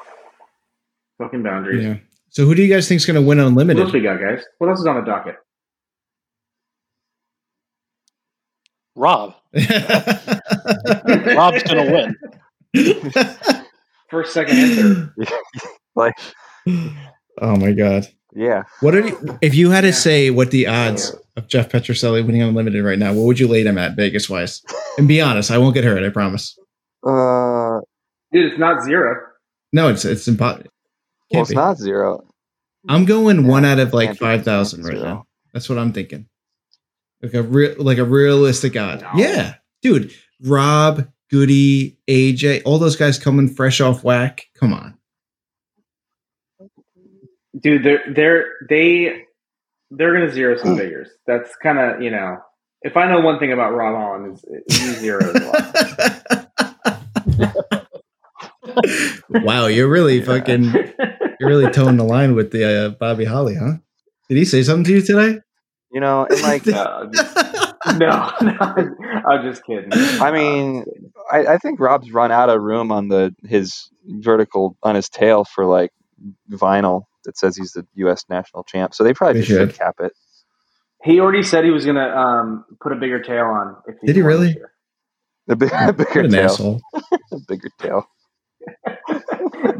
[1.16, 1.84] fucking boundaries.
[1.84, 1.96] Yeah.
[2.28, 3.78] So who do you guys think is going to win Unlimited?
[3.78, 4.20] What else Unlimited?
[4.20, 4.44] we got, guys?
[4.58, 5.36] What else is on the docket?
[8.94, 9.34] Rob.
[11.36, 12.16] Rob's gonna win.
[14.10, 15.28] First, second, and third.
[15.94, 16.14] like,
[17.40, 18.08] oh my god!
[18.34, 18.64] yeah.
[18.80, 19.92] What are you, if you had to Yeah.
[19.94, 23.12] say what the odds of Jeff Petroselli winning Unlimited right now?
[23.12, 24.62] What would you lay them at Vegas wise?
[24.98, 26.02] And be honest, I won't get hurt.
[26.02, 26.58] I promise.
[27.06, 27.78] Uh,
[28.32, 29.14] Dude, it's not zero.
[29.73, 30.70] No, it's it's impossible.
[31.32, 32.24] well, it's not zero.
[32.89, 35.05] I'm going one out of like five thousand right zero.
[35.05, 35.27] now.
[35.53, 36.28] That's what I'm thinking.
[37.23, 39.03] Like a real, like a realistic odd.
[39.03, 39.11] No.
[39.16, 40.12] Yeah, dude.
[40.40, 44.43] Rob, Goody, AJ, all those guys coming fresh off WAC.
[44.55, 44.97] Come on.
[47.59, 49.24] Dude, they're they're they
[49.90, 50.78] they're gonna zero some mm.
[50.78, 51.09] figures.
[51.27, 52.39] That's kind of you know.
[52.82, 54.45] If I know one thing about Rob Holland is
[54.78, 56.47] he zeros a
[57.40, 57.69] lot.
[59.30, 63.74] wow, you're really fucking, you're really towing the line with the uh, Bobby Holly, huh?
[64.28, 65.40] Did he say something to you today?
[65.90, 67.10] You know, and like, no,
[67.96, 69.88] no, no, I'm just kidding.
[69.92, 70.84] I mean,
[71.32, 75.44] I, I think Rob's run out of room on the his vertical on his tail
[75.44, 75.90] for like
[76.50, 78.24] vinyl that says he's the U.S.
[78.28, 78.94] national champ.
[78.94, 79.78] So they probably They just should should.
[79.78, 80.12] cap it.
[81.05, 83.76] he already said he was gonna um, put a bigger tail on.
[83.86, 84.48] If Did he really?
[84.48, 84.72] A, year.
[85.46, 86.80] The big, what bigger an tail, asshole.
[87.48, 88.06] bigger tail.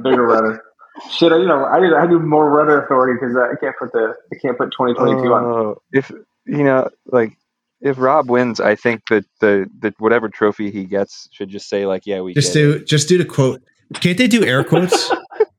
[0.03, 0.63] Bigger rudder.
[1.11, 3.93] Shit, I you know I need I need more rudder authority because I can't put
[3.93, 5.45] the I can't put 2022 on.
[5.45, 6.11] Oh, if
[6.45, 7.37] you know, like,
[7.81, 11.87] if Rob wins, I think that the that whatever trophy he gets should just say
[11.87, 12.79] like, yeah, we Just get it.
[12.79, 13.63] do, just do the quote.
[13.95, 15.11] Can't they do air quotes?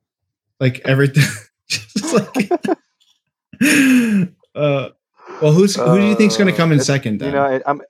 [0.60, 1.24] like everything.
[1.70, 2.52] just like,
[4.56, 4.90] uh,
[5.42, 7.20] well, who's who do you think's going to come in Uh, second?
[7.20, 7.30] Then?
[7.30, 7.82] You know, I- I'm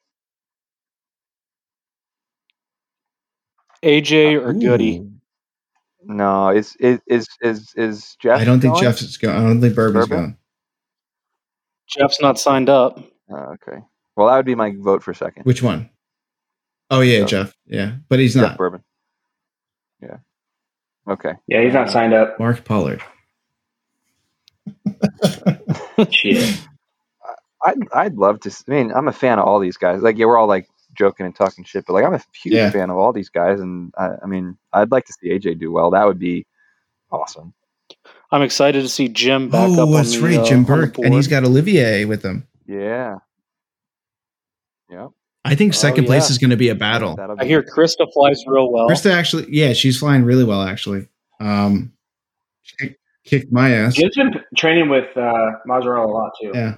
[3.84, 5.06] AJ or Goody.
[6.04, 6.14] Ooh.
[6.14, 8.40] no, is is is is is Jeff?
[8.40, 8.84] I don't think going?
[8.84, 9.36] Jeff is going.
[9.36, 10.10] I don't think Boerboon's Boerboon?
[10.10, 10.38] going.
[11.90, 13.00] Jeff's not signed up.
[13.32, 13.80] Oh, okay.
[14.16, 15.44] Well, that would be my vote for second.
[15.44, 15.90] Which one?
[16.92, 17.30] Oh yeah, Jeff.
[17.30, 17.58] Jeff.
[17.66, 18.58] Yeah, but he's Jeff not.
[18.58, 18.84] Boerboon.
[20.02, 20.18] Yeah.
[21.08, 21.34] Okay.
[21.48, 22.40] Yeah, he's not uh, signed up.
[22.40, 23.02] Mark Pollard.
[26.12, 26.60] Shit.
[27.66, 28.64] I'd I'd love to.
[28.68, 30.02] I mean, I'm a fan of all these guys.
[30.02, 30.68] Like, yeah, we're all like
[31.00, 32.70] joking and talking shit, but like, I'm a huge Yeah.
[32.70, 35.72] fan of all these guys, and I, I mean, I'd like to see AJ do
[35.72, 35.90] well.
[35.92, 36.46] That would be
[37.12, 37.54] awesome.
[38.32, 39.80] I'm excited to see Jim back up.
[39.80, 42.46] Oh, that's the, right, uh, Jim on the Burke, and he's got Olivier with him.
[42.68, 43.16] Yeah.
[44.92, 45.08] Yeah.
[45.46, 47.16] I think Oh, second place is going to be a battle.
[47.16, 48.88] That'll I hear Krista flies real well.
[48.90, 50.62] Krista actually, yeah, she's flying really well.
[50.62, 51.08] Actually,
[51.40, 51.94] um,
[52.62, 53.96] she kicked- kicked my ass.
[53.96, 56.52] Jim's been training with uh, Mazzarella a lot too.
[56.54, 56.76] Yeah.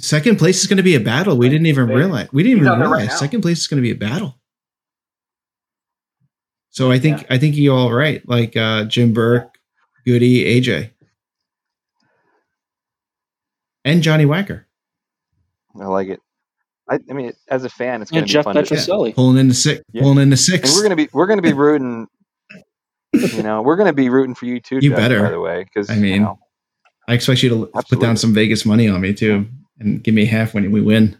[0.00, 1.36] Second place is going to be a battle.
[1.36, 2.28] We didn't even realize.
[2.32, 4.36] We didn't even out there right realize second place is going to be a battle.
[6.70, 8.26] So I think I think you all right.
[8.28, 9.58] Like uh, Jim Burke,
[10.06, 10.90] Goody, AJ,
[13.84, 14.64] and Johnny Wacker
[15.80, 16.20] I like it.
[16.88, 18.56] I, I mean, as a fan, it's going to be Jeff fun.
[18.56, 19.14] to- Petroselli.
[19.14, 20.02] pulling in the six, Yeah.
[20.02, 20.74] pulling in the and six.
[20.74, 22.06] we're gonna be we're gonna be rooting.
[23.12, 24.76] You know, we're gonna be rooting for you too.
[24.80, 25.22] You Jeff, better.
[25.22, 26.26] by the way, because I mean,
[27.08, 29.46] I expect you to put down some Vegas money on me too,
[29.80, 31.16] and give me half when we win.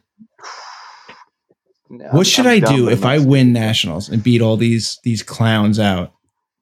[2.13, 6.13] What should i do if I win nationals and beat all these these clowns out?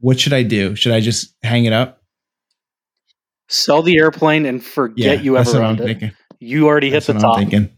[0.01, 0.75] What should I do?
[0.75, 2.01] Should I just hang it up?
[3.49, 5.85] Sell the airplane and forget you ever what I'm owned it.
[5.85, 6.12] thinking.
[6.39, 7.39] You already hit the what top.
[7.39, 7.70] I'm.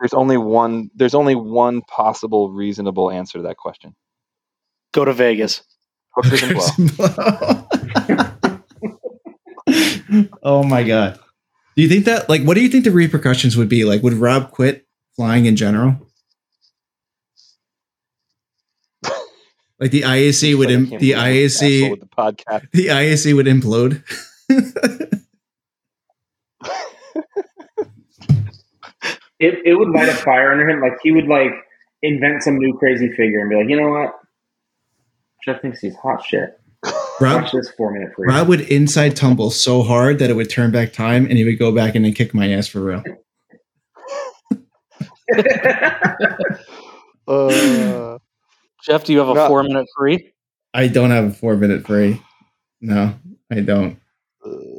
[0.00, 0.90] There's only one.
[0.94, 3.94] There's only one possible reasonable answer to that question.
[4.92, 5.62] Go to Vegas.
[6.16, 7.10] Hookers and blow.
[10.42, 11.18] oh my god!
[11.76, 13.84] Do you think that like what do you think the repercussions would be?
[13.84, 14.86] Like, would Rob quit
[15.16, 16.06] flying in general?
[19.78, 22.70] Like the IAC would im- the believe I'm an asshole IAC the podcast.
[22.72, 24.02] the IAC would implode.
[29.40, 30.80] It it would light a fire under him.
[30.82, 31.52] Like he would like
[32.02, 34.14] invent some new crazy figure and be like, you know what?
[35.44, 36.59] Jeff thinks he's hot shit.
[37.20, 38.28] Rob Watch this four minute free.
[38.28, 41.58] Rob would inside tumble so hard that it would turn back time, and he would
[41.58, 43.02] go back in and kick my ass for real.
[47.28, 48.18] Uh,
[48.82, 49.46] Jeff, do you have a No.
[49.46, 50.32] four minute free?
[50.74, 52.20] I don't have a four minute free.
[52.80, 53.14] No,
[53.52, 54.00] I don't.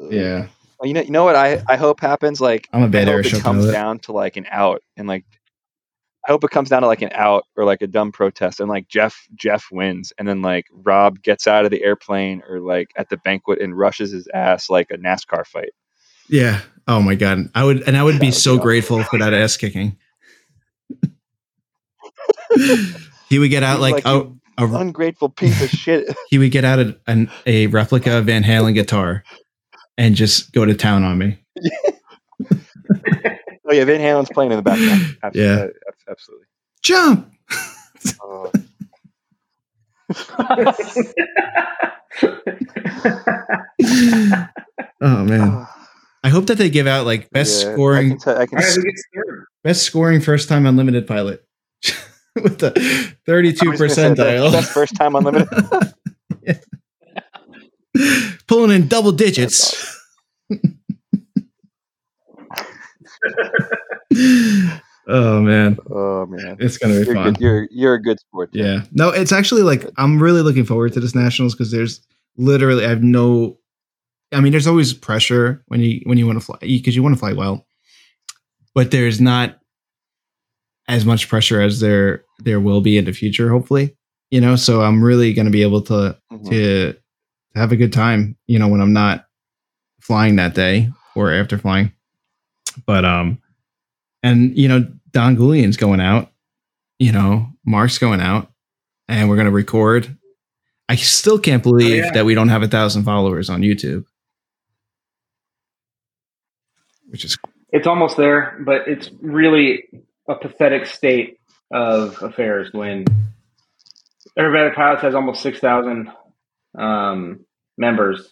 [0.10, 0.48] Yeah,
[0.80, 2.42] Well, you know, you know what I, I hope happens.
[2.42, 4.82] Like I'm a bad I air hope show it comes down to like an out,
[4.98, 5.24] and like
[6.28, 8.70] I hope it comes down to like an out or like a dumb protest, and
[8.70, 12.90] like Jeff Jeff wins, and then like Rob gets out of the airplane or like
[12.96, 15.72] at the banquet and rushes his ass like a NASCAR fight.
[16.30, 16.62] Yeah.
[16.88, 19.20] Oh my god, I would, and I would That be would so be grateful for
[19.20, 19.98] that ass kicking.
[23.30, 26.16] he would get out He's like, like, oh, a, Ungrateful piece of shit.
[26.30, 29.24] he would get out a, an, a replica Van Halen guitar
[29.98, 31.38] and just go to town on me.
[33.72, 35.18] Oh yeah, Van Halen's playing in the background.
[35.24, 35.42] Absolutely.
[35.42, 35.64] Yeah.
[35.64, 36.46] Uh, absolutely.
[36.84, 37.32] Jump.
[38.22, 38.52] Oh,
[45.04, 45.66] Oh man,
[46.24, 48.84] I hope that they give out like best yeah, scoring I can All right, who
[48.84, 49.46] gets third?
[49.64, 51.46] Best scoring first time unlimited pilot
[52.36, 52.72] with the
[53.26, 53.88] 32 I was that-
[54.18, 54.52] percentile.
[54.52, 55.48] That's first time unlimited.
[58.48, 59.98] Pulling in double digits.
[65.08, 67.34] oh man, oh man, it's gonna be you're fun.
[67.34, 67.42] good.
[67.42, 68.54] You're you're a good sport.
[68.54, 68.66] Jeff.
[68.66, 68.82] Yeah.
[68.92, 72.02] No, it's actually like I'm really looking forward to this nationals because there's
[72.38, 73.58] literally I have no
[74.32, 77.16] I mean there's always pressure when you when you want to fly because you want
[77.16, 77.66] to fly well.
[78.74, 79.58] But there's not
[80.88, 83.96] as much pressure as there there will be in the future, hopefully.
[84.30, 86.50] You know, so I'm really gonna be able to Mhm.
[86.50, 86.94] to
[87.56, 89.26] have a good time, you know, when I'm not
[90.00, 91.92] flying that day or after flying.
[92.86, 93.42] But um
[94.24, 96.32] and you know, Don Goulian's going out,
[97.00, 98.52] you know, Mark's going out,
[99.08, 100.18] and we're gonna record.
[100.90, 102.12] I still can't believe yeah.
[102.12, 104.06] that we don't have a thousand followers on YouTube.
[107.08, 107.38] Which is
[107.70, 109.86] It's almost there, but it's really
[110.28, 111.40] a pathetic state
[111.72, 113.06] of affairs when
[114.38, 116.12] Aerobatic Pilots has almost 6,000
[116.78, 117.46] um,
[117.78, 118.30] members.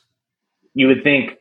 [0.74, 1.39] You would think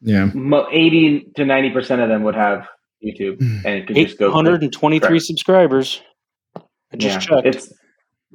[0.00, 0.26] yeah.
[0.26, 2.66] 80 to 90% of them would have
[3.04, 3.66] YouTube hmm.
[3.66, 4.30] and could just go.
[4.30, 4.46] click.
[4.46, 6.02] 823 subscribers.
[6.56, 7.46] I just Yeah, checked.
[7.46, 7.72] It's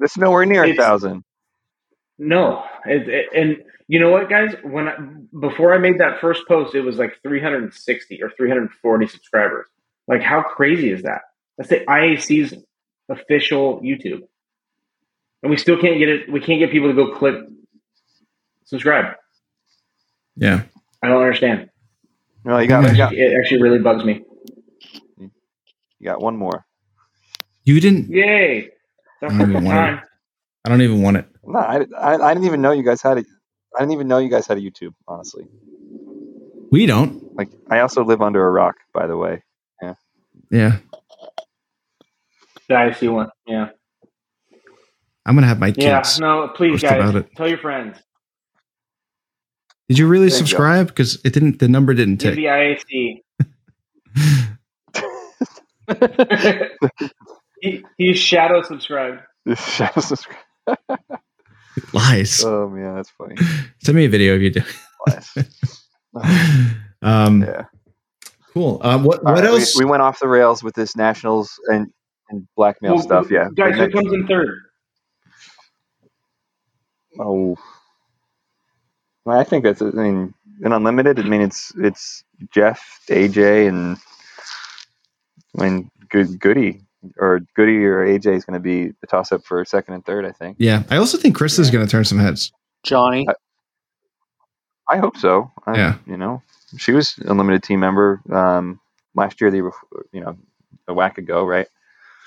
[0.00, 1.24] It's nowhere near a thousand.
[2.18, 4.54] No, it, it- and you know what, guys?
[4.62, 4.96] When I,
[5.38, 9.66] before I made that first post, it was like 360 or 340 subscribers.
[10.08, 11.20] Like, how crazy is that?
[11.58, 12.54] That's the IAC's
[13.10, 14.22] official YouTube,
[15.42, 16.32] and we still can't get it.
[16.32, 17.36] We can't get people to go click
[18.64, 19.14] subscribe.
[20.36, 20.62] Yeah.
[21.04, 21.68] I don't understand.
[22.46, 24.22] No, you got you got It actually really bugs me.
[25.18, 25.30] you
[26.02, 26.64] got one more.
[27.64, 28.70] You didn't Yay!
[29.22, 30.00] I don't even want time.
[30.64, 31.26] I don't even want it.
[31.44, 33.24] No, I, I, I didn't even know you guys had a.
[33.76, 34.94] I didn't even know you guys had a YouTube.
[35.06, 35.44] Honestly,
[36.70, 37.36] We don't.
[37.36, 38.76] like I also live under a rock.
[38.94, 39.42] By the way,
[39.82, 39.94] Yeah.
[40.50, 40.78] Yeah.
[42.70, 43.28] I see one.
[43.46, 43.68] Yeah.
[45.26, 45.84] I'm gonna have my kids.
[45.84, 46.00] Yeah.
[46.00, 46.18] kids.
[46.18, 47.98] No, please, guys, tell your friends.
[49.88, 50.46] Did you really Thank you.
[50.46, 50.86] subscribe?
[50.88, 52.36] Because it didn't the number didn't Give tick.
[52.36, 53.20] the IAC.
[57.60, 59.20] He, he's shadow subscribed.
[59.56, 60.36] Shadow subscribe.
[61.94, 62.44] Lies.
[62.44, 63.36] Oh man, that's funny.
[63.82, 64.60] Send me a video if you do.
[65.06, 65.30] Lies.
[67.00, 67.64] um, yeah.
[68.52, 68.80] Cool.
[68.82, 69.78] Um, what All what right, else?
[69.78, 71.90] We, went off the rails with this nationals and,
[72.28, 73.30] and blackmail Well, stuff.
[73.30, 73.48] Yeah.
[73.56, 74.58] Guys, who comes in third?
[77.18, 77.56] oh.
[79.24, 79.80] Well, I think that's.
[79.80, 81.18] I mean, in unlimited.
[81.18, 83.96] I mean, it's it's Jeff, AJ, and
[85.58, 86.82] I mean, good Goody
[87.18, 90.24] or Goody or AJ is going to be the toss up for second and third.
[90.24, 90.56] I think.
[90.58, 92.52] yeah, I also think Chris is going to turn some heads.
[92.82, 93.26] Johnny.
[94.88, 95.50] I hope so.
[95.66, 95.94] I, Yeah.
[96.06, 96.42] You know,
[96.76, 98.80] she was unlimited team member um,
[99.14, 99.50] last year.
[99.50, 100.36] The year before, you know,
[100.88, 101.66] a WAC ago, right?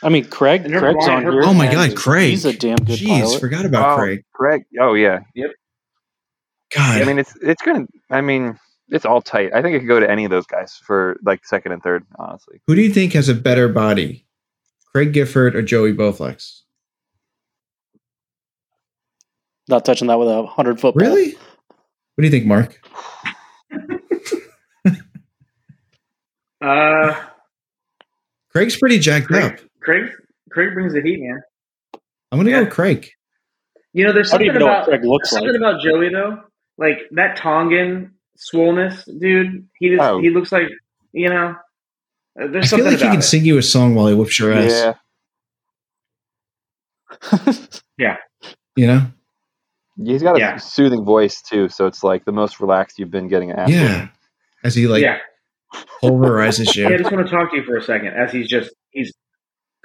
[0.03, 0.63] I mean, Craig.
[0.63, 1.43] Craig's on here.
[1.43, 2.31] Oh my God, Craig!
[2.31, 3.39] He's a damn good Jeez, pilot.
[3.39, 4.23] forgot about oh, Craig.
[4.33, 4.65] Craig.
[4.79, 5.19] Oh yeah.
[6.77, 7.85] God, I mean, it's it's gonna.
[8.09, 8.57] I mean,
[8.89, 9.51] it's all tight.
[9.53, 12.05] I think it could go to any of those guys for like second and third.
[12.17, 14.25] Honestly, who do you think has a better body,
[14.91, 16.61] Craig Gifford or Joey Bowflex?
[19.67, 20.95] Not touching that with a hundred foot.
[20.95, 21.05] pole.
[21.07, 21.33] Really?
[21.33, 22.79] What do you think, Mark?
[26.59, 27.13] Uh,
[28.49, 29.57] Craig's pretty jacked up.
[29.57, 30.11] Craig, Craig,
[30.49, 31.39] Craig brings the heat, man.
[32.31, 32.59] I'm gonna Yeah.
[32.61, 33.09] go with Craig.
[33.93, 35.47] You know, there's something know about Craig looks there's like.
[35.51, 36.39] something about Joey though.
[36.77, 39.67] Like that Tongan swollenness, dude.
[39.79, 40.19] He just Oh.
[40.19, 40.67] he looks like
[41.11, 41.55] you know.
[42.39, 43.23] uh, There's I feel like he can it.
[43.23, 44.95] sing you a song while he whips your ass.
[47.31, 47.55] yeah.
[47.97, 48.17] yeah.
[48.75, 49.07] You know?
[50.03, 50.57] He's got a Yeah.
[50.57, 53.71] soothing voice too, so it's like the most relaxed you've been getting asked.
[53.71, 54.09] Yeah.
[54.63, 55.17] As he like yeah,
[56.03, 56.89] pulverizes yeah.
[56.89, 59.13] I just want to talk to you for a second as he's just he's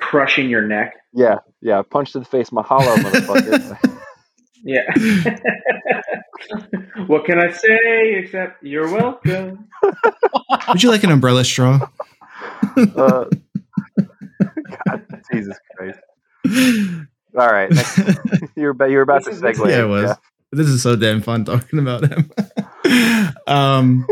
[0.01, 0.93] crushing your neck.
[1.14, 1.81] yeah, yeah.
[1.89, 3.78] Punch to the face, mahalo, motherfucker.
[4.64, 4.82] Yeah.
[7.06, 9.69] what can I say except you're welcome?
[10.69, 11.89] Would you like an umbrella straw?
[12.77, 13.24] uh,
[14.86, 15.98] God, Jesus Christ!
[17.39, 17.98] All right, next,
[18.56, 19.69] you're about you're about This to segue.
[19.69, 20.10] yeah, it was.
[20.10, 20.20] Jeff.
[20.52, 22.31] This is so damn fun talking about him.
[23.47, 24.06] um,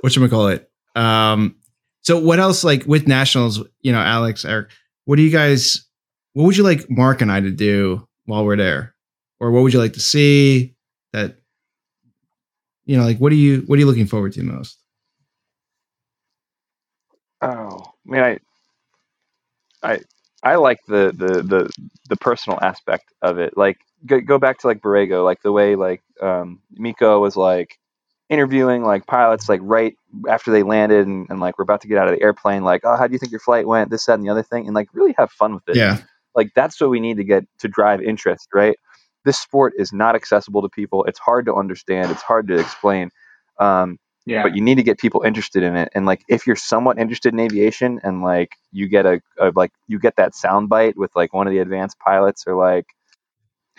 [0.00, 0.70] what should we call it?
[0.94, 1.56] Um,
[2.02, 2.64] so what else?
[2.64, 4.70] Like with nationals, you know, Alex, Eric,
[5.06, 5.86] what do you guys?
[6.34, 8.94] What would you like Mark and I to do while we're there,
[9.40, 10.74] or what would you like to see?
[11.12, 11.36] That
[12.84, 14.78] you know, like what are you what are you looking forward to most?
[17.40, 18.38] Oh, I mean, I,
[19.82, 20.00] I,
[20.42, 21.70] I like the the the
[22.08, 23.56] the personal aspect of it.
[23.56, 27.78] Like, go, go back to like Borrego, like the way like um, Miko was like
[28.28, 29.94] interviewing like pilots like right
[30.28, 32.62] after they landed and, and like we're about to get out of the airplane.
[32.64, 33.90] Like, oh, how do you think your flight went?
[33.90, 35.76] This, that, and the other thing, and like really have fun with it.
[35.76, 35.98] Yeah,
[36.34, 38.76] Like that's what we need to get to drive interest, right?
[39.24, 41.04] This sport is not accessible to people.
[41.04, 42.10] It's hard to understand.
[42.10, 43.10] It's hard to explain.
[43.58, 44.42] Um, Yeah.
[44.42, 47.32] but you need to get people interested in it and like if you're somewhat interested
[47.32, 51.10] in aviation and like you get a, a like you get that sound bite with
[51.16, 52.86] like one of the advanced pilots or like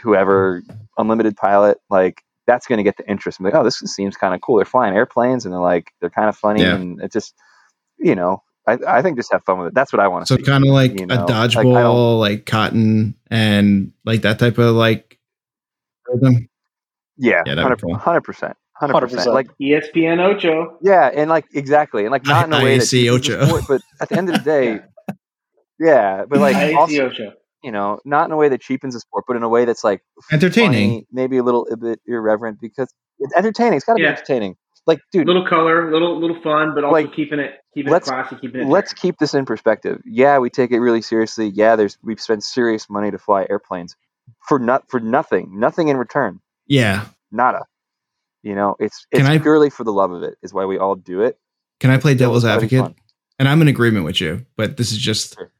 [0.01, 0.63] whoever
[0.97, 4.33] unlimited pilot like that's going to get the interest I'm like oh this seems kind
[4.33, 6.75] of cool they're flying airplanes and they're like they're kind of funny Yeah.
[6.75, 7.33] and it just
[7.99, 10.33] you know I, I think just have fun with it that's what i want to
[10.33, 13.91] so see kind of like you a know, like, I dodgeball, like, don't- cotton, and
[14.03, 15.18] like that type of like
[16.13, 16.47] rhythm.
[17.17, 17.95] yeah Yeah, 100 cool.
[17.95, 19.33] 100% 100%, 100%.
[19.33, 20.77] like ESPN Ocho.
[20.81, 23.45] Yeah, and like exactly, and like not in a way that IAC cheapens the Ocho.
[23.45, 24.79] sport, but at the end of the day,
[25.79, 27.31] yeah, but like IAC also, Ocho.
[27.63, 29.83] you know, not in a way that cheapens the sport, but in a way that's
[29.83, 30.89] like Entertaining.
[30.89, 33.73] funny, maybe a little a bit irreverent because it's entertaining.
[33.75, 34.11] It's got to Yeah.
[34.11, 34.55] be entertaining.
[34.87, 38.11] Like, dude, Little color, little little fun, but also Like, keeping it keeping let's- it
[38.11, 38.67] classy, keeping it.
[38.67, 40.01] let's keep this in perspective.
[40.05, 41.47] Yeah, we take it really seriously.
[41.53, 43.95] Yeah, there's we've spent serious money to fly airplanes
[44.47, 47.05] for not for nothing, nothing in return, Yeah.
[47.31, 47.65] nada.
[48.43, 50.35] You know, it's it's I- purely for the love of it.
[50.43, 51.37] Is why we all do it.
[51.79, 52.95] Can I play devil's it's gotta be advocate?
[53.37, 55.51] and I'm in agreement with you, but this is just Sure.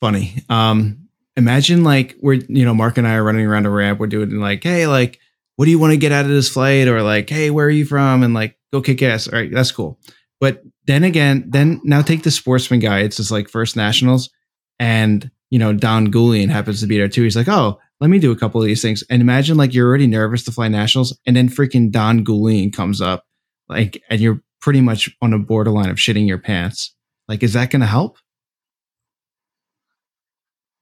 [0.00, 0.42] funny.
[0.48, 3.98] Um, imagine like we're, you know, Mark and I are running around a ramp.
[4.00, 5.18] We're doing like, hey, like,
[5.56, 6.88] what do you want to get out of this flight?
[6.88, 8.22] Or like, hey, where are you from?
[8.22, 9.26] And like, go kick ass.
[9.28, 9.98] All right, that's cool.
[10.40, 13.00] But then again, then now take the sportsman guy.
[13.00, 14.30] It's just like first nationals,
[14.78, 17.22] and you know, Don Goulian happens to be there too.
[17.22, 19.02] He's like, oh, let me do a couple of these things.
[19.10, 23.00] And imagine like you're already nervous to fly nationals, and then freaking Don Goulian comes
[23.00, 23.24] up,
[23.68, 26.94] like, and you're pretty much on a borderline of shitting your pants.
[27.28, 28.18] Like, is that going to help?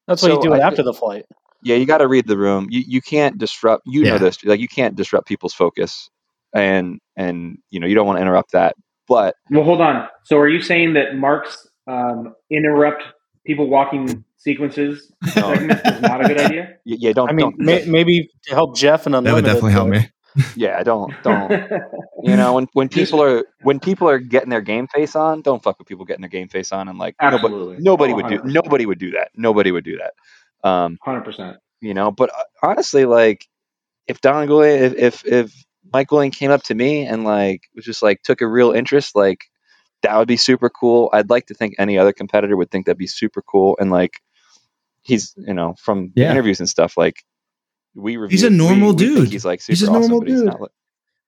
[0.06, 1.26] That's what So you do I after the flight.
[1.62, 2.68] Yeah, you got to read the room.
[2.70, 3.82] You you can't disrupt.
[3.86, 4.12] You Yeah.
[4.12, 4.44] know this.
[4.44, 6.09] Like you can't disrupt people's focus,
[6.55, 8.76] and and you know you don't want to interrupt that.
[9.09, 10.09] But Well, hold on.
[10.24, 13.02] So, are you saying that Mark's um, interrupt
[13.44, 15.55] people walking sequences No.
[15.55, 16.62] segment is not a good idea?
[16.86, 17.59] y- yeah, don't I mean, don't.
[17.68, 20.09] may, maybe to help Jeff and That would definitely help me.
[20.56, 21.51] yeah, don't don't.
[22.23, 25.62] You know, when when people are when people are getting their game face on, don't
[25.62, 27.77] fuck with people getting their game face on, and like nobody Absolutely.
[27.81, 29.31] nobody Oh, would do nobody would do that.
[29.35, 30.12] Nobody would do that.
[30.68, 31.56] Um, Hundred percent.
[31.81, 33.47] you know, but uh, honestly, like
[34.06, 37.85] if Don Goulian, if if if Mike Goulian came up to me and like was
[37.86, 39.40] just like took a real interest, like
[40.02, 41.09] that would be super cool.
[41.14, 44.20] I'd like to think any other competitor would think that'd be super cool, and like
[45.06, 46.30] he's you know from the Yeah.
[46.32, 47.22] interviews and stuff like
[47.94, 48.34] we review.
[48.34, 49.28] He's a normal we think dude.
[49.32, 50.46] He's like super He's a awesome, normal but he's dude.
[50.46, 50.70] not like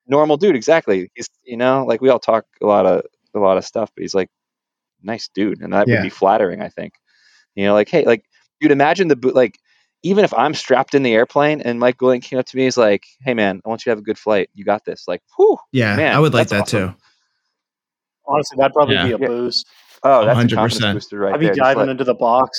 [0.06, 0.56] normal dude.
[0.56, 1.10] Exactly.
[1.14, 3.02] He's you know like we all talk a lot of
[3.34, 4.28] a lot of stuff, but he's like
[5.02, 5.96] nice dude, and that Yeah.
[5.96, 6.60] would be flattering.
[6.60, 6.94] I think.
[7.54, 8.24] You know, like hey, like
[8.60, 9.58] you'd imagine the bo- like
[10.04, 12.76] even if I'm strapped in the airplane and Mike Goulian came up to me, he's
[12.76, 14.48] like, "Hey man, I want you to have a good flight.
[14.54, 15.56] You got this." Like, whew.
[15.72, 16.90] Yeah, Man, I would like that awesome.
[16.90, 16.94] too.
[18.26, 19.06] Honestly, that'd probably Yeah.
[19.06, 19.26] be a Yeah.
[19.26, 19.66] boost.
[20.04, 20.54] Oh, that's a 100%.
[20.54, 21.54] confidence booster right I'd be there.
[21.56, 22.56] Diving like- into the box.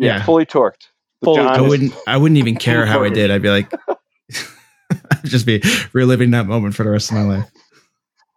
[0.00, 0.24] Yeah, Yeah.
[0.24, 0.88] fully torqued.
[1.22, 1.92] Fully I wouldn't.
[2.06, 3.30] I wouldn't even care how I did.
[3.30, 5.62] I'd be like, I'd just be
[5.92, 7.50] reliving that moment for the rest of my life.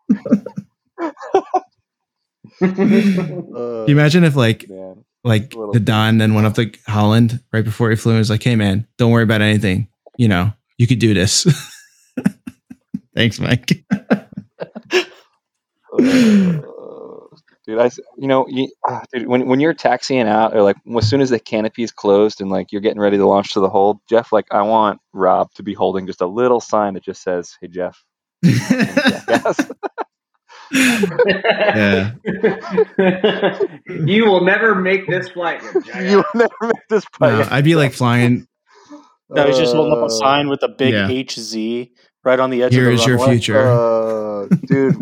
[2.61, 5.03] Uh, you imagine if like man.
[5.23, 8.43] like the Don then went up to Holland right before he flew and was like,
[8.43, 9.87] "Hey man, don't worry about anything.
[10.17, 11.45] You know, you could do this."
[13.15, 13.83] Thanks, Mike.
[15.99, 16.61] Uh,
[17.65, 21.09] dude, I, you know, you, ah, dude, when when you're taxiing out, or like as
[21.09, 23.69] soon as the canopy is closed and like you're getting ready to launch to the
[23.69, 27.21] hold, Jeff, like I want Rob to be holding just a little sign that just
[27.23, 28.03] says, "Hey Jeff."
[30.71, 32.11] Yeah.
[33.87, 35.61] you will never make this flight.
[35.63, 35.83] you.
[36.01, 37.47] You'll never make this No.
[37.51, 38.47] I'd be like flying.
[39.29, 41.07] No, he's just holding up Uh, a sign with a big yeah.
[41.07, 41.91] HZ
[42.23, 43.67] right on the edge Here of is the your future.
[43.71, 44.95] Uh, dude,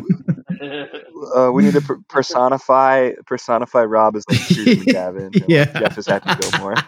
[1.36, 5.26] uh, we need to per- personify personify Rob as like Shooter McGavin.
[5.36, 6.76] and, like, Jeff is Happy Gilmore.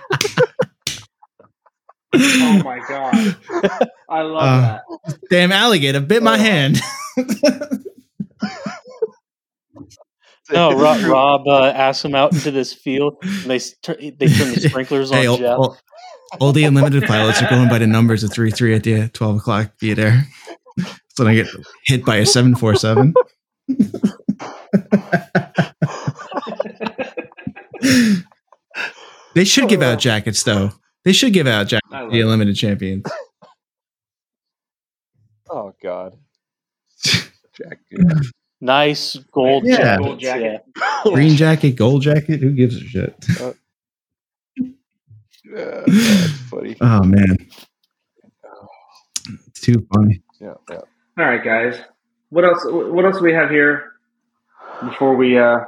[2.15, 3.37] oh my god,
[4.09, 5.17] I love Uh, that.
[5.29, 6.37] Damn alligator bit my Oh.
[6.37, 6.79] hand.
[10.51, 11.11] No, Rob, true.
[11.11, 14.59] Rob uh, asked him out into this field, and they s- tur- they turn the
[14.69, 15.57] sprinklers on hey, all, Jeff.
[15.57, 15.77] all,
[16.39, 19.37] all the unlimited pilots are going by the numbers of three three at the twelve
[19.37, 19.71] o'clock.
[19.79, 20.27] Be there.
[21.15, 21.47] So I get
[21.85, 23.13] hit by a seven four seven.
[29.35, 30.71] They should give out jackets though.
[31.03, 32.23] They should give out jackets I to love the it.
[32.23, 33.05] unlimited champions.
[35.49, 36.17] Oh God.
[37.03, 38.11] Jack, dude.
[38.61, 39.77] Nice gold Yeah.
[39.77, 40.03] jacket.
[40.03, 40.61] Gold jacket.
[41.05, 42.39] Green jacket, gold jacket.
[42.41, 43.13] Who gives a shit?
[43.39, 43.53] Uh,
[45.45, 46.75] yeah, that's funny.
[46.81, 47.35] Oh man,
[49.47, 50.21] it's too funny.
[50.39, 50.77] Yeah, yeah.
[51.17, 51.79] All right, guys.
[52.29, 52.63] What else?
[52.67, 53.92] What else do we have here
[54.83, 55.59] before we uh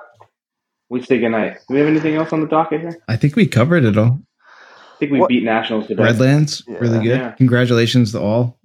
[0.89, 1.57] we say goodnight?
[1.67, 3.01] Do we have anything else on the docket here?
[3.07, 4.19] I think we covered it all.
[4.41, 6.03] I think we What- beat nationals today.
[6.03, 6.77] Redlands, Yeah.
[6.79, 7.19] really good.
[7.19, 7.31] Yeah.
[7.31, 8.59] Congratulations to all.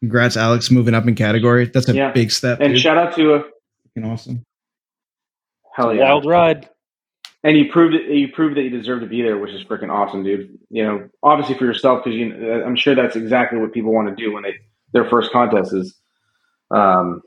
[0.00, 1.66] Congrats, Alex, moving up in category.
[1.66, 2.12] That's a Yeah.
[2.12, 2.60] big step.
[2.60, 2.82] And dude.
[2.82, 3.42] shout out to uh,
[3.94, 4.44] Fucking awesome.
[5.74, 6.68] hell yeah, Wild ride.
[7.42, 8.08] and you proved it.
[8.10, 10.56] You proved that you deserve to be there, which is freaking awesome, dude.
[10.70, 12.52] You know, obviously for yourself because you.
[12.64, 14.54] I'm sure that's exactly what people want to do when they
[14.92, 15.96] their first contest is,
[16.70, 17.20] um,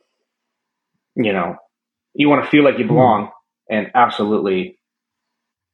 [1.16, 1.58] you know,
[2.14, 3.30] you want to feel like you belong,
[3.70, 4.80] and absolutely,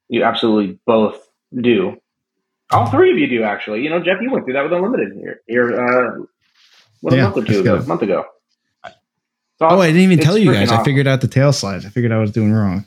[0.09, 1.27] you absolutely both
[1.59, 1.97] do.
[2.71, 3.81] All three of you do actually.
[3.81, 5.41] You know, Jeff, you went through that with Unlimited here.
[5.47, 6.23] Here, uh,
[7.01, 7.77] what a Yeah, month or two ago.
[7.77, 8.25] A month ago.
[9.59, 10.71] Oh, I didn't even tell you freaking guys.
[10.71, 11.85] I figured out the tail slides.
[11.85, 12.85] I figured I was doing wrong.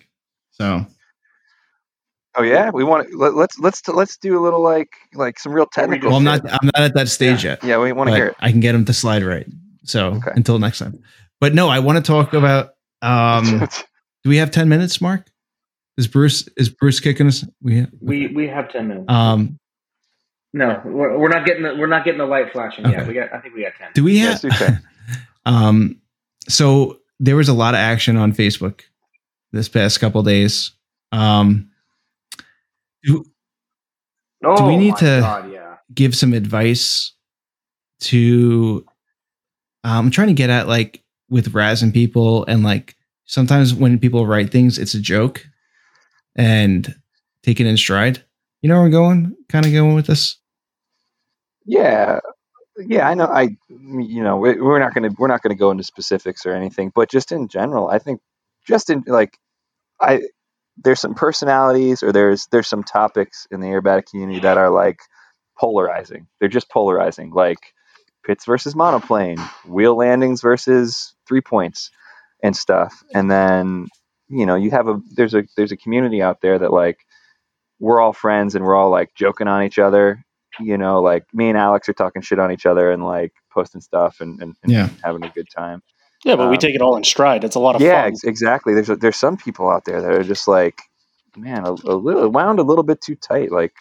[0.52, 0.86] So
[2.36, 5.52] Oh yeah, we want to let, let's let's let's do a little like like some
[5.52, 6.10] real technical.
[6.10, 6.40] well, I'm not.
[6.48, 7.62] I'm not at that stage yet.
[7.64, 8.36] Yeah, we want to hear it.
[8.39, 9.47] I can get them to slide right.
[9.82, 10.31] So Okay.
[10.35, 11.02] until next time.
[11.40, 12.74] But no, I want to talk about.
[13.02, 13.68] Um,
[14.24, 15.27] do we have ten minutes, Mark?
[15.97, 17.44] Is Bruce is Bruce kicking us?
[17.62, 19.06] We We we have ten minutes.
[19.09, 19.59] um.
[20.52, 23.06] no, we're, we're not getting the we're not getting the light flashing yet.
[23.06, 23.32] We got.
[23.32, 23.89] I think we got ten.
[23.94, 24.40] Do we have?
[24.40, 24.82] do ten.
[25.47, 26.01] um.
[26.48, 28.81] So there was a lot of action on Facebook
[29.52, 30.72] this past couple days.
[31.12, 31.70] Um.
[33.02, 33.24] Do,
[34.43, 35.77] Oh, we need to- God, yeah.
[35.93, 37.12] give some advice
[38.01, 38.86] to
[39.85, 44.27] um, I'm trying to get at like with razzing people and like sometimes when people
[44.27, 45.47] write things it's a joke
[46.36, 46.94] and
[47.43, 48.23] take it in stride.
[48.62, 49.36] You know where I'm going?
[49.48, 50.36] Kind of going with this.
[51.65, 52.20] Yeah,
[52.78, 53.27] yeah, I know.
[53.27, 56.93] I, you know, we- we're not gonna we're not gonna go into specifics or anything,
[56.94, 58.20] but just in general, I think
[58.66, 59.36] just in like,
[60.01, 60.23] I
[60.78, 64.98] there's some personalities or there's there's some topics in the aerobatic community that are like
[65.59, 66.27] polarizing.
[66.40, 67.59] They're just polarizing, like
[68.24, 71.90] pits versus monoplane, wheel landings versus three points,
[72.42, 73.02] and stuff.
[73.14, 73.88] And then
[74.28, 76.98] you know you have a there's a there's a community out there that like
[77.80, 80.24] we're all friends and we're all like joking on each other
[80.60, 83.80] you know, like me and Alex are talking shit on each other and like posting
[83.80, 84.88] stuff and, and, and Yeah.
[85.02, 85.82] having a good time.
[86.24, 87.44] Yeah, but we Um, take it all in stride.
[87.44, 88.09] It's a lot of yeah, fun.
[88.09, 88.74] ex- exactly.
[88.74, 90.82] There's a, there's some people out there that are just like,
[91.36, 93.52] man, a, a little wound a little bit too tight.
[93.52, 93.72] Like,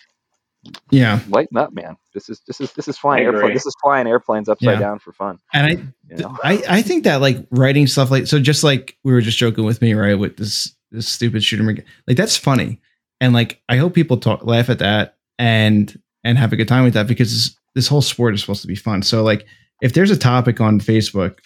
[0.92, 1.20] Yeah.
[1.30, 1.98] lighten up, man.
[2.14, 3.54] This is this is this is flying I airplane.
[3.54, 4.80] This is flying airplanes upside Yeah.
[4.80, 5.40] down for fun.
[5.54, 5.70] And I
[6.10, 6.38] You know?
[6.44, 9.66] I, I think that like writing stuff like so just like we were just joking
[9.66, 11.64] with me right with this this stupid shooter
[12.08, 12.80] like that's funny
[13.22, 16.84] and like I hope people talk laugh at that and and have a good time
[16.84, 19.46] with that because this, this whole sport is supposed to be fun so like
[19.82, 21.40] if there's a topic on Facebook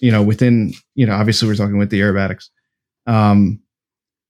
[0.00, 2.48] you know within you know obviously we're talking with the aerobatics
[3.06, 3.60] um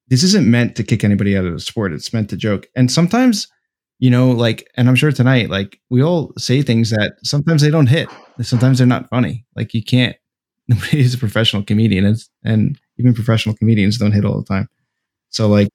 [0.09, 2.91] this isn't meant to kick anybody out of the sport it's meant to joke and
[2.93, 3.49] sometimes
[4.01, 7.70] you know like and I'm sure tonight like we all say things that sometimes they
[7.70, 8.09] don't hit
[8.43, 9.44] sometimes they're not funny.
[9.56, 10.16] Like you can't.
[10.68, 14.68] Nobody is a professional comedian, and, and even professional comedians don't hit all the time.
[15.31, 15.68] So like,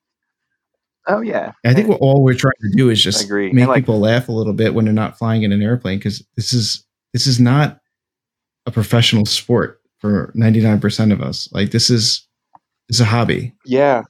[1.08, 3.52] oh yeah, I think what all we're trying to do is just agree.
[3.52, 6.26] make like- people laugh a little bit when they're not flying in an airplane because
[6.36, 7.80] this is this is not
[8.66, 11.50] a professional sport for ninety nine percent of us.
[11.52, 12.26] Like this is
[12.90, 13.54] it's a hobby.
[13.66, 14.04] yeah,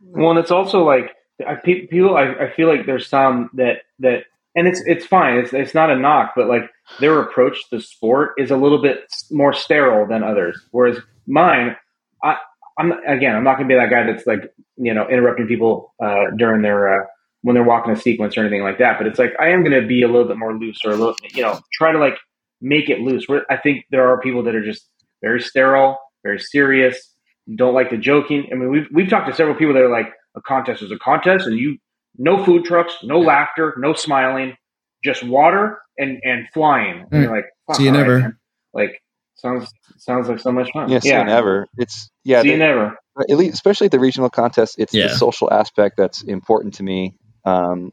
[0.00, 1.12] Well, and it's also like
[1.46, 2.16] I, pe- people.
[2.16, 4.24] I, I feel like there's some that that,
[4.54, 5.38] and it's it's fine.
[5.38, 6.70] It's it's not a knock, but like
[7.00, 9.00] their approach to sport is a little bit
[9.30, 10.60] more sterile than others.
[10.70, 11.76] Whereas mine,
[12.22, 12.36] I
[12.78, 15.92] I'm again, I'm not going to be that guy that's like you know interrupting people
[16.02, 17.06] uh, during their uh,
[17.42, 18.98] when they're walking a sequence or anything like that.
[18.98, 20.96] But it's like I am going to be a little bit more loose or a
[20.96, 22.16] little you know try to like
[22.60, 23.24] make it loose.
[23.26, 24.88] Where I think there are people that are just
[25.22, 27.14] very sterile, very serious,
[27.54, 28.48] don't like the joking.
[28.50, 30.98] I mean, we've we've talked to several people that are like, a contest is a
[30.98, 31.78] contest, and you
[32.18, 34.56] no food trucks, no laughter, no smiling,
[35.04, 37.06] just water and and flying.
[37.10, 38.18] And you're like, fuck, See you never.
[38.20, 38.36] man.
[38.72, 39.00] Like
[39.34, 40.88] sounds sounds like so much fun.
[40.88, 40.98] yeah.
[41.00, 41.66] See you never.
[41.76, 42.42] It's yeah.
[42.42, 42.96] See you never.
[43.28, 45.08] at least, especially at the regional contest, it's Yeah.
[45.08, 47.16] the social aspect that's important to me.
[47.44, 47.92] Um,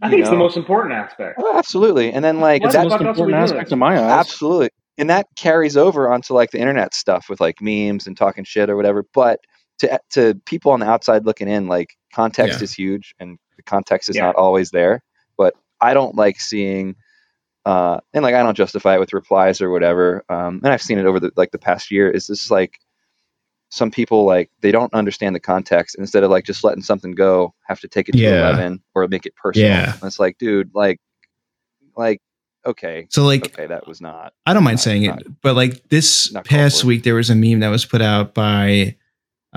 [0.00, 1.40] I you think it's the most important aspect.
[1.42, 3.42] oh, absolutely, and then like What It's the the most fuck else are we important
[3.50, 3.72] aspect this?
[3.72, 4.20] in my eyes.
[4.26, 8.44] absolutely, and that carries over onto like the internet stuff with like memes and talking
[8.44, 9.04] shit or whatever.
[9.12, 9.40] But
[9.78, 12.64] to to people on the outside looking in, like context Yeah.
[12.64, 14.26] is huge, and the context is Yeah.
[14.26, 15.02] not always there.
[15.36, 16.96] But I don't like seeing.
[17.66, 20.24] Uh, and like I don't justify it with replies or whatever.
[20.30, 22.10] Um, and I've seen it over the like the past year.
[22.10, 22.78] Is this like
[23.70, 27.52] some people like they don't understand the context instead of like just letting something go
[27.66, 28.48] have to take it to Yeah.
[28.48, 29.92] 11 or make it personal Yeah.
[29.92, 30.98] And it's like dude like
[31.94, 32.22] like
[32.64, 35.54] okay So like okay that was not I don't mind Not- saying not- it, but
[35.54, 38.96] like this past week, there was a meme that was put out by,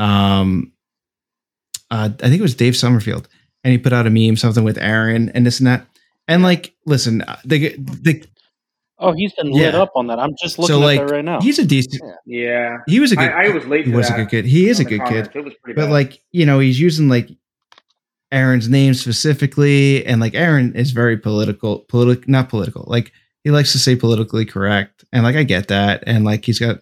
[0.02, 0.72] um,
[1.90, 3.28] uh, I think it was Dave Summerfield,
[3.64, 5.86] and he put out a meme, something with Aaron and this and that.
[6.28, 8.24] And like, listen, uh, the the
[9.04, 10.20] Oh, he's been lit up on that.
[10.20, 11.42] I'm just looking so at like that right now.
[11.42, 12.04] he's a decent.
[12.28, 13.30] Yeah, He was a good.
[13.32, 13.86] I, I was late.
[13.86, 14.46] he to was a good kid.
[14.46, 15.30] He is a on the good kid.
[15.34, 15.92] It was pretty But bad.
[15.92, 17.28] like, you know, he's using like
[18.32, 22.84] Aaron's name specifically, and like Aaron is very political, politic, not political.
[22.88, 23.12] Like
[23.44, 26.78] he likes to say politically correct, and like I get that, and like he's got,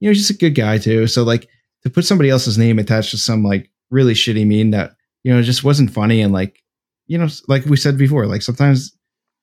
[0.00, 1.06] you know, he's just a good guy too.
[1.06, 1.48] So like
[1.84, 4.92] to put somebody else's name attached to some like really shitty meme that
[5.22, 6.60] you know just wasn't funny, and like
[7.06, 8.96] you know, like we said before, like sometimes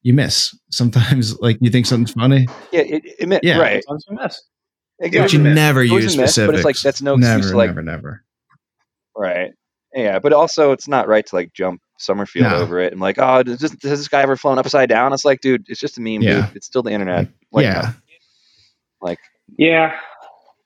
[0.04, 3.60] you miss, sometimes like you think something's funny, yeah it, it meant, Yeah.
[3.60, 4.42] right Sometimes a mess.
[5.00, 5.56] but you miss.
[5.56, 7.82] never It use a miss, but it's like, that's no never, excuse to, like- never,
[7.84, 8.24] never.
[9.16, 9.52] right
[9.94, 12.58] yeah but also it's not right to like jump Summerfield No.
[12.58, 15.26] over it and like oh does this, has this guy ever flown upside down it's
[15.26, 16.48] like dude it's just a meme Yeah.
[16.48, 17.92] dude it's still the internet like yeah,
[19.02, 19.20] like
[19.58, 19.92] Yeah,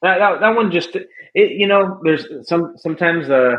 [0.01, 0.95] that, that that one just
[1.35, 1.51] it.
[1.51, 3.53] You know, there's some sometimes uh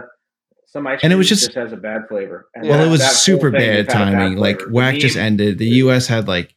[0.66, 2.48] some ice And it cream was just, just- has a bad flavor.
[2.54, 4.36] And Well, that- it was super bad just had a bad timing.
[4.38, 4.72] Like flavor.
[4.72, 5.58] whack The just ended.
[5.58, 6.06] The U.S.
[6.08, 6.54] had like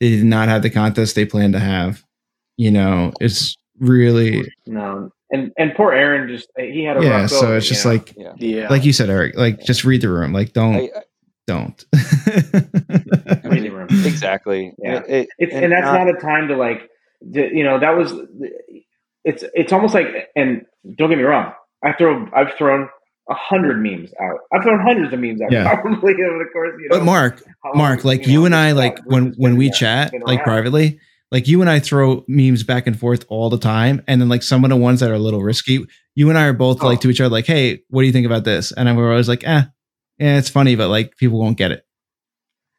[0.00, 2.02] they did not have the contest they planned to have.
[2.56, 7.20] You know, it's really No, and and poor Aaron just he had a yeah.
[7.22, 7.92] rough So of it's just know?
[7.92, 8.68] like yeah Yeah.
[8.68, 9.36] like you said, Eric.
[9.36, 10.32] Like just read the room.
[10.32, 11.02] Like don't I, I-
[11.46, 11.84] don't.
[13.44, 13.88] Reading room.
[14.04, 14.98] exactly Yeah.
[14.98, 16.88] It- it- It's and, that's not, a time to like,
[17.32, 18.12] to, you know, that was.
[19.24, 20.64] It's it's almost like, and
[20.96, 21.52] don't get me wrong,
[21.84, 22.88] I throw I've thrown
[23.30, 24.38] a hundred memes out.
[24.52, 25.52] I've thrown hundreds of memes out.
[25.52, 25.72] Yeah.
[25.80, 26.98] Probably over the course, you know.
[26.98, 29.72] but Mark, how long- Mark, like know, you and I, like when when we yeah,
[29.72, 30.44] chat been like around.
[30.44, 30.98] privately,
[31.30, 34.42] like you and I throw memes back and forth all the time, and then like
[34.42, 35.84] some of the ones that are a little risky,
[36.16, 36.86] you and I are both Oh.
[36.88, 39.28] like to each other, like, "Hey, what do you think about this?" And we're always
[39.28, 39.62] like, "Eh,
[40.18, 41.84] yeah, it's funny, but like people won't get it."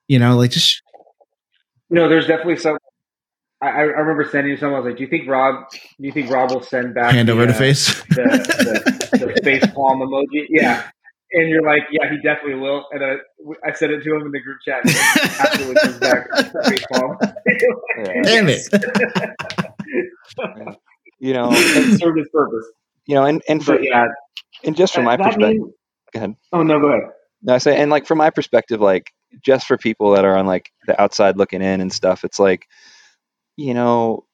[0.10, 0.82] You know, like just
[1.90, 2.78] No, there's definitely some.
[3.64, 4.77] I, I I remember sending you someone.
[4.77, 5.69] I was like, "Do you think Rob?
[5.72, 8.02] Do you think Rob will send back hand the, over the uh, face.
[8.10, 10.84] the, the, the face palm emoji?" Yeah,
[11.31, 13.15] and you're like, "Yeah, he definitely will." And I,
[13.65, 14.81] I sent it to him in the group chat.
[14.85, 14.94] And
[15.40, 16.27] absolutely comes back
[16.68, 17.18] face palm.
[18.23, 18.68] Damn it.
[21.19, 22.65] you know it served its purpose.
[23.06, 24.07] you know and and for But yeah,
[24.65, 25.72] and just from my perspective meme-
[26.14, 26.35] Go ahead.
[26.52, 27.10] Oh no, go ahead.
[27.41, 29.11] No, I say, and like from my perspective, like
[29.41, 32.68] just for people that are on like the outside looking in and stuff, it's like
[33.55, 34.25] you know,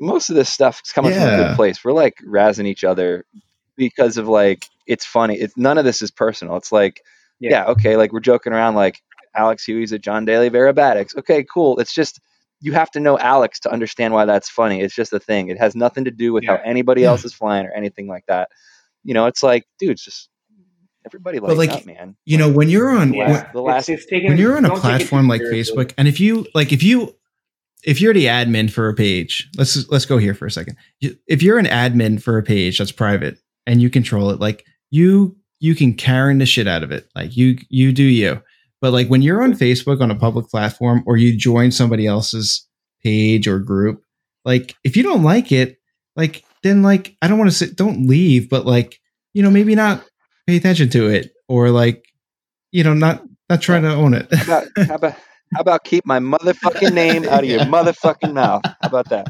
[0.00, 1.84] most of this stuff is coming from a good place.
[1.84, 3.24] We're like razzing each other
[3.76, 5.36] because of like it's funny.
[5.36, 6.56] It's none of this is personal.
[6.56, 7.02] It's like,
[7.40, 7.50] Yeah.
[7.50, 9.00] yeah, okay, like we're joking around like
[9.34, 11.16] Alex Huey's at John Daly of Aerobatics.
[11.16, 11.78] Okay, cool.
[11.78, 12.20] It's just
[12.60, 14.80] you have to know Alex to understand why that's funny.
[14.80, 15.48] It's just a thing.
[15.48, 17.08] It has nothing to do with how anybody Yeah.
[17.08, 18.48] else is flying or anything like that.
[19.04, 20.28] You know, it's like, dude, it's just
[21.04, 22.14] everybody But, like, up, man.
[22.24, 23.30] You know, when you're on Yeah.
[23.32, 25.26] when- the last- it's, it's taken, when you're on a don't take it too platform
[25.28, 25.42] like.
[25.42, 27.16] Facebook, and if you like, if you
[27.82, 30.76] if you're the admin for a page, let's let's go here for a second.
[31.00, 35.36] If you're an admin for a page that's private and you control it, like you
[35.60, 37.08] you can Karen the shit out of it.
[37.14, 38.42] Like you you do you.
[38.80, 42.66] But like when you're on Facebook on a public platform or you join somebody else's
[43.02, 44.02] page or group,
[44.44, 45.78] like if you don't like it,
[46.16, 49.00] like then like I don't want to say don't leave, but like
[49.34, 50.04] you know maybe not
[50.46, 52.04] pay attention to it or like
[52.70, 54.32] you know not not try to own it.
[54.34, 55.16] How about,
[55.54, 58.64] how about keep my motherfucking name out of your motherfucking mouth?
[58.80, 59.28] How about that?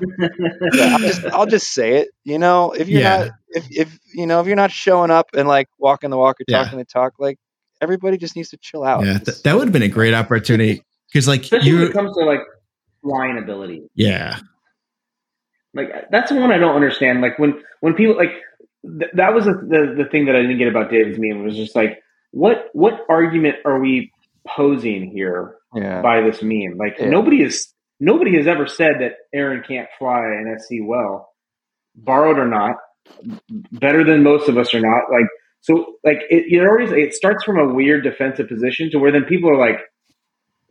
[0.72, 2.08] Yeah, I'll just I'll just say it.
[2.24, 3.18] You know, if you're Yeah.
[3.18, 6.40] not if if you know if you're not showing up and like walking the walk
[6.40, 6.64] or Yeah.
[6.64, 7.38] talking the talk, like
[7.80, 9.04] everybody just needs to chill out.
[9.04, 11.92] Yeah, th- that would have been a great opportunity because, like, especially when you, it
[11.92, 12.40] comes to like
[13.02, 13.82] flying ability.
[13.94, 14.38] yeah,
[15.74, 17.20] Like that's the one I don't understand.
[17.20, 18.32] Like when when people like
[18.98, 21.56] th- that was the, the the thing that I didn't get about David's meme was
[21.56, 22.00] just like
[22.30, 24.12] what what argument are we
[24.46, 26.02] posing here yeah.
[26.02, 26.76] by this meme?
[26.78, 27.08] Like Yeah.
[27.10, 31.28] nobody is nobody has ever said that Aaron can't fly an SC well,
[31.94, 32.76] borrowed or not,
[33.72, 35.04] better than most of us or not.
[35.10, 35.26] Like
[35.60, 39.24] so, like it, it already it starts from a weird defensive position to where then
[39.24, 39.78] people are like,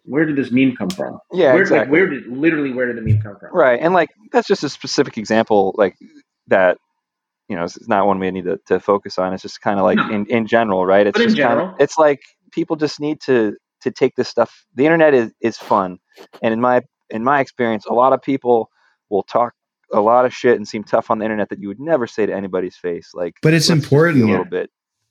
[0.03, 1.19] where did this meme come from?
[1.31, 1.79] Yeah, where, exactly.
[1.85, 3.53] Like where did literally where did the meme come from?
[3.53, 5.95] Right, and like that's just a specific example, like
[6.47, 6.77] that.
[7.47, 9.33] You know, it's it's not one we need to, to focus on.
[9.33, 10.09] It's just kind of like No.
[10.09, 11.05] in, in general, right?
[11.05, 11.75] It's But in just kind of general.
[11.81, 12.21] it's like
[12.53, 14.65] people just need to to take this stuff.
[14.75, 15.99] The internet is is fun,
[16.41, 18.69] and in my in my experience, a lot of people
[19.09, 19.53] will talk
[19.93, 22.25] a lot of shit and seem tough on the internet that you would never say
[22.25, 23.11] to anybody's face.
[23.13, 24.69] Like, But it's let's just be important, a little bit.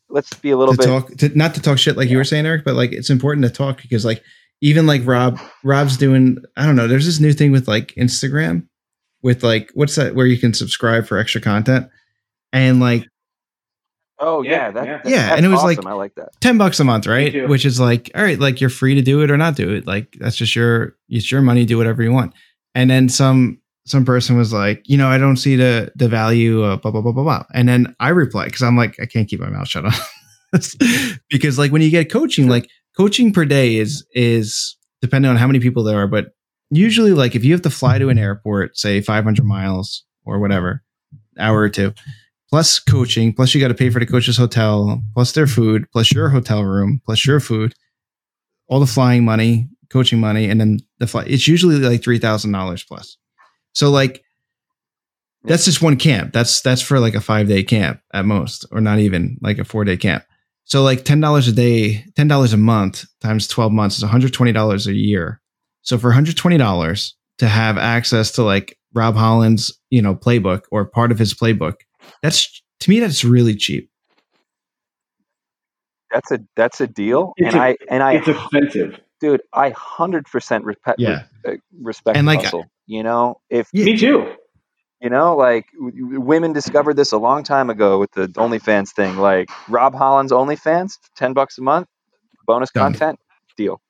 [0.09, 0.87] Let's be a little to bit.
[0.87, 3.45] talk, to, not to talk shit like you were saying, Eric, but like it's important
[3.45, 4.23] to talk because, like,
[4.61, 8.67] even like Rob, Rob's doing, I don't know, there's this new thing with like Instagram,
[9.23, 11.89] with like what's that where you can subscribe for extra content,
[12.53, 13.07] and like
[14.21, 14.97] oh Yeah, yeah, that, yeah.
[15.03, 16.29] that- Yeah, that's and it was like- I like that.
[16.41, 17.49] 10 bucks a month, right?
[17.49, 19.87] Which is like, all right, like you're free to do it or not do it.
[19.87, 22.33] Like that's just your it's your money, do whatever you want.
[22.75, 26.63] And then some some person was like, you know, I don't see the the value
[26.63, 27.45] of blah blah blah blah blah.
[27.55, 29.93] And then I reply because I'm like, I can't keep my mouth shut on
[31.31, 35.47] because like when you get coaching, like coaching per day is is depending on how
[35.47, 36.27] many people there are, but
[36.71, 40.83] usually like if you have to fly to an airport, say 500 miles or whatever,
[41.39, 41.93] hour or two,
[42.51, 46.13] plus coaching, plus you got to pay for the coach's hotel, plus their food, plus
[46.13, 47.75] your hotel room, plus your food,
[48.69, 51.29] all the flying money, coaching money, and then the flight.
[51.29, 53.17] It's usually like three thousand dollars plus.
[53.73, 54.25] So like
[55.45, 56.33] that's just one camp.
[56.33, 59.65] That's that's for like a five day camp at most, or not even like a
[59.65, 60.25] four day camp.
[60.65, 64.11] So like ten dollars a day, ten dollars a month times twelve months is one
[64.11, 65.41] hundred twenty dollars a year.
[65.83, 70.15] So for one hundred twenty dollars to have access to like Rob Holland's you know
[70.15, 71.77] playbook or part of his playbook,
[72.23, 73.91] that's to me that's really cheap.
[76.13, 78.99] That's a that's a deal, It's and a- I and I It's offensive.
[79.21, 81.25] dude, I hundred percent respect Yeah.
[81.47, 82.65] uh, respect And, like, hustle.
[82.87, 83.85] You know, if Yeah.
[83.85, 84.33] Me too.
[85.01, 88.91] you know, like w- w- women discovered this a long time ago with the OnlyFans
[88.93, 89.17] thing.
[89.19, 91.87] Like Rob Holland's OnlyFans, ten bucks a month,
[92.47, 92.93] bonus Done.
[92.93, 93.21] content,
[93.57, 93.81] deal.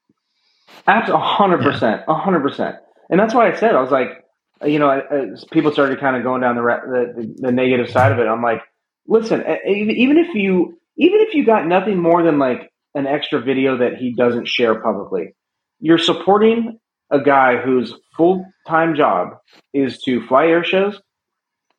[0.87, 2.77] Absolutely, hundred percent, hundred percent.
[3.09, 4.20] And that's why I said I was like,
[4.65, 8.27] you know, people started kind of going down the, the, the negative side of it.
[8.27, 8.63] I'm like,
[9.07, 13.79] listen, even if you even if you got nothing more than like an extra video
[13.79, 15.35] that he doesn't share publicly,
[15.79, 16.79] you're supporting
[17.11, 19.39] a guy whose full time job
[19.73, 21.01] is to fly air shows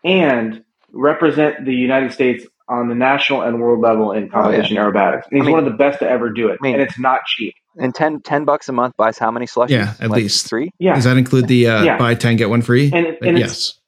[0.04, 5.24] and represent the United States on the national and world level in oh, competition aerobatics.
[5.30, 6.84] And he's I mean- one of the best to ever do it, I mean- and
[6.84, 7.54] it's not cheap.
[7.78, 9.70] And 10, 10 bucks a month buys how many slushies?
[9.70, 10.48] Yeah, at Like least.
[10.50, 10.72] three.
[10.80, 11.98] Yeah, Does that include the uh, Yeah.
[11.98, 12.92] buy ten get one free?
[12.94, 13.80] And- and yes.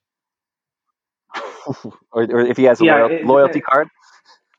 [2.11, 3.88] or, or if he has a Yeah, loyal, it- loyalty it- card.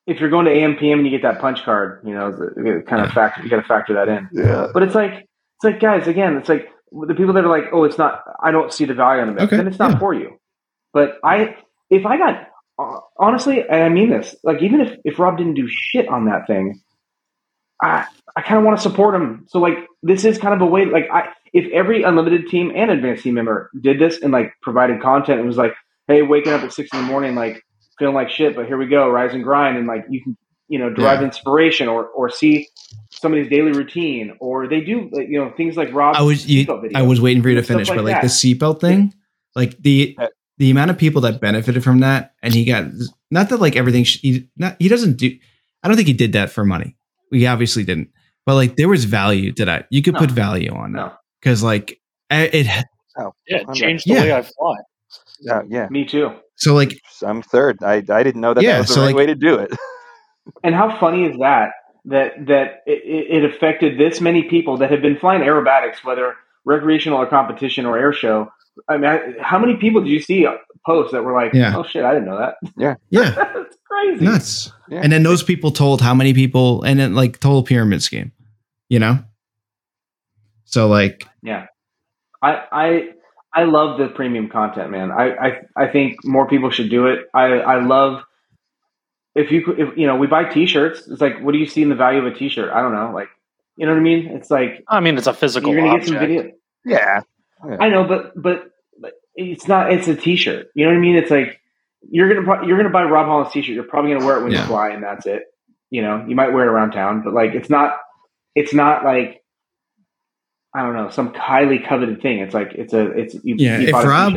[0.07, 3.03] if you're going to AMPM and you get that punch card, you know, the, kind
[3.03, 3.15] of Yeah.
[3.15, 4.29] factor you got to factor that in.
[4.33, 4.67] Yeah.
[4.75, 7.85] But it's like it's like guys, again, it's like the people that are like, oh,
[7.85, 8.23] it's not.
[8.43, 9.41] I don't see the value in it.
[9.41, 9.99] Okay, Then it's not yeah.
[9.99, 10.39] for you.
[10.93, 11.57] But I,
[11.91, 12.49] if I got
[12.79, 16.27] uh, honestly, and I mean this, like even if if Rob didn't do shit on
[16.27, 16.84] that thing, I I
[18.47, 19.45] kind of want to support him.
[19.49, 20.85] So like this is kind of a way.
[20.87, 25.01] Like I, if every unlimited team and advanced team member did this and like provided
[25.01, 25.75] content and was like,
[26.09, 27.63] hey, waking up at six in the morning, like
[27.99, 30.37] feeling like shit, but here we go, rise and grind, and like you can
[30.69, 31.27] you know derive Yeah.
[31.27, 32.69] inspiration or or see
[33.11, 36.17] somebody's daily routine, or they do like, you know things like Rob.
[36.17, 38.23] I was you, I was waiting for you to finish, like but like that.
[38.23, 39.15] the seatbelt thing,
[39.55, 40.27] Like the Uh,
[40.59, 42.85] the amount of people that benefited from that, and he got
[43.31, 44.05] not that like everything.
[44.05, 45.37] sh- He not he doesn't do.
[45.83, 46.97] I don't think he did that for money.
[47.31, 48.11] We obviously didn't.
[48.47, 49.87] But like there was value to that.
[49.91, 50.21] You could No.
[50.21, 52.01] put value on that No, because like
[52.31, 52.67] it.
[53.19, 54.23] Oh, Yeah, it changed the Yeah.
[54.23, 54.75] way I fly.
[55.41, 55.89] yeah, yeah.
[55.91, 56.31] me too.
[56.57, 57.83] So like I'm third.
[57.83, 59.55] I, I didn't know that Yeah, that was the so, right like- way to do
[59.57, 59.71] it.
[60.63, 61.71] And how funny is that?
[62.05, 66.35] That that it, it it affected this many people that have been flying aerobatics, whether
[66.67, 68.51] recreational or competition or air show.
[68.87, 70.47] I mean, I, how many people did you see
[70.85, 71.73] post that were like, Yeah.
[71.75, 73.31] "Oh shit, I didn't know that." yeah, Yeah.
[73.31, 74.23] That's crazy.
[74.23, 74.71] nuts.
[74.91, 75.01] Yeah.
[75.03, 78.31] And then those people told how many people, and then like total pyramid scheme,
[78.95, 79.19] you know.
[80.65, 81.67] So like Yeah,
[82.43, 83.09] I I
[83.53, 85.11] I love the premium content, man.
[85.11, 85.51] I I,
[85.85, 87.19] I think more people should do it.
[87.35, 87.45] I
[87.75, 88.23] I love
[89.35, 91.09] if you if you know we buy T-shirts.
[91.09, 92.71] It's like, what do you see in the value of a T-shirt?
[92.73, 93.29] I don't know, like
[93.77, 94.29] you know what I mean.
[94.37, 96.11] It's like I mean, it's a physical you're gonna object.
[96.13, 96.53] get some video.
[96.85, 97.21] yeah.
[97.81, 99.93] I know, but but but it's not.
[99.93, 100.69] It's a T-shirt.
[100.75, 101.17] You know what I mean?
[101.17, 101.61] It's like
[102.17, 103.75] you're gonna pro- you're gonna buy Rob Holland's T-shirt.
[103.75, 104.61] You're probably gonna wear it when Yeah.
[104.63, 105.43] you fly, and that's it.
[105.91, 107.97] You know, you might wear it around town, but like it's not.
[108.55, 109.43] It's not like
[110.75, 112.39] I don't know some highly coveted thing.
[112.41, 114.35] It's like it's a it's you, Yeah, you if bought a Rob-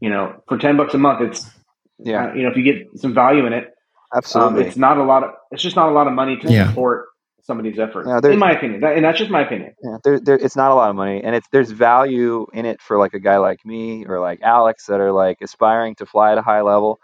[0.00, 1.50] you know, for ten bucks a month, it's
[1.98, 3.70] Yeah, uh, you know if you get some value in it, um,
[4.16, 4.66] absolutely.
[4.66, 6.68] it's not a lot of it's just not a lot of money to Yeah.
[6.68, 7.06] support
[7.42, 8.06] somebody's effort.
[8.06, 9.74] Yeah, in my opinion, that, and that's just my opinion.
[9.82, 12.80] yeah, there, there, it's not a lot of money, and it's there's value in it
[12.80, 16.32] for like a guy like me or like Alex that are like aspiring to fly
[16.32, 17.00] at a high level,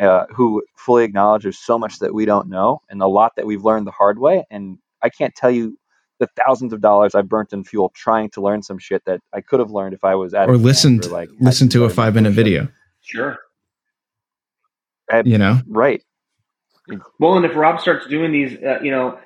[0.00, 3.46] uh, who fully acknowledge there's so much that we don't know and a lot that
[3.46, 4.44] we've learned the hard way.
[4.50, 5.78] And I can't tell you
[6.18, 9.40] the thousands of dollars I've burnt in fuel trying to learn some shit that I
[9.40, 11.90] could have learned if I was at or a listened or, like listen to a
[11.90, 12.68] five minute video,
[13.00, 13.38] Sure.
[15.24, 15.60] you know.
[15.66, 16.02] Right.
[17.18, 19.18] Well, and if Rob starts doing these, uh, you know,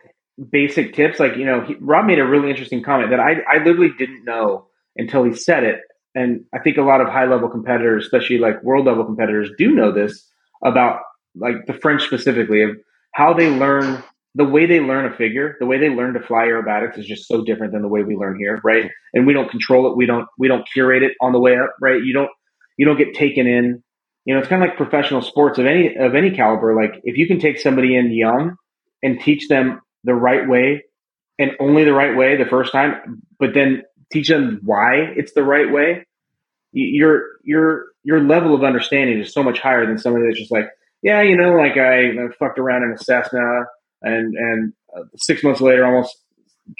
[0.50, 3.58] basic tips, like you know, he, Rob made a really interesting comment that I I
[3.58, 4.66] literally didn't know
[4.96, 5.80] until he said it,
[6.14, 9.70] and I think a lot of high level competitors, especially like world level competitors, do
[9.70, 10.26] know this
[10.64, 11.00] about
[11.34, 12.70] like the French specifically of
[13.12, 14.02] how they learn
[14.36, 17.26] the way they learn a figure, the way they learn to fly aerobatics is just
[17.26, 18.90] so different than the way we learn here, right?
[19.14, 21.74] And we don't control it, we don't we don't curate it on the way up,
[21.80, 22.02] right?
[22.02, 22.30] You don't
[22.76, 23.82] you don't get taken in
[24.26, 26.74] you know, it's kind of like professional sports of any of any caliber.
[26.74, 28.56] Like if you can take somebody in young
[29.02, 30.84] and teach them the right way
[31.38, 35.44] and only the right way the first time, but then teach them why it's the
[35.44, 36.04] right way,
[36.72, 40.68] your your your level of understanding is so much higher than somebody that's just like,
[41.02, 43.66] yeah, you know, like I, I fucked around in a Cessna
[44.06, 46.16] and and uh, six months later almost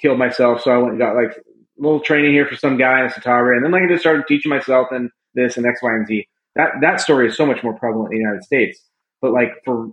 [0.00, 1.40] killed myself, so I went and got like a
[1.82, 4.26] little training here for some guy in a Citabria, and then like I just started
[4.26, 7.62] teaching myself and this and X, Y, and Z that that story is so much
[7.62, 8.80] more prevalent in the United States.
[9.20, 9.88] But like for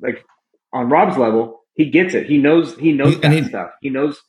[0.00, 0.24] like
[0.72, 2.26] on Rob's level, he gets it.
[2.26, 3.70] He knows he knows And that he- stuff.
[3.80, 4.20] He knows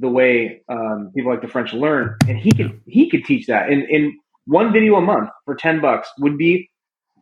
[0.00, 3.70] the way um, people like the French learn, and he could he could teach that
[3.70, 4.16] in in
[4.46, 6.68] one video a month for ten bucks would be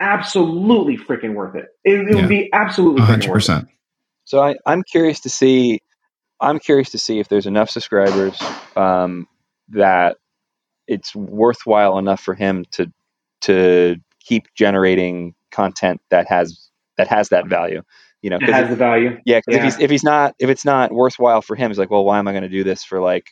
[0.00, 1.66] absolutely freaking worth it.
[1.84, 2.20] It, it Yeah.
[2.20, 3.46] would be absolutely hundred worth it.
[3.46, 3.68] percent.
[4.26, 5.80] So I, I'm curious to see.
[6.38, 8.38] I'm curious to see if there's enough subscribers
[8.76, 9.26] um,
[9.70, 10.18] that
[10.86, 12.92] it's worthwhile enough for him to
[13.42, 17.82] to keep generating content that has that has that value.
[18.22, 19.18] You know, It 'cause has if- the value.
[19.24, 19.58] yeah, because yeah.
[19.58, 22.18] if he's if he's not if it's not worthwhile for him, he's like, well, why
[22.18, 23.28] am I going to do this for like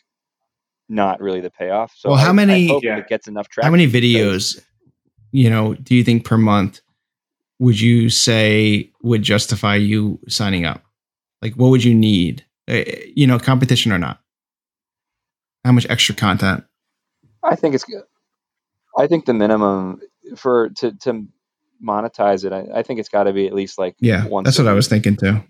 [0.89, 1.93] not really the payoff?
[1.97, 2.97] So Well, how I- I many- hope Yeah.
[2.97, 3.67] it gets enough traction.
[3.67, 4.65] How many because- videos,
[5.31, 6.81] you know, do you think per month
[7.59, 10.83] would you say would justify you signing up?
[11.41, 12.45] Like, what would you need?
[12.69, 12.81] Uh,
[13.15, 14.19] you know, competition or not?
[15.63, 16.63] How much extra content?
[17.43, 18.03] I think it's good.
[18.97, 19.99] I think the minimum
[20.35, 21.27] for to to
[21.85, 24.59] monetize it, I, I think it's got to be at least like Yeah, once that's
[24.59, 25.41] a what I was thinking too.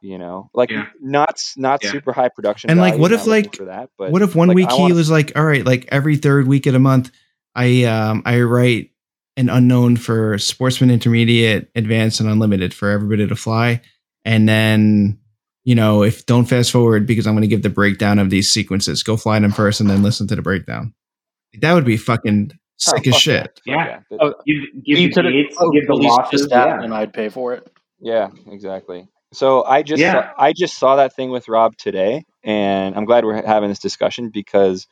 [0.00, 0.86] You know, like Yeah.
[1.00, 1.92] not not Yeah.
[1.92, 2.70] super high production.
[2.70, 3.88] And, like, value, what not if, like- for that?
[3.96, 6.16] But what if one like, week I he wanna- was like, all right, like every
[6.16, 7.10] third week of the month,
[7.54, 8.90] I um I write
[9.36, 13.80] an unknown for sportsman intermediate, advanced, and unlimited for everybody to fly,
[14.24, 15.18] and then
[15.64, 18.50] you know if don't fast forward because I'm going to give the breakdown of these
[18.50, 19.02] sequences.
[19.02, 20.94] Go fly them first, and then listen to the breakdown.
[21.60, 22.52] That would be fucking
[22.88, 23.42] Oh, sick as fuck shit.
[23.44, 24.00] Fuck Yeah.
[24.20, 26.40] Oh, Give, give you the could gates, oh, give the release losses.
[26.42, 26.82] just that, Yeah.
[26.82, 27.68] and I'd pay for it.
[28.00, 29.08] Yeah, exactly.
[29.32, 30.12] So I just Yeah.
[30.12, 33.78] saw, I just saw that thing with Rob today, and I'm glad we're having this
[33.80, 34.86] discussion because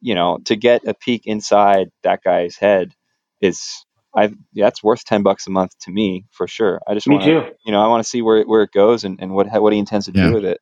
[0.00, 2.92] you know to get a peek inside that guy's head
[3.40, 3.84] is
[4.16, 6.80] I that's worth ten bucks a month to me for sure.
[6.86, 7.42] I just Me want too.
[7.64, 9.78] you know I want to see where where it goes and, and what what he
[9.78, 10.28] intends to Yeah.
[10.28, 10.60] do with it.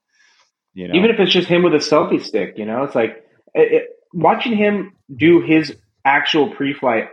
[0.74, 3.24] You know, Even if it's just him with a selfie stick, you know, it's like
[3.54, 3.82] it, it,
[4.12, 5.74] watching him do his
[6.04, 7.08] actual pre-flight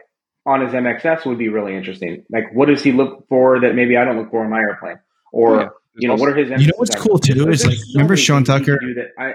[0.45, 2.25] on his MXS would be really interesting.
[2.29, 4.97] Like, what does he look for that maybe I don't look for in my airplane?
[5.31, 5.69] Or Yeah.
[5.95, 6.49] you know, what are his?
[6.49, 8.79] You know what's cool, too, is, like, so remember Sean things he Tucker?
[8.81, 9.33] do That I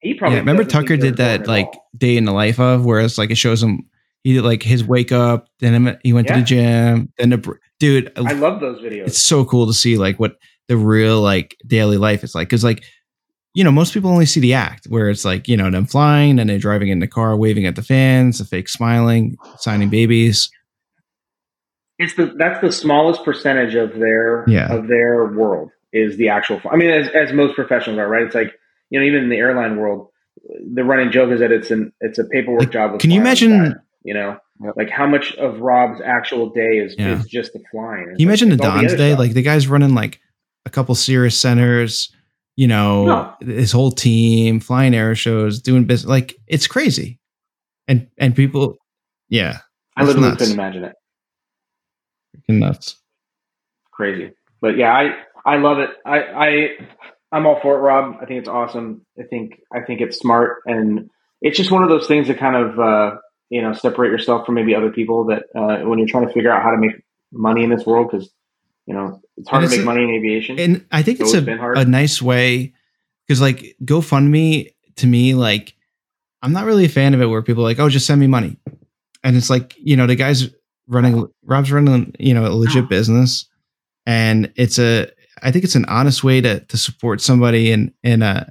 [0.00, 3.16] he probably Yeah, remember Tucker did that like day in the life of, where it's
[3.16, 3.88] like it shows him
[4.22, 8.12] he did like his wake up, then he went to the gym, then the dude.
[8.16, 9.06] I love those videos.
[9.08, 10.36] it's so cool to see like what
[10.68, 12.84] the real like daily life is like because like
[13.54, 16.38] you know most people only see the act where it's like you know them flying
[16.38, 20.48] and they're driving in the car waving at the fans the fake smiling signing babies
[21.98, 24.72] it's the that's the smallest percentage of their Yeah.
[24.72, 26.60] of their world is the actual.
[26.70, 28.22] I mean, as, as most professionals are, right?
[28.22, 28.54] It's like
[28.90, 30.08] you know, even in the airline world,
[30.72, 33.00] the running joke is that it's an it's a paperwork Like, job.
[33.00, 34.74] can you imagine- You know, Yep.
[34.76, 37.18] like how much of Rob's actual day is Yeah.
[37.18, 38.04] is just the flying.
[38.06, 39.18] can you imagine the don's other day stuff.
[39.18, 40.20] like the guy's running like
[40.66, 42.14] a couple serious centers
[42.56, 43.34] you know No.
[43.54, 47.18] his whole team flying air shows doing business like it's crazy
[47.88, 48.76] and and people
[49.30, 49.58] yeah
[49.96, 50.38] I literally nuts.
[50.42, 50.92] couldn't imagine it.
[52.36, 52.96] Freaking nuts
[53.92, 54.32] Crazy,
[54.62, 55.14] but yeah, I
[55.44, 55.90] I love it.
[56.06, 56.68] I I
[57.32, 58.16] I'm all for it, Rob.
[58.20, 59.04] I think it's awesome.
[59.18, 61.10] I think I think it's smart, and
[61.42, 63.16] it's just one of those things that kind of uh,
[63.50, 66.50] you know separate yourself from maybe other people that uh, when you're trying to figure
[66.50, 66.92] out how to make
[67.32, 68.30] money in this world because
[68.86, 70.58] you know it's hard And to make a- money in aviation.
[70.58, 71.76] and I think It's it's a, been hard.
[71.78, 72.72] a nice way
[73.26, 75.74] because like GoFundMe to me like
[76.42, 78.26] I'm not really a fan of it where people are like oh just send me
[78.26, 78.56] money
[79.22, 80.48] and it's like you know the guy's
[80.88, 83.46] running Rob's running you know a legit business
[84.06, 85.08] and it's a
[85.42, 88.44] I think it's an honest way to to support somebody and and uh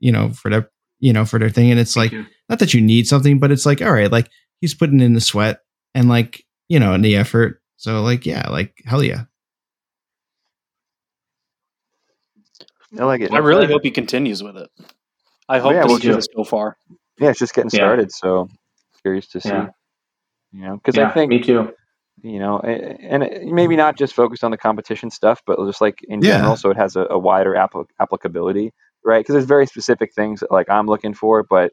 [0.00, 0.70] you know for their
[1.00, 2.26] you know for their thing and it's like too.
[2.48, 4.28] not that you need something but it's like all right like
[4.60, 5.60] he's putting in the sweat
[5.94, 9.24] and like you know in the effort so like yeah like hell yeah
[12.98, 13.32] I like it.
[13.32, 14.70] I really hope he continues with it.
[15.48, 16.18] I hope Yeah, this well, kid too.
[16.18, 16.76] is go far.
[17.18, 17.80] Yeah, it's just getting Yeah.
[17.80, 18.12] started.
[18.12, 18.48] So
[19.02, 19.48] curious to see.
[19.48, 19.68] Yeah.
[20.52, 21.72] You know, because yeah, I think me too.
[22.22, 26.22] you know, and maybe not just focused on the competition stuff, but just like in
[26.22, 26.34] Yeah.
[26.38, 28.72] general, so it has a, a wider appli applicability,
[29.04, 29.20] right?
[29.20, 31.72] Because there's very specific things that, like I'm looking for, but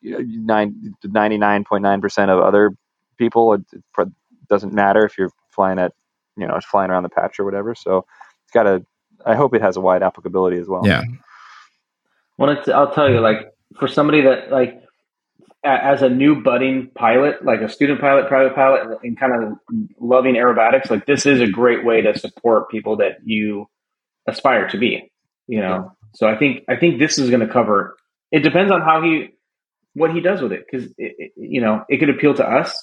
[0.00, 2.72] you 99.9% of other
[3.16, 4.08] people, it, it
[4.48, 5.92] doesn't matter if you're flying at,
[6.36, 7.74] you know, flying around the patch or whatever.
[7.74, 8.04] So
[8.44, 8.84] it's got a,
[9.26, 10.86] I hope it has a wide applicability as well.
[10.86, 11.02] yeah
[12.36, 14.82] Well, it's, I'll tell you, like for somebody that like
[15.64, 19.32] a, as a new budding pilot, like a student pilot, private pilot, and, and kind
[19.32, 19.58] of
[20.00, 23.68] loving aerobatics, like this is a great way to support people that you
[24.26, 25.10] aspire to be.
[25.46, 27.96] You know, so I think I think this is going to cover.
[28.30, 29.30] It depends on how he,
[29.98, 30.88] what he does with it, because
[31.36, 32.76] you know it could appeal to us,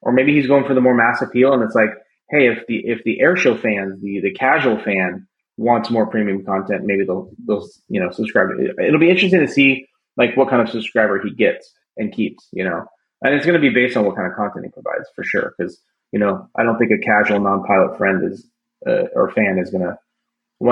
[0.00, 1.90] or maybe he's going for the more mass appeal, and it's like,
[2.30, 5.26] hey, if the if the air show fans, the the casual fan
[5.56, 8.48] wants more premium content, maybe they'll they'll you know subscribe.
[8.82, 9.86] It'll be interesting to see
[10.16, 12.84] like what kind of subscriber he gets and keeps, you know,
[13.22, 15.54] and it's going to be based on what kind of content he provides for sure.
[15.56, 15.80] Because
[16.12, 18.46] you know, I don't think a casual non-pilot friend is
[18.86, 19.96] uh, or fan is going to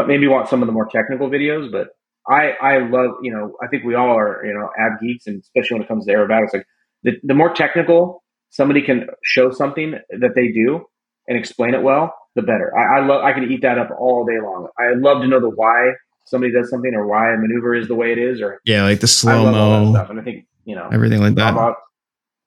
[0.07, 1.89] maybe want some of the more technical videos, but
[2.29, 5.41] I I love you know I think we all are you know ab geeks and
[5.41, 6.67] especially when it comes to aerobatics like
[7.03, 10.85] the the more technical somebody can show something that they do
[11.27, 12.73] and explain it well the better.
[12.77, 14.69] I, I love I can eat that up all day long.
[14.79, 15.93] I love to know the why
[16.27, 19.01] somebody does something or why a maneuver is the way it is or yeah like
[19.01, 21.55] the slow love all that mo stuff and I think you know everything like that.
[21.55, 21.75] Bob,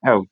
[0.05, 0.25] Oh,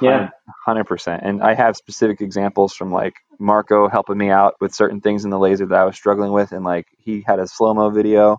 [0.00, 0.30] Yeah.
[0.64, 1.22] hundred percent.
[1.24, 5.30] And I have specific examples from like Marco helping me out with certain things in
[5.30, 8.38] the laser that I was struggling with, and like he had a slow mo video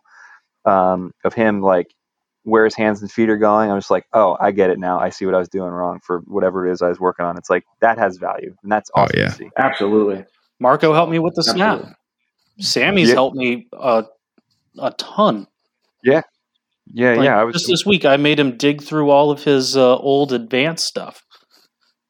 [0.65, 1.88] um, of him like
[2.43, 3.69] where his hands and feet are going.
[3.69, 4.99] I'm just like, oh, I get it now.
[4.99, 7.38] I see what I was doing wrong for whatever it is I was working on.
[7.38, 9.27] It's like that has value, and that's Oh, awesome yeah.
[9.29, 9.49] to see.
[9.57, 10.25] absolutely
[10.59, 11.73] Marco helped me with the snap.
[11.79, 11.93] Absolutely.
[12.59, 13.15] Sammy's Yeah.
[13.15, 14.05] helped me a
[14.79, 15.47] a ton.
[16.03, 16.21] Yeah,
[16.93, 17.39] Like, yeah.
[17.39, 18.05] I was just this week.
[18.05, 21.22] I made him dig through all of his uh, old advanced stuff,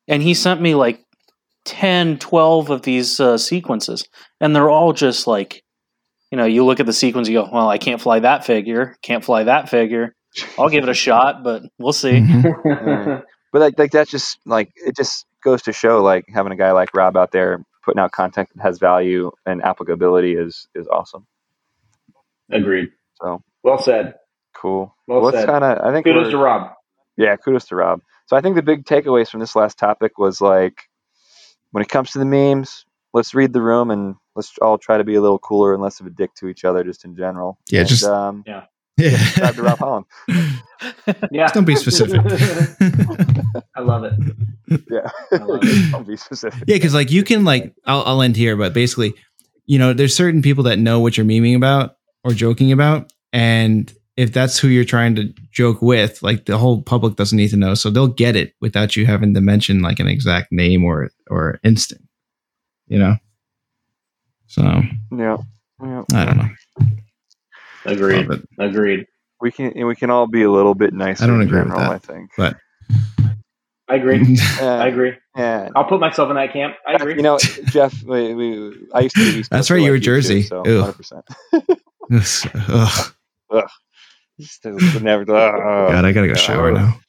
[0.08, 1.04] and he sent me like
[1.66, 4.08] 10, 12 of these uh, sequences,
[4.40, 5.64] and they're all just like,
[6.32, 8.96] you know, you look at the sequence, you go, "Well, I can't fly that figure,
[9.02, 10.16] can't fly that figure.
[10.58, 12.22] I'll give it a shot, but we'll see."
[13.52, 16.72] But like like that's just like it just goes to show like having a guy
[16.72, 21.26] like Rob out there putting out content that has value and applicability is is awesome.
[22.52, 22.90] agreed
[23.22, 24.16] So well said
[24.60, 24.96] cool.
[25.08, 25.48] Well Let's said.
[25.48, 26.72] kind of I think kudos to Rob
[27.18, 28.02] Yeah, kudos to Rob.
[28.28, 30.84] So I think the big takeaways from this last topic was like
[31.72, 35.04] when it comes to the memes, let's read the room and let's all try to
[35.04, 37.58] be a little cooler and less of a dick to each other just in general.
[37.70, 38.64] Yeah, And, just- um, yeah
[39.00, 40.06] subscribe to Rob Holland.
[41.32, 42.20] yeah Just don't be specific
[43.76, 44.14] I love it
[44.90, 45.92] Yeah, I love it.
[45.92, 46.64] don't be specific.
[46.68, 49.14] Yeah, because like you can like I'll, I'll end here, but basically,
[49.66, 53.94] you know, there's certain people that know what you're memeing about or joking about, and
[54.18, 57.58] if that's who you're trying to joke with, like the whole public doesn't need to
[57.58, 61.10] know, so they'll get it without you having to mention like an exact name or
[61.30, 62.02] or instant,
[62.88, 63.16] you know.
[64.48, 64.64] So
[65.12, 65.38] Yeah,
[65.84, 66.04] yeah.
[66.14, 66.50] I don't know.
[67.86, 69.06] agreed But, agreed
[69.40, 71.24] We can and we can all be a little bit nicer.
[71.24, 71.92] I don't in agree with that.
[71.92, 72.32] I think.
[72.38, 72.58] but
[73.90, 74.38] I agree.
[74.60, 75.14] Uh, I agree.
[75.36, 75.70] yeah.
[75.76, 76.76] I'll put myself in that camp.
[76.86, 77.16] I agree.
[77.16, 79.92] You know, Jeff, we, we, I used to be East That's Coast right, you like
[79.92, 80.42] were too, Jersey.
[80.42, 80.82] so Ew.
[80.84, 81.22] 100%.
[82.70, 83.10] Ugh.
[83.52, 83.72] Just
[85.02, 87.00] never, uh, God, I gotta go shower now.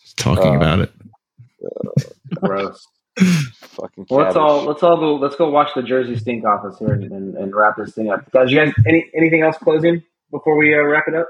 [0.00, 0.92] Just talking Uh, about it.
[2.36, 2.86] Gross.
[3.18, 5.16] fucking Well, let's all let's all go.
[5.16, 8.30] Let's go watch the Jersey Stink Office here and, and, and wrap this thing up.
[8.30, 11.28] Guys, you guys, any anything else closing before we uh, wrap it up?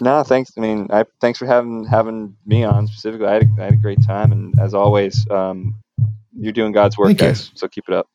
[0.00, 0.50] No, thanks.
[0.56, 3.26] I mean, I thanks for having having me on specifically.
[3.28, 5.74] I had a, I had a great time, and as always, um,
[6.36, 7.26] you're doing God's work, Thank you.
[7.28, 7.50] guys.
[7.54, 8.08] So keep it up.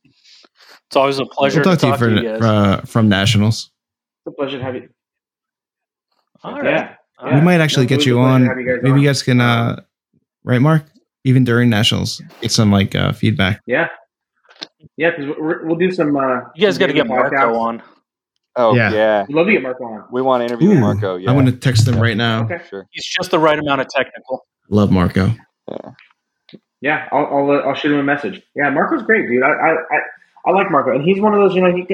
[0.88, 2.42] It's always a pleasure We'll talk to to you talk for, to you guys.
[2.42, 3.72] uh, from nationals.
[4.26, 4.90] It's a pleasure to have you.
[6.44, 6.66] All right.
[6.66, 7.44] Yeah, All we right.
[7.44, 8.60] might actually No, get you was a pleasure on.
[8.60, 9.00] you Maybe on.
[9.02, 9.82] you guys can, uh,
[10.44, 10.84] right, Mark?
[11.26, 13.62] Even during nationals, get some like uh, feedback.
[13.66, 13.88] yeah,
[14.98, 15.12] yeah.
[15.16, 16.16] Because we'll do some.
[16.18, 17.58] Uh, You guys got to get Marco podcasts.
[17.60, 17.82] on.
[18.58, 18.92] Oh Yeah.
[18.92, 20.04] yeah, We'd love to get Marco on.
[20.12, 21.16] we want to interview Ooh, Marco.
[21.16, 22.44] Yeah, I'm going to text them right now.
[22.44, 22.60] Okay.
[22.70, 22.86] sure.
[22.92, 24.46] He's just the right amount of technical.
[24.70, 25.32] Love Marco.
[26.82, 28.42] Yeah, I'll I'll, uh, I'll shoot him a message.
[28.56, 29.42] Yeah, Marco's great, dude.
[29.44, 30.00] I I, I,
[30.48, 31.56] I like Marco, and he's one of those.
[31.56, 31.88] You know, he.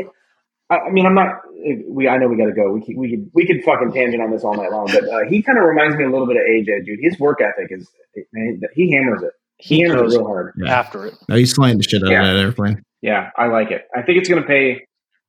[0.69, 1.41] Can, I, I mean, I'm not.
[1.87, 2.71] We I know we got to go.
[2.71, 5.19] We could, we could we could fucking tangent on this all night long, but uh,
[5.29, 6.99] he kind of reminds me a little bit of AJ, dude.
[7.01, 7.89] His work ethic is
[8.33, 9.31] man, he hammers it.
[9.57, 10.53] He, He hammers it real hard.
[10.57, 10.71] Yeah.
[10.79, 11.15] after it.
[11.27, 12.25] No, he's flying the shit out Yeah.
[12.25, 12.81] of that airplane.
[13.01, 13.87] Yeah, I like it.
[13.95, 14.85] I think it's going to pay.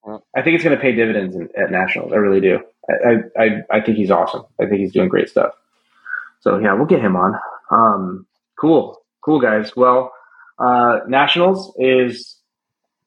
[0.07, 2.13] I think it's going to pay dividends in, at nationals.
[2.13, 2.61] I really do.
[2.89, 2.95] I,
[3.39, 3.49] I I
[3.79, 4.43] I think he's awesome.
[4.61, 5.53] I think he's doing great stuff.
[6.41, 7.35] So yeah, we'll get him on.
[7.71, 8.27] Um,
[8.59, 9.75] cool, cool guys.
[9.77, 10.13] Well,
[10.59, 12.37] uh, nationals is,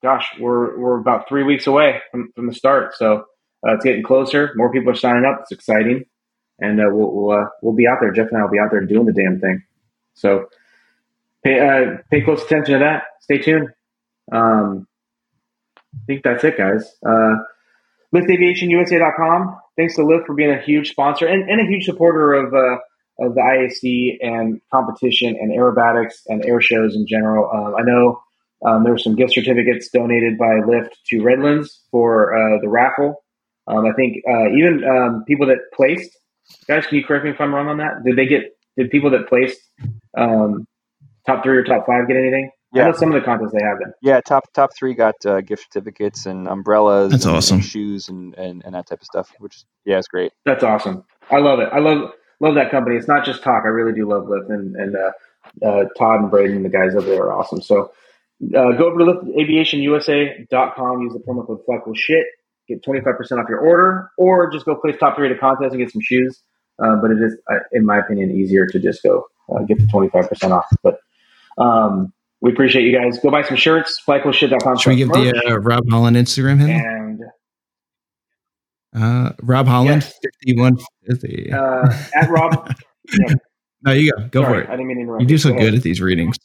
[0.04, 2.94] gosh, we're we're about three weeks away from, from the start.
[2.96, 3.26] So
[3.66, 4.52] uh, it's getting closer.
[4.56, 5.40] More people are signing up.
[5.42, 6.04] It's exciting,
[6.60, 8.12] and uh, we'll we'll, uh, we'll be out there.
[8.12, 9.64] Jeff and I will be out there doing the damn thing.
[10.14, 10.48] So
[11.44, 13.04] pay uh, pay close attention to that.
[13.22, 13.70] Stay tuned.
[14.32, 14.88] Um,
[15.96, 16.92] I think that's it, guys.
[17.06, 17.36] Uh,
[18.14, 19.58] LiftAviationUSA.com.
[19.78, 22.78] Thanks to Lift for being a huge sponsor and, and a huge supporter of uh,
[23.26, 27.50] of the IAC and competition and aerobatics and air shows in general.
[27.54, 28.23] Um, I know
[28.66, 33.24] um, there were some gift certificates donated by Lift to Redlands for uh, the raffle.
[33.68, 36.18] Um, I think uh, even um, people that placed,
[36.68, 38.04] guys, can you correct me if I'm wrong on that?
[38.06, 38.58] Did they get?
[38.78, 39.60] Did people that placed
[40.18, 40.68] um,
[41.26, 42.50] top three or top five get anything?
[42.74, 42.88] Yeah.
[42.88, 43.94] know some of the contests they have been.
[44.02, 47.12] Yeah, top top three got uh, gift certificates and umbrellas.
[47.12, 47.58] That's and, awesome.
[47.58, 49.32] and shoes and, and, and that type of stuff.
[49.40, 50.32] Which yeah, it's great.
[50.46, 51.04] That's awesome.
[51.30, 51.70] I love it.
[51.72, 52.96] I love love that company.
[52.96, 53.64] It's not just talk.
[53.66, 55.12] I really do love Lift, and and uh,
[55.66, 57.62] uh, Todd and Braden and the guys over there are awesome.
[57.62, 57.92] So
[58.56, 61.02] uh, go over to liftaviationusa.com.
[61.02, 62.26] Use the promo code FLYCOOL shit.
[62.68, 65.40] Get twenty five percent off your order, or just go place top three at a
[65.40, 66.42] contest and get some shoes.
[66.84, 69.88] Uh, but it is, uh, in my opinion, easier to just go uh, get the
[69.88, 70.66] twenty five percent off.
[70.82, 70.98] But
[71.58, 73.20] um, we appreciate you guys.
[73.20, 74.02] Go buy some shirts.
[74.08, 74.78] flycoolshit.com.
[74.78, 77.20] Should we give the uh, Rob Holland Instagram handle?
[78.96, 80.20] and Uh, Rob Holland, Yes.
[80.48, 81.52] 5150.
[81.52, 82.72] uh, at Rob.
[83.20, 83.34] yeah,
[83.84, 84.28] no, you go.
[84.30, 84.70] Go sorry, for it.
[84.70, 85.22] I didn't mean to interrupt.
[85.22, 85.66] You do so Go ahead.
[85.72, 86.38] good at these readings.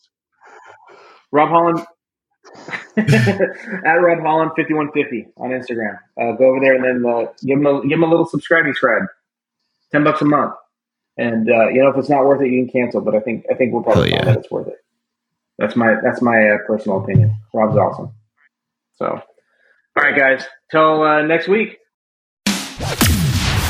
[1.32, 1.80] Rob Holland
[2.96, 5.98] at Rob Holland fifty one fifty on Instagram.
[6.20, 8.68] Uh, go over there and then uh, give him a give him a little subscribey
[8.68, 9.02] subscribe.
[9.92, 10.54] Ten bucks a month,
[11.16, 13.00] and uh, you know if it's not worth it, you can cancel.
[13.00, 14.24] But I think I think we'll probably find yeah.
[14.24, 14.78] that it's worth it.
[15.58, 17.34] That's my that's my uh, personal opinion.
[17.52, 18.12] Rob's awesome.
[18.96, 19.22] So, all
[19.96, 20.44] right, guys.
[20.70, 21.78] Till uh, next week.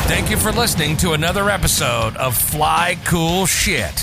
[0.08, 4.02] Thank you for listening to another episode of Fly Cool Shit.